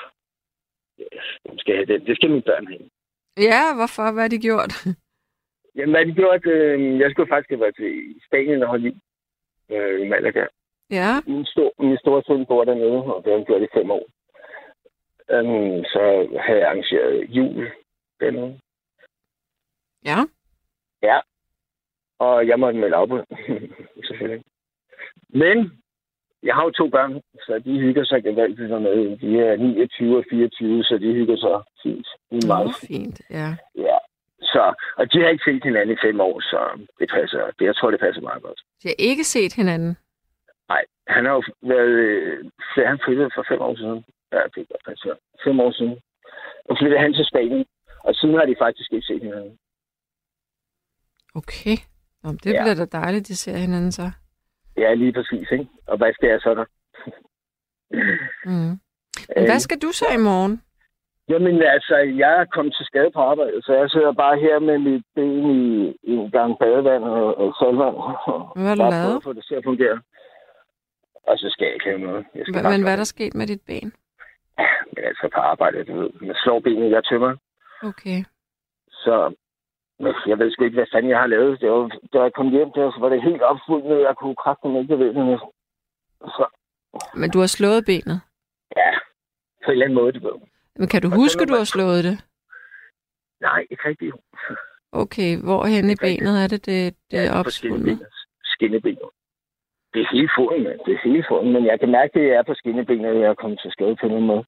hvem 1.44 1.58
skal 1.58 1.74
have 1.74 1.86
den? 1.86 2.06
Det 2.06 2.16
skal 2.16 2.30
mine 2.30 2.42
børn 2.42 2.66
have. 2.66 2.90
Ja, 3.50 3.74
hvorfor? 3.74 4.10
Hvad 4.12 4.22
har 4.22 4.28
de 4.28 4.38
gjort? 4.38 4.72
Jamen, 5.76 5.90
hvad 5.90 6.00
har 6.00 6.10
de 6.10 6.20
gjort? 6.20 6.46
Øh, 6.46 7.00
jeg 7.00 7.10
skulle 7.10 7.28
faktisk 7.32 7.50
have 7.50 7.60
været 7.60 7.76
til 7.76 8.20
Spanien 8.26 8.62
og 8.62 8.68
holde 8.68 8.88
i, 8.88 8.94
øh, 9.74 10.00
i 10.02 10.08
Malaga. 10.08 10.46
Ja, 10.90 11.10
Min, 11.26 11.44
stor, 11.44 11.72
min 11.78 11.98
store 11.98 12.22
søn 12.26 12.46
bor 12.46 12.64
dernede, 12.64 13.02
og 13.14 13.22
det 13.24 13.32
har 13.32 13.38
han 13.38 13.46
gjort 13.46 13.62
i 13.62 13.74
fem 13.74 13.90
år. 13.90 14.04
Um, 15.34 15.84
så 15.84 16.28
havde 16.40 16.58
jeg 16.60 16.68
arrangeret 16.68 17.26
jul 17.28 17.70
dernede. 18.20 18.60
ja. 21.02 21.18
Og 22.18 22.48
jeg 22.48 22.58
måtte 22.60 22.78
melde 22.78 22.96
afbud, 22.96 23.22
selvfølgelig. 24.06 24.44
Men 25.28 25.82
jeg 26.42 26.54
har 26.54 26.64
jo 26.64 26.70
to 26.70 26.88
børn, 26.88 27.20
så 27.46 27.58
de 27.64 27.78
hygger 27.80 28.04
sig 28.04 28.22
gevaldigt 28.22 28.70
dernede. 28.70 29.18
De 29.18 29.40
er 29.40 29.56
29 29.56 30.16
og 30.18 30.24
24, 30.30 30.84
så 30.84 30.98
de 30.98 31.12
hygger 31.12 31.36
sig 31.36 31.62
fint. 31.82 32.06
De 32.30 32.36
er 32.36 32.46
meget 32.46 32.74
fint. 32.88 33.20
Ja. 33.30 33.56
Ja. 33.74 33.95
Så, 34.56 34.64
og 34.98 35.04
de 35.12 35.16
har 35.22 35.28
ikke 35.28 35.44
set 35.48 35.64
hinanden 35.64 35.96
i 35.96 36.02
fem 36.06 36.20
år, 36.20 36.40
så 36.40 36.60
det 36.98 37.08
passer. 37.16 37.42
Det, 37.58 37.64
jeg 37.70 37.76
tror, 37.76 37.90
det 37.90 38.00
passer 38.00 38.22
meget 38.28 38.42
godt. 38.42 38.60
De 38.82 38.88
har 38.88 38.94
ikke 38.98 39.24
set 39.24 39.52
hinanden. 39.60 39.96
Nej, 40.68 40.82
han 41.14 41.24
har 41.24 41.32
jo 41.32 41.42
været... 41.62 41.94
Øh, 42.08 42.44
han 42.90 42.98
flyttede 43.04 43.30
for 43.34 43.44
fem 43.50 43.60
år 43.60 43.76
siden. 43.76 44.04
Ja, 44.32 44.40
det 44.52 44.60
er 44.62 44.70
godt 44.72 44.84
passe. 44.88 45.08
Fem 45.44 45.60
år 45.60 45.72
siden. 45.78 45.96
Og 46.68 46.76
flyttede 46.78 47.00
han 47.04 47.12
til 47.14 47.26
Spanien. 47.30 47.66
Og 48.06 48.14
siden 48.14 48.34
har 48.38 48.44
de 48.46 48.54
faktisk 48.64 48.92
ikke 48.92 49.06
set 49.06 49.22
hinanden. 49.22 49.58
Okay. 51.34 51.76
Nå, 52.22 52.26
men 52.30 52.38
det 52.44 52.52
Ja. 52.52 52.62
bliver 52.62 52.74
da 52.74 52.98
dejligt, 52.98 53.28
de 53.28 53.36
ser 53.36 53.56
hinanden 53.56 53.92
så. 53.92 54.10
Ja, 54.76 54.94
lige 54.94 55.12
præcis, 55.12 55.48
ikke? 55.52 55.68
Og 55.86 55.96
hvad 55.96 56.12
skal 56.14 56.28
jeg 56.28 56.40
så 56.40 56.54
der? 56.54 56.64
Mm. 58.44 58.78
Men 59.36 59.44
hvad 59.50 59.58
skal 59.60 59.78
du 59.78 59.92
så 59.92 60.06
i 60.14 60.16
morgen? 60.16 60.62
Jamen 61.28 61.62
altså, 61.62 61.96
jeg 61.96 62.40
er 62.40 62.44
kommet 62.44 62.74
til 62.76 62.86
skade 62.86 63.10
på 63.10 63.20
arbejdet, 63.20 63.64
så 63.64 63.72
jeg 63.74 63.90
sidder 63.90 64.12
bare 64.12 64.36
her 64.40 64.58
med 64.58 64.78
mit 64.78 65.04
ben 65.14 65.50
i, 65.60 65.88
i 66.02 66.12
en 66.12 66.30
gang 66.30 66.58
badevand 66.58 67.04
og, 67.04 67.38
og 67.38 67.54
salvand. 67.58 67.96
Hvad 68.56 68.68
har 68.68 68.74
du 68.74 68.90
lavet? 68.90 69.22
få 69.22 69.32
det 69.32 69.44
til 69.48 69.54
at 69.54 69.64
fungere. 69.64 70.00
Og 71.28 71.38
så 71.38 71.46
skal 71.50 71.64
jeg 71.66 71.74
ikke 71.74 71.84
have 71.90 71.98
noget. 71.98 72.26
Jeg 72.34 72.42
skal 72.46 72.60
Hva- 72.60 72.68
Men 72.72 72.82
hvad 72.82 72.92
er 72.92 72.96
der 72.96 73.04
sket 73.14 73.34
med 73.34 73.46
dit 73.46 73.62
ben? 73.66 73.92
Men 74.94 75.04
altså 75.10 75.28
på 75.34 75.40
arbejde, 75.40 75.84
du 75.84 75.94
ved, 76.00 76.10
med 76.20 76.34
slår 76.42 76.60
benet, 76.60 76.90
jeg 76.90 77.04
tømmer. 77.04 77.36
Okay. 77.82 78.18
Så 78.90 79.34
jeg 80.26 80.38
ved 80.38 80.50
sgu 80.50 80.64
ikke, 80.64 80.74
hvad 80.80 80.86
fanden 80.92 81.10
jeg 81.10 81.18
har 81.18 81.26
lavet. 81.26 81.60
Det 81.60 81.70
var, 81.70 81.90
da 82.12 82.22
jeg 82.22 82.32
kom 82.32 82.48
hjem 82.48 82.70
der, 82.72 82.90
så 82.92 82.98
var 83.00 83.08
det 83.08 83.22
helt 83.22 83.42
opfuldt 83.42 83.84
med, 83.86 83.96
jeg 84.08 84.14
kunne 84.16 84.36
kraften 84.36 84.76
ikke 84.76 84.94
bevæge 84.96 85.14
det 85.14 85.26
næsten. 85.26 85.48
Så 86.20 86.44
Men 87.14 87.30
du 87.30 87.38
har 87.38 87.46
slået 87.46 87.84
benet. 87.86 88.20
ja, 88.76 88.90
på 89.64 89.70
en 89.70 89.72
eller 89.72 89.84
anden 89.84 89.98
måde, 90.00 90.12
du 90.12 90.20
ved. 90.28 90.38
Men 90.78 90.88
kan 90.88 91.02
du 91.02 91.08
Og 91.08 91.14
huske, 91.14 91.46
du 91.46 91.54
har 91.54 91.64
slået 91.64 92.04
det? 92.04 92.16
Nej, 93.40 93.66
ikke 93.70 93.88
rigtigt. 93.88 94.14
Okay, 94.92 95.30
hvor 95.46 95.64
hen 95.66 95.90
i 95.90 95.96
benet 96.04 96.34
er 96.42 96.48
det, 96.48 96.66
det, 96.66 96.96
det 97.10 97.18
er 97.18 97.24
Ja, 97.24 97.38
opspundet? 97.40 98.06
skinnebenet. 98.44 99.08
Det 99.92 100.00
er 100.02 100.08
hele 100.12 100.30
foden. 100.38 100.64
Det 100.86 100.92
er 100.94 101.00
hele 101.08 101.24
foden. 101.28 101.52
Men 101.52 101.66
jeg 101.66 101.80
kan 101.80 101.90
mærke, 101.90 102.20
at 102.20 102.26
jeg 102.28 102.36
er 102.36 102.42
på 102.42 102.54
skinnebenet, 102.54 103.06
og 103.10 103.20
jeg 103.20 103.28
er 103.30 103.34
kommet 103.34 103.60
til 103.60 103.70
skade 103.72 103.96
på 104.00 104.08
den 104.08 104.26
måde. 104.26 104.44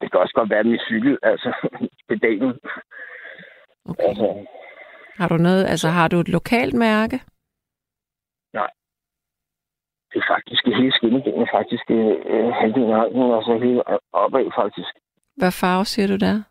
Det 0.00 0.10
kan 0.10 0.20
også 0.20 0.34
godt 0.34 0.50
være 0.50 0.64
min 0.64 0.78
cykel, 0.88 1.18
altså 1.22 1.50
pedalen. 2.08 2.54
Okay. 3.88 4.08
Altså, 4.08 4.46
Har 5.18 5.28
du 5.28 5.36
noget, 5.36 5.64
altså 5.66 5.88
har 5.88 6.08
du 6.08 6.16
et 6.20 6.28
lokalt 6.28 6.74
mærke? 6.74 7.20
det 10.14 10.20
er 10.22 10.34
faktisk 10.34 10.62
hele 10.66 10.92
skinnebenet, 10.92 11.48
faktisk 11.58 11.84
øh, 11.90 12.48
halvdelen 12.60 12.90
af 12.90 12.98
armen, 13.04 13.30
og 13.38 13.42
så 13.48 13.52
hele 13.64 13.82
opad, 14.12 14.46
faktisk. 14.60 14.92
Hvad 15.36 15.52
farve 15.52 15.84
siger 15.84 16.06
du 16.08 16.16
der? 16.16 16.42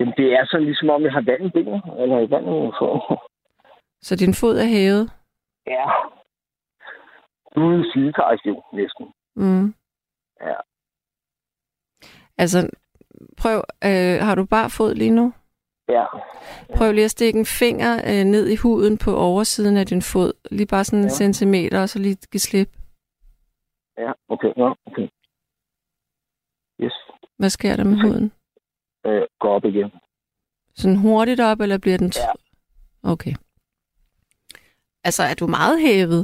Jamen, 0.00 0.14
det 0.16 0.32
er 0.32 0.44
sådan 0.46 0.66
ligesom 0.66 0.90
om, 0.90 1.02
jeg 1.02 1.12
har 1.12 1.20
vand 1.30 1.42
i 1.46 1.50
benene, 1.50 1.82
eller 2.02 2.18
i 2.18 2.30
vand 2.30 2.44
i 2.46 2.72
foden. 2.78 3.18
Så 4.00 4.16
din 4.16 4.34
fod 4.34 4.56
er 4.58 4.68
hævet? 4.76 5.10
Ja. 5.66 5.86
Sygeplejerske 7.92 8.48
jo, 8.48 8.62
næsten. 8.72 9.06
Mm. 9.36 9.74
Ja. 10.40 10.54
Altså, 12.38 12.70
prøv, 13.36 13.56
øh, 13.84 14.16
har 14.26 14.34
du 14.34 14.46
bare 14.46 14.70
fod 14.70 14.94
lige 14.94 15.10
nu? 15.10 15.32
Ja. 15.88 16.04
Prøv 16.76 16.92
lige 16.92 17.04
at 17.04 17.10
stikke 17.10 17.38
en 17.38 17.46
finger 17.46 17.92
øh, 18.10 18.24
ned 18.24 18.48
i 18.48 18.56
huden 18.56 18.98
på 18.98 19.10
oversiden 19.16 19.76
af 19.76 19.86
din 19.86 20.02
fod. 20.02 20.32
Lige 20.50 20.66
bare 20.66 20.84
sådan 20.84 20.98
en 20.98 21.04
Ja. 21.04 21.08
centimeter, 21.22 21.82
og 21.82 21.88
så 21.88 21.98
lige 21.98 22.16
give 22.32 22.40
slip. 22.40 22.68
Ja, 23.98 24.12
okay. 24.28 24.52
Nå, 24.56 24.74
okay. 24.86 25.08
Yes. 26.82 26.96
Hvad 27.38 27.50
sker 27.50 27.76
der 27.76 27.84
med 27.84 27.98
huden? 28.00 28.32
Øh, 29.06 29.22
gå 29.40 29.48
op 29.48 29.64
igen. 29.64 29.90
Sådan 30.74 30.96
hurtigt 30.96 31.40
op, 31.40 31.60
eller 31.60 31.78
bliver 31.78 31.98
den... 31.98 32.12
Ja. 32.16 32.32
Okay. 33.12 33.34
Altså, 35.04 35.22
er 35.22 35.34
du 35.34 35.46
meget 35.46 35.80
hævet? 35.80 36.22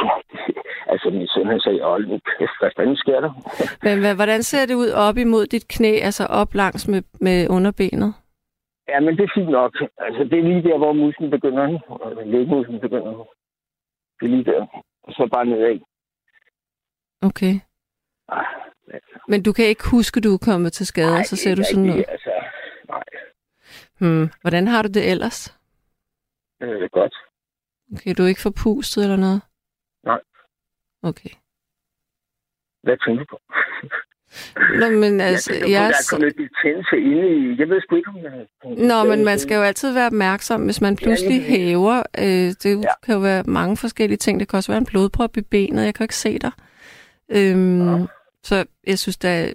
altså, 0.92 1.10
min 1.10 1.28
søn, 1.28 1.46
han 1.46 1.60
sagde, 1.60 1.86
åh, 1.86 2.00
nu 2.00 2.18
kæft, 2.38 2.58
hvad 2.60 2.70
fanden 2.76 2.96
sker 2.96 3.20
der? 3.20 3.32
Men 3.84 4.00
hvad, 4.00 4.14
hvordan 4.14 4.42
ser 4.42 4.66
det 4.66 4.74
ud 4.74 4.90
op 4.90 5.16
imod 5.16 5.46
dit 5.46 5.68
knæ, 5.68 5.92
altså 6.08 6.26
op 6.26 6.54
langs 6.54 6.88
med, 6.88 7.02
med 7.20 7.50
underbenet? 7.50 8.14
Ja, 8.88 9.00
men 9.00 9.16
det 9.16 9.24
er 9.24 9.32
fint 9.34 9.50
nok. 9.50 9.72
Altså, 9.98 10.24
det 10.24 10.38
er 10.38 10.42
lige 10.42 10.62
der, 10.62 10.78
hvor 10.78 10.92
musklen 10.92 11.30
begynder. 11.30 11.64
Lægmusklen 12.24 12.80
begynder. 12.80 13.12
Det 14.20 14.26
er 14.26 14.28
lige 14.28 14.44
der. 14.44 14.66
Og 15.02 15.12
så 15.12 15.28
bare 15.32 15.46
nedad. 15.46 15.80
Okay. 17.22 17.54
Altså. 18.94 19.18
Men 19.28 19.42
du 19.42 19.52
kan 19.52 19.64
ikke 19.64 19.88
huske, 19.90 20.20
du 20.20 20.34
er 20.34 20.38
kommet 20.38 20.72
til 20.72 20.86
skade, 20.86 21.10
Nej, 21.10 21.22
så 21.24 21.36
ser 21.36 21.50
er 21.50 21.54
du 21.54 21.62
sådan 21.70 21.86
rigtigt, 21.88 22.08
Altså, 22.10 22.30
nej, 22.88 23.02
Hmm. 23.98 24.30
Hvordan 24.40 24.68
har 24.68 24.82
du 24.82 24.88
det 24.88 25.10
ellers? 25.10 25.54
det 26.60 26.68
er 26.82 26.88
godt. 26.88 27.14
Okay, 27.94 28.14
du 28.18 28.22
er 28.22 28.26
ikke 28.26 28.40
forpustet 28.40 29.02
eller 29.04 29.16
noget? 29.16 29.40
Nej. 30.04 30.20
Okay. 31.02 31.30
Hvad 32.82 32.96
tænker 33.06 33.24
du 33.24 33.26
på? 33.30 33.38
Nå, 34.80 34.90
men 34.90 35.20
altså, 35.30 35.52
jeg, 35.54 35.60
jeg... 35.62 35.70
jeg, 35.70 35.88
er 35.88 36.08
kommet 36.10 36.26
lidt 36.36 36.50
betændelse 36.50 36.96
inde 36.96 37.28
i... 37.36 37.58
Jeg 37.60 37.68
ved 37.68 37.80
sgu 37.80 37.96
ikke, 37.96 38.08
om 38.10 38.16
jeg... 38.16 38.46
Nå, 38.64 39.04
men 39.10 39.24
man 39.24 39.38
skal 39.38 39.54
jo 39.54 39.62
altid 39.62 39.92
være 39.92 40.06
opmærksom, 40.06 40.64
hvis 40.64 40.80
man 40.80 40.96
pludselig 40.96 41.40
præcis. 41.40 41.48
hæver. 41.56 42.02
Øh, 42.18 42.24
det 42.62 42.84
Ja. 42.84 42.92
kan 43.02 43.14
jo 43.14 43.20
være 43.20 43.42
mange 43.46 43.76
forskellige 43.76 44.18
ting. 44.18 44.40
Det 44.40 44.48
kan 44.48 44.56
også 44.56 44.72
være 44.72 44.78
en 44.78 44.86
blodprop 44.86 45.36
i 45.36 45.40
benet. 45.40 45.84
Jeg 45.84 45.94
kan 45.94 46.02
jo 46.02 46.04
ikke 46.04 46.16
se 46.16 46.38
dig. 46.38 46.50
Øhm, 47.28 47.88
Ja. 48.00 48.06
Så 48.42 48.66
jeg 48.86 48.98
synes 48.98 49.16
da, 49.18 49.52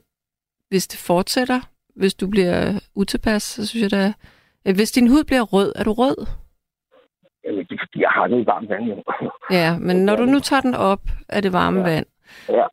hvis 0.69 0.87
det 0.87 0.99
fortsætter, 0.99 1.59
hvis 1.95 2.13
du 2.13 2.27
bliver 2.27 2.79
utilpas, 2.95 3.43
så 3.43 3.67
synes 3.67 3.83
jeg 3.83 3.91
da... 3.91 4.13
Hvis 4.73 4.91
din 4.91 5.07
hud 5.07 5.23
bliver 5.23 5.41
rød, 5.41 5.73
er 5.75 5.83
du 5.83 5.93
rød? 5.93 6.15
Jamen, 7.45 7.65
det 7.65 7.71
er 7.71 7.77
fordi, 7.87 8.01
jeg 8.01 8.09
har 8.09 8.27
det 8.27 8.41
i 8.41 8.45
varmt 8.45 8.69
vand. 8.69 8.83
jo. 8.83 9.03
Ja, 9.51 9.77
men 9.77 10.05
når 10.05 10.15
du 10.15 10.25
nu 10.25 10.39
tager 10.39 10.61
den 10.61 10.75
op 10.75 11.01
af 11.29 11.41
det 11.41 11.53
varme 11.53 11.79
Ja. 11.79 11.85
vand, 11.85 12.05
ja, 12.49 12.63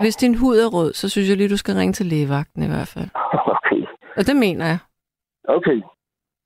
hvis 0.00 0.16
din 0.16 0.34
hud 0.34 0.58
er 0.58 0.66
rød, 0.66 0.92
så 0.94 1.08
synes 1.08 1.28
jeg 1.28 1.36
lige, 1.36 1.48
du 1.48 1.56
skal 1.56 1.74
ringe 1.74 1.92
til 1.92 2.06
lægevagten 2.06 2.62
i 2.62 2.66
hvert 2.66 2.88
fald. 2.88 3.08
okay. 3.46 3.86
Og 4.16 4.26
det 4.26 4.36
mener 4.36 4.66
jeg. 4.66 4.78
Okay. 5.48 5.80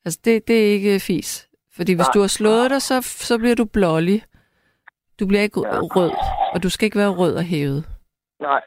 Altså, 0.04 0.20
det, 0.24 0.48
det 0.48 0.66
er 0.68 0.72
ikke 0.72 1.00
fis. 1.00 1.48
Fordi 1.76 1.92
hvis 1.92 2.06
Nej. 2.06 2.12
du 2.14 2.20
har 2.20 2.26
slået 2.28 2.70
dig, 2.70 2.82
så, 2.82 3.02
så 3.02 3.38
bliver 3.38 3.54
du 3.54 3.64
blålig. 3.64 4.22
Du 5.20 5.26
bliver 5.26 5.42
ikke 5.42 5.60
Ja. 5.60 5.78
rød, 5.80 6.10
og 6.54 6.62
du 6.62 6.68
skal 6.70 6.84
ikke 6.86 6.98
være 6.98 7.08
rød 7.08 7.34
og 7.36 7.42
hævet. 7.42 7.84
Nej, 8.40 8.60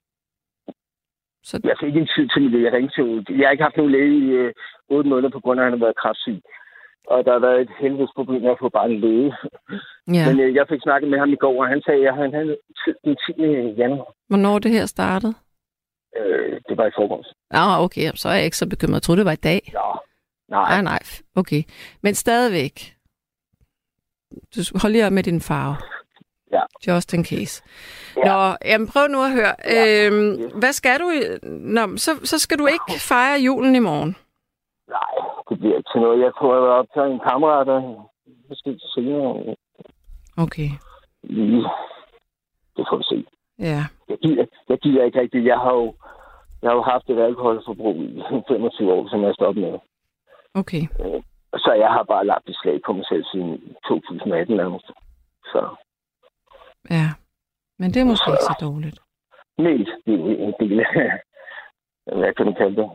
Så... 1.47 1.53
Jeg 1.63 1.77
fik 1.83 1.95
en 1.95 2.09
tid 2.15 2.25
til 2.29 2.41
mit 2.41 2.63
Jeg 2.65 2.73
ringte 2.73 2.93
til 2.95 3.37
Jeg 3.39 3.47
har 3.47 3.51
ikke 3.51 3.67
haft 3.67 3.77
nogen 3.77 3.91
læge 3.91 4.17
i 4.25 4.29
øh, 4.41 4.53
8 4.89 5.09
måneder, 5.09 5.29
på 5.29 5.39
grund 5.43 5.59
af, 5.59 5.63
at 5.63 5.67
han 5.67 5.77
har 5.79 5.85
været 5.85 6.01
kraftsyg. 6.01 6.39
Og 7.13 7.25
der 7.25 7.31
har 7.31 7.43
været 7.47 7.61
et 7.61 7.73
helvedes 7.81 8.13
problem 8.15 8.41
med 8.41 8.51
at 8.51 8.61
få 8.63 8.69
bare 8.69 8.89
en 8.91 8.99
læge. 9.05 9.29
Ja. 10.17 10.25
Men 10.27 10.39
øh, 10.43 10.55
jeg 10.55 10.65
fik 10.69 10.81
snakket 10.83 11.09
med 11.11 11.19
ham 11.19 11.29
i 11.29 11.41
går, 11.43 11.61
og 11.61 11.67
han 11.67 11.81
sagde, 11.85 12.07
at 12.09 12.15
han 12.15 12.33
havde 12.33 12.57
tid 12.81 12.95
den 13.05 13.15
10. 13.27 13.81
januar. 13.81 14.09
Hvornår 14.29 14.59
det 14.59 14.71
her 14.71 14.85
startede? 14.85 15.33
Øh, 16.19 16.61
det 16.67 16.77
var 16.77 16.85
i 16.87 16.97
forgårs. 16.99 17.29
Ah, 17.51 17.83
okay, 17.85 18.11
så 18.15 18.29
er 18.29 18.33
jeg 18.33 18.45
ikke 18.45 18.57
så 18.57 18.69
bekymret. 18.69 18.95
Jeg 18.95 19.01
troede, 19.01 19.19
det 19.19 19.25
var 19.25 19.37
i 19.41 19.45
dag. 19.51 19.61
Ja. 19.73 19.89
Nej. 20.49 20.69
Nej, 20.73 20.81
nej, 20.81 20.99
okay. 21.35 21.61
Men 22.03 22.13
stadigvæk. 22.13 22.75
Du 24.55 24.59
holde 24.81 24.93
lige 24.93 25.05
op 25.05 25.13
med 25.13 25.23
din 25.23 25.41
farve. 25.41 25.75
Ja. 26.51 26.61
Just 26.87 27.13
in 27.13 27.25
case. 27.25 27.63
Ja. 28.17 28.23
Nå, 28.25 28.55
jamen 28.65 28.87
prøv 28.87 29.07
nu 29.07 29.21
at 29.23 29.31
høre. 29.31 29.53
Ja. 29.65 30.05
Øhm, 30.07 30.59
hvad 30.59 30.73
skal 30.73 30.99
du? 30.99 31.07
Nå, 31.47 31.97
så, 31.97 32.11
så 32.23 32.39
skal 32.39 32.57
du 32.59 32.65
ikke 32.65 32.91
fejre 33.09 33.39
julen 33.39 33.75
i 33.75 33.79
morgen. 33.79 34.15
Nej, 34.87 35.13
det 35.49 35.59
bliver 35.59 35.77
ikke 35.77 35.89
til 35.93 36.01
noget. 36.01 36.19
Jeg 36.25 36.31
tror, 36.39 36.53
jeg 36.53 36.61
vil 36.63 36.69
optage 36.69 37.11
en 37.13 37.19
kammerat, 37.29 37.67
og 37.69 38.11
måske 38.49 38.79
senere. 38.95 39.55
Okay, 40.37 40.69
Lige. 41.23 41.65
Det 42.77 42.85
får 42.89 42.97
vi 42.97 43.03
se. 43.03 43.25
ja. 43.59 43.85
Jeg 44.09 44.17
gider, 44.23 44.45
jeg 44.69 44.77
gider 44.79 45.03
ikke 45.03 45.19
rigtigt. 45.21 45.45
Jeg 45.45 45.57
har 45.57 45.73
jo, 45.73 45.93
jeg 46.61 46.69
har 46.69 46.75
jo 46.75 46.81
haft 46.81 47.09
et 47.09 47.19
alkoholforbrug 47.19 47.95
i 47.95 48.21
25 48.51 48.93
år, 48.93 49.07
som 49.09 49.23
jeg 49.23 49.33
stoppet 49.33 49.63
med. 49.63 49.79
Okay, 50.53 50.83
Så 51.55 51.71
jeg 51.83 51.89
har 51.95 52.03
bare 52.03 52.25
lagt 52.25 52.45
beslag 52.45 52.79
på 52.85 52.93
mig 52.93 53.05
selv 53.11 53.23
siden 53.31 53.51
2018 53.87 54.55
nærmest. 54.57 54.85
Så 55.51 55.59
ja. 56.89 57.09
Men 57.79 57.91
det 57.93 57.99
er 58.01 58.05
måske 58.05 58.29
ikke 58.31 58.43
så 58.51 58.57
dårligt. 58.61 58.99
mest 59.57 59.91
det 60.05 60.13
er 60.13 60.35
en 60.47 60.53
del 60.59 60.79
af, 60.79 61.11
hvad 62.19 62.33
kan 62.33 62.45
man 62.45 62.55
kalde 62.55 62.75
det? 62.75 62.89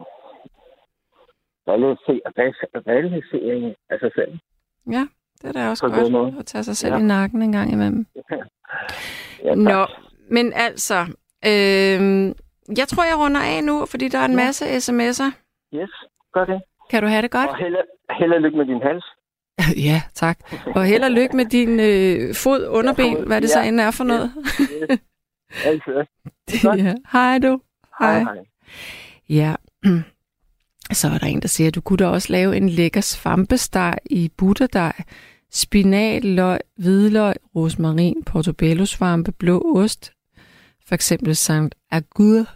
Realisering- 2.91 3.75
af 3.91 3.99
sig 4.01 4.11
selv. 4.15 4.39
Ja, 4.91 5.07
det 5.43 5.49
er 5.49 5.53
da 5.53 5.69
også 5.71 5.87
På 5.89 5.95
godt 5.95 6.13
måde. 6.13 6.35
at 6.39 6.47
tage 6.47 6.65
sig 6.65 6.77
selv 6.77 6.93
Ja. 6.95 6.99
i 7.01 7.03
nakken 7.03 7.43
en 7.43 7.53
gang 7.53 7.73
imellem. 7.73 8.07
Ja, 9.45 9.49
tak. 9.49 9.57
Nå, 9.59 9.87
men 10.31 10.53
altså, 10.53 10.99
øh, 11.51 12.01
jeg 12.81 12.87
tror, 12.91 13.05
jeg 13.11 13.17
runder 13.23 13.41
af 13.55 13.65
nu, 13.65 13.87
fordi 13.87 14.09
der 14.09 14.19
er 14.19 14.25
en 14.25 14.31
Ja. 14.39 14.45
masse 14.45 14.65
sms'er. 14.65 15.31
Yes, 15.75 15.93
gør 16.35 16.45
det. 16.45 16.63
Kan 16.91 17.03
du 17.03 17.09
have 17.09 17.23
det 17.23 17.31
godt? 17.31 17.49
Og 17.51 17.57
held, 17.57 17.77
held 18.19 18.33
og 18.33 18.41
lykke 18.41 18.57
med 18.59 18.67
din 18.67 18.83
hals. 18.83 19.05
Ja, 19.89 20.03
tak. 20.15 20.39
Og 20.67 20.87
held 20.87 21.03
og 21.03 21.11
lykke 21.11 21.37
med 21.37 21.45
din 21.45 21.81
øh, 21.81 22.35
fod, 22.35 22.67
underben, 22.67 23.17
fod, 23.17 23.27
hvad 23.27 23.41
det 23.41 23.49
ja. 23.49 23.53
så 23.53 23.61
end 23.61 23.81
er 23.81 23.91
for 23.91 24.05
noget. 24.05 24.33
Altid. 25.65 25.93
ja. 26.85 26.95
Hej 27.13 27.39
du. 27.39 27.61
Hej, 27.99 28.23
hej. 28.23 28.37
Ja. 29.29 29.55
Så 30.93 31.09
er 31.09 31.19
der 31.19 31.27
en, 31.27 31.43
der 31.43 31.49
siger, 31.49 31.69
at 31.69 31.75
du 31.75 31.81
kunne 31.81 31.97
da 31.97 32.07
også 32.07 32.33
lave 32.33 32.57
en 32.57 32.69
lækker 32.69 33.01
svampesteg 33.01 33.99
i 34.11 34.31
butterdej. 34.37 34.93
Spinat, 35.53 36.25
løg, 36.25 36.59
hvidløg, 36.77 37.35
rosmarin, 37.57 38.23
portobello-svampe, 38.27 39.33
blå 39.33 39.73
ost. 39.77 40.13
For 40.87 40.95
eksempel 40.95 41.37
Sankt 41.37 41.75
Agur. 41.91 42.47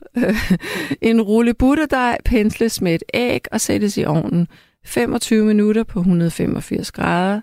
en 1.11 1.23
rulle 1.23 1.55
butterdej 1.55 2.19
pensles 2.25 2.81
med 2.81 2.95
et 2.95 3.03
æg 3.15 3.41
og 3.53 3.61
sættes 3.61 3.97
i 3.97 4.05
ovnen 4.05 4.49
25 4.87 5.45
minutter 5.45 5.85
på 5.85 5.99
185 5.99 6.93
grader. 6.93 7.41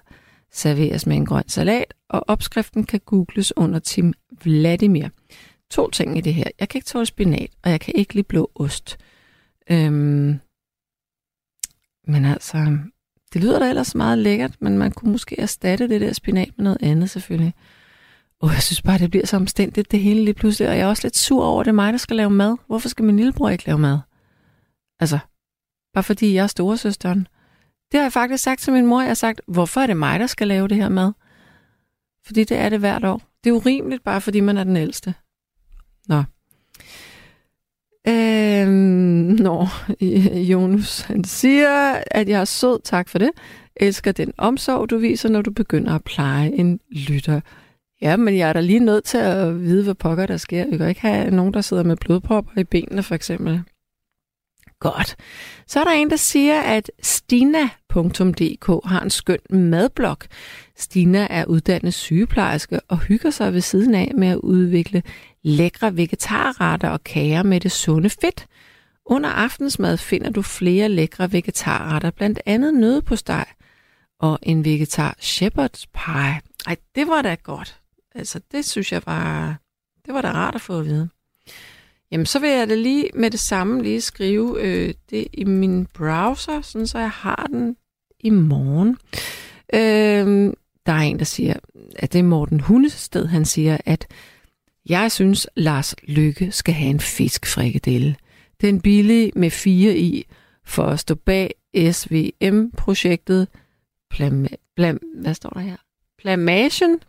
Serveres 0.51 1.05
med 1.07 1.15
en 1.15 1.25
grøn 1.25 1.47
salat, 1.47 1.93
og 2.09 2.23
opskriften 2.27 2.83
kan 2.83 2.99
googles 3.05 3.57
under 3.57 3.79
Tim 3.79 4.13
Vladimir. 4.43 5.07
To 5.71 5.89
ting 5.89 6.17
i 6.17 6.21
det 6.21 6.33
her. 6.33 6.43
Jeg 6.59 6.69
kan 6.69 6.77
ikke 6.77 6.85
tåle 6.85 7.05
spinat, 7.05 7.49
og 7.63 7.71
jeg 7.71 7.81
kan 7.81 7.93
ikke 7.95 8.13
lide 8.13 8.27
blå 8.27 8.51
ost. 8.55 8.97
Øhm, 9.71 10.39
men 12.07 12.25
altså, 12.25 12.77
det 13.33 13.41
lyder 13.41 13.59
da 13.59 13.69
ellers 13.69 13.95
meget 13.95 14.17
lækkert, 14.17 14.61
men 14.61 14.77
man 14.77 14.91
kunne 14.91 15.11
måske 15.11 15.39
erstatte 15.39 15.89
det 15.89 16.01
der 16.01 16.13
spinat 16.13 16.51
med 16.57 16.63
noget 16.63 16.77
andet 16.81 17.09
selvfølgelig. 17.09 17.53
Og 18.41 18.49
jeg 18.49 18.61
synes 18.61 18.81
bare, 18.81 18.97
det 18.97 19.11
bliver 19.11 19.25
så 19.25 19.35
omstændigt 19.35 19.91
det 19.91 19.99
hele 19.99 20.23
lige 20.23 20.33
pludselig, 20.33 20.69
og 20.69 20.77
jeg 20.77 20.83
er 20.83 20.87
også 20.87 21.03
lidt 21.03 21.17
sur 21.17 21.45
over, 21.45 21.59
at 21.59 21.65
det 21.65 21.69
er 21.71 21.75
mig, 21.75 21.93
der 21.93 21.97
skal 21.97 22.15
lave 22.15 22.29
mad. 22.29 22.57
Hvorfor 22.67 22.89
skal 22.89 23.05
min 23.05 23.17
lillebror 23.17 23.49
ikke 23.49 23.65
lave 23.65 23.79
mad? 23.79 23.99
Altså, 24.99 25.19
bare 25.93 26.03
fordi 26.03 26.33
jeg 26.33 26.43
er 26.43 26.47
storesøsteren. 26.47 27.27
Det 27.93 27.99
har 27.99 28.05
jeg 28.05 28.13
faktisk 28.13 28.43
sagt 28.43 28.61
til 28.61 28.73
min 28.73 28.85
mor. 28.85 29.01
Jeg 29.01 29.09
har 29.09 29.13
sagt, 29.13 29.41
hvorfor 29.47 29.81
er 29.81 29.87
det 29.87 29.97
mig, 29.97 30.19
der 30.19 30.27
skal 30.27 30.47
lave 30.47 30.67
det 30.67 30.77
her 30.77 30.89
mad? 30.89 31.11
Fordi 32.25 32.43
det 32.43 32.57
er 32.57 32.69
det 32.69 32.79
hvert 32.79 33.05
år. 33.05 33.21
Det 33.43 33.49
er 33.49 33.53
urimeligt, 33.53 34.03
bare 34.03 34.21
fordi 34.21 34.39
man 34.39 34.57
er 34.57 34.63
den 34.63 34.77
ældste. 34.77 35.13
Nå. 36.07 36.23
Øhm, 38.07 39.37
når 39.45 39.69
Jonas, 40.51 41.01
han 41.01 41.23
siger, 41.23 41.95
at 42.11 42.29
jeg 42.29 42.41
er 42.41 42.45
sød, 42.45 42.79
tak 42.83 43.09
for 43.09 43.19
det. 43.19 43.29
Elsker 43.75 44.11
den 44.11 44.33
omsorg, 44.37 44.89
du 44.89 44.97
viser, 44.97 45.29
når 45.29 45.41
du 45.41 45.51
begynder 45.51 45.95
at 45.95 46.03
pleje 46.03 46.51
en 46.51 46.79
lytter. 46.91 47.41
Ja, 48.01 48.17
men 48.17 48.37
jeg 48.37 48.49
er 48.49 48.53
da 48.53 48.59
lige 48.59 48.79
nødt 48.79 49.03
til 49.03 49.17
at 49.17 49.61
vide, 49.61 49.83
hvad 49.83 49.95
pokker 49.95 50.25
der 50.25 50.37
sker. 50.37 50.65
Vi 50.71 50.77
kan 50.77 50.89
ikke 50.89 51.01
have 51.01 51.31
nogen, 51.31 51.53
der 51.53 51.61
sidder 51.61 51.83
med 51.83 51.95
blodpropper 51.95 52.61
i 52.61 52.63
benene, 52.63 53.03
for 53.03 53.15
eksempel. 53.15 53.63
Godt. 54.83 55.15
Så 55.67 55.79
er 55.79 55.83
der 55.83 55.91
en, 55.91 56.09
der 56.09 56.15
siger, 56.15 56.61
at 56.61 56.91
stina.dk 57.01 58.85
har 58.85 59.01
en 59.01 59.09
skøn 59.09 59.39
madblog. 59.49 60.17
Stina 60.77 61.27
er 61.29 61.45
uddannet 61.45 61.93
sygeplejerske 61.93 62.79
og 62.87 62.99
hygger 62.99 63.29
sig 63.29 63.53
ved 63.53 63.61
siden 63.61 63.95
af 63.95 64.11
med 64.15 64.27
at 64.27 64.37
udvikle 64.37 65.03
lækre 65.43 65.97
vegetarretter 65.97 66.89
og 66.89 67.03
kager 67.03 67.43
med 67.43 67.59
det 67.59 67.71
sunde 67.71 68.09
fedt. 68.09 68.47
Under 69.05 69.29
aftensmad 69.29 69.97
finder 69.97 70.29
du 70.29 70.41
flere 70.41 70.89
lækre 70.89 71.31
vegetarretter, 71.31 72.11
blandt 72.11 72.39
andet 72.45 72.73
nødepostej 72.73 73.45
og 74.19 74.39
en 74.41 74.65
vegetar 74.65 75.15
shepherd's 75.21 75.85
pie. 75.93 76.41
Ej, 76.67 76.75
det 76.95 77.07
var 77.07 77.21
da 77.21 77.35
godt. 77.43 77.79
Altså, 78.15 78.39
det 78.51 78.65
synes 78.65 78.91
jeg 78.91 79.01
var, 79.05 79.57
det 80.05 80.13
var 80.13 80.21
da 80.21 80.31
rart 80.31 80.55
at 80.55 80.61
få 80.61 80.79
at 80.79 80.85
vide. 80.85 81.09
Jamen, 82.13 82.25
så 82.25 82.39
vil 82.39 82.49
jeg 82.49 82.69
da 82.69 82.75
lige 82.75 83.09
med 83.13 83.31
det 83.31 83.39
samme 83.39 83.83
lige 83.83 84.01
skrive 84.01 84.61
øh, 84.61 84.93
det 85.09 85.27
i 85.33 85.43
min 85.43 85.85
browser, 85.85 86.61
sådan 86.61 86.87
så 86.87 86.99
jeg 86.99 87.09
har 87.09 87.47
den 87.51 87.77
i 88.19 88.29
morgen. 88.29 88.97
Øh, 89.73 90.53
der 90.85 90.93
er 90.93 90.99
en, 90.99 91.19
der 91.19 91.25
siger, 91.25 91.53
at 91.95 92.13
det 92.13 92.19
er 92.19 92.23
Morten 92.23 92.59
Hundested, 92.59 93.25
han 93.25 93.45
siger, 93.45 93.77
at 93.85 94.07
jeg 94.89 95.11
synes, 95.11 95.47
Lars 95.55 95.95
Lykke 96.03 96.51
skal 96.51 96.73
have 96.73 96.89
en 96.89 96.99
fiskfrikadelle. 96.99 98.15
Den 98.61 98.81
billige 98.81 99.31
med 99.35 99.51
fire 99.51 99.97
i 99.97 100.25
for 100.65 100.83
at 100.83 100.99
stå 100.99 101.15
bag 101.15 101.53
SVM-projektet. 101.91 103.47
Plam, 104.09 104.47
plam, 104.75 104.99
hvad 105.15 105.33
står 105.33 105.49
der 105.49 105.59
her? 105.59 105.77
Plamagen. 106.19 106.99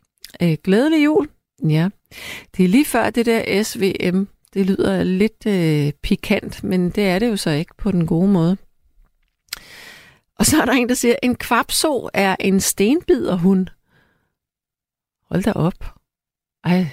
Øh, 0.42 0.57
glædelig 0.64 1.05
jul. 1.05 1.28
Ja. 1.68 1.88
Det 2.57 2.64
er 2.64 2.68
lige 2.68 2.84
før 2.84 3.11
det 3.11 3.26
der 3.26 3.62
SVM. 3.62 4.26
Det 4.55 4.66
lyder 4.66 5.02
lidt 5.02 5.46
øh, 5.46 5.92
pikant, 6.02 6.64
men 6.64 6.90
det 6.90 7.05
er 7.05 7.18
det 7.18 7.28
jo 7.28 7.36
så 7.36 7.50
ikke 7.50 7.74
på 7.78 7.90
den 7.90 8.07
gode 8.07 8.28
måde. 8.28 8.57
Og 10.38 10.46
så 10.46 10.62
er 10.62 10.64
der 10.64 10.72
en, 10.72 10.88
der 10.88 10.94
siger, 10.94 11.16
en 11.22 11.34
kvapso 11.34 12.09
er 12.14 12.36
en 12.40 12.61
stenbiderhund. 12.61 13.66
Hold 15.30 15.42
da 15.42 15.52
op. 15.52 15.94
Ej, 16.64 16.86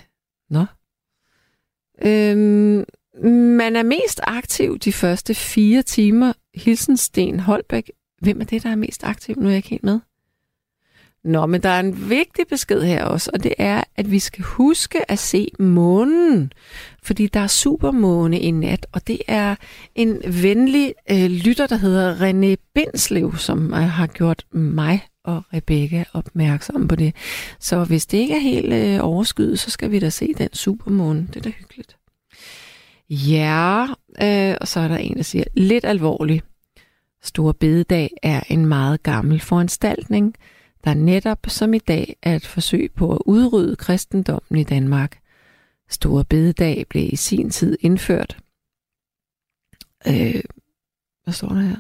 nå. 0.49 0.66
Øhm, 2.05 2.86
man 3.57 3.76
er 3.76 3.84
mest 3.84 4.20
aktiv 4.24 4.80
de 4.80 4.93
første 4.93 5.36
fire 5.36 5.82
timer. 5.82 6.34
Hilsen 6.55 6.97
Sten 6.97 7.39
Holbæk. 7.39 7.91
Hvem 8.22 8.41
er 8.41 8.45
det, 8.45 8.64
der 8.64 8.70
er 8.70 8.76
mest 8.76 9.03
aktiv? 9.03 9.36
Nu 9.36 9.45
er 9.45 9.49
jeg 9.49 9.57
ikke 9.57 9.70
helt 9.70 9.84
med. 9.84 9.99
Nå, 11.24 11.46
men 11.46 11.64
der 11.64 11.70
er 11.70 11.80
en 11.80 12.10
vigtig 12.10 12.46
besked 12.50 12.82
her 12.82 13.04
også, 13.04 13.32
og 13.34 13.44
det 13.44 13.54
er, 13.58 13.84
at 13.96 14.12
vi 14.12 14.20
skal 14.20 14.44
huske 14.44 15.12
at 15.12 15.20
se 15.20 15.48
månen, 15.60 16.54
fordi 17.04 17.28
der 17.28 17.40
er 17.40 17.48
supermåne 17.48 18.40
i 18.40 18.52
nat, 18.52 18.88
og 18.92 19.08
det 19.08 19.22
er 19.28 19.56
en 19.96 20.22
venlig 20.44 20.94
øh, 21.12 21.26
lytter, 21.26 21.68
der 21.68 21.76
hedder 21.76 22.16
René 22.16 22.72
Bindslev, 22.76 23.38
som 23.38 23.74
øh, 23.74 23.80
har 23.80 24.08
gjort 24.08 24.46
mig 24.52 25.02
og 25.24 25.44
Rebecca 25.54 26.04
opmærksom 26.14 26.88
på 26.88 26.96
det. 26.96 27.16
Så 27.60 27.84
hvis 27.84 28.06
det 28.06 28.18
ikke 28.18 28.36
er 28.36 28.40
helt 28.40 28.74
øh, 28.74 29.00
overskyet, 29.02 29.60
så 29.60 29.70
skal 29.70 29.92
vi 29.92 30.00
da 30.00 30.10
se 30.10 30.34
den 30.38 30.50
supermåne. 30.54 31.28
Det 31.28 31.36
er 31.36 31.42
da 31.42 31.50
hyggeligt. 31.50 31.98
Ja, 33.10 33.86
øh, 34.22 34.58
og 34.62 34.68
så 34.68 34.80
er 34.80 34.88
der 34.88 34.98
en, 34.98 35.18
der 35.18 35.24
siger, 35.24 35.44
lidt 35.54 35.86
alvorligt. 35.86 36.46
Stor 37.24 37.52
bededag 37.52 38.10
er 38.24 38.42
en 38.50 38.66
meget 38.66 39.04
gammel 39.04 39.40
foranstaltning, 39.40 40.36
der 40.84 40.94
netop 40.94 41.40
som 41.48 41.74
i 41.74 41.80
dag 41.80 42.16
er 42.22 42.36
et 42.36 42.46
forsøg 42.46 42.92
på 42.96 43.16
at 43.16 43.22
udrydde 43.26 43.76
kristendommen 43.76 44.60
i 44.60 44.64
Danmark. 44.64 45.20
Store 45.90 46.26
bededag 46.26 46.86
blev 46.90 47.10
i 47.14 47.16
sin 47.16 47.50
tid 47.50 47.78
indført. 47.82 48.38
Øh, 50.08 50.42
hvad 51.24 51.34
står 51.34 51.50
der 51.50 51.62
her? 51.62 51.76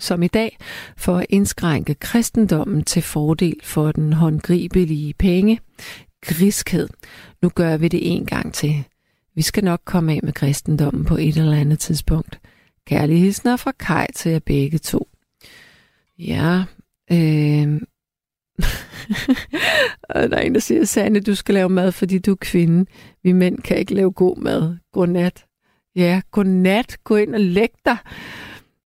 Som 0.00 0.22
i 0.22 0.28
dag 0.28 0.58
for 0.96 1.16
at 1.16 1.26
indskrænke 1.28 1.94
kristendommen 1.94 2.84
til 2.84 3.02
fordel 3.02 3.60
for 3.62 3.92
den 3.92 4.12
håndgribelige 4.12 5.14
penge, 5.14 5.60
griskhed. 6.20 6.88
Nu 7.42 7.48
gør 7.48 7.76
vi 7.76 7.88
det 7.88 8.12
en 8.12 8.26
gang 8.26 8.54
til. 8.54 8.84
Vi 9.34 9.42
skal 9.42 9.64
nok 9.64 9.80
komme 9.84 10.12
af 10.12 10.20
med 10.22 10.32
kristendommen 10.32 11.04
på 11.04 11.16
et 11.16 11.36
eller 11.36 11.56
andet 11.56 11.78
tidspunkt. 11.78 12.40
Kærlige 12.86 13.18
hilsner 13.18 13.56
fra 13.56 13.72
Kai 13.72 14.06
til 14.14 14.32
jer 14.32 14.38
begge 14.38 14.78
to. 14.78 15.08
Ja, 16.18 16.64
øh... 17.12 17.80
og 20.10 20.30
der 20.30 20.36
er 20.36 20.40
en, 20.40 20.54
der 20.54 20.60
siger, 20.60 20.84
Sanne, 20.84 21.20
du 21.20 21.34
skal 21.34 21.54
lave 21.54 21.68
mad, 21.68 21.92
fordi 21.92 22.18
du 22.18 22.30
er 22.30 22.36
kvinde. 22.40 22.90
Vi 23.22 23.32
mænd 23.32 23.58
kan 23.58 23.76
ikke 23.76 23.94
lave 23.94 24.12
god 24.12 24.36
mad. 24.36 24.76
Godnat. 24.92 25.44
Ja, 25.96 26.20
godnat. 26.30 26.96
Gå 27.04 27.16
ind 27.16 27.34
og 27.34 27.40
læg 27.40 27.70
dig. 27.84 27.96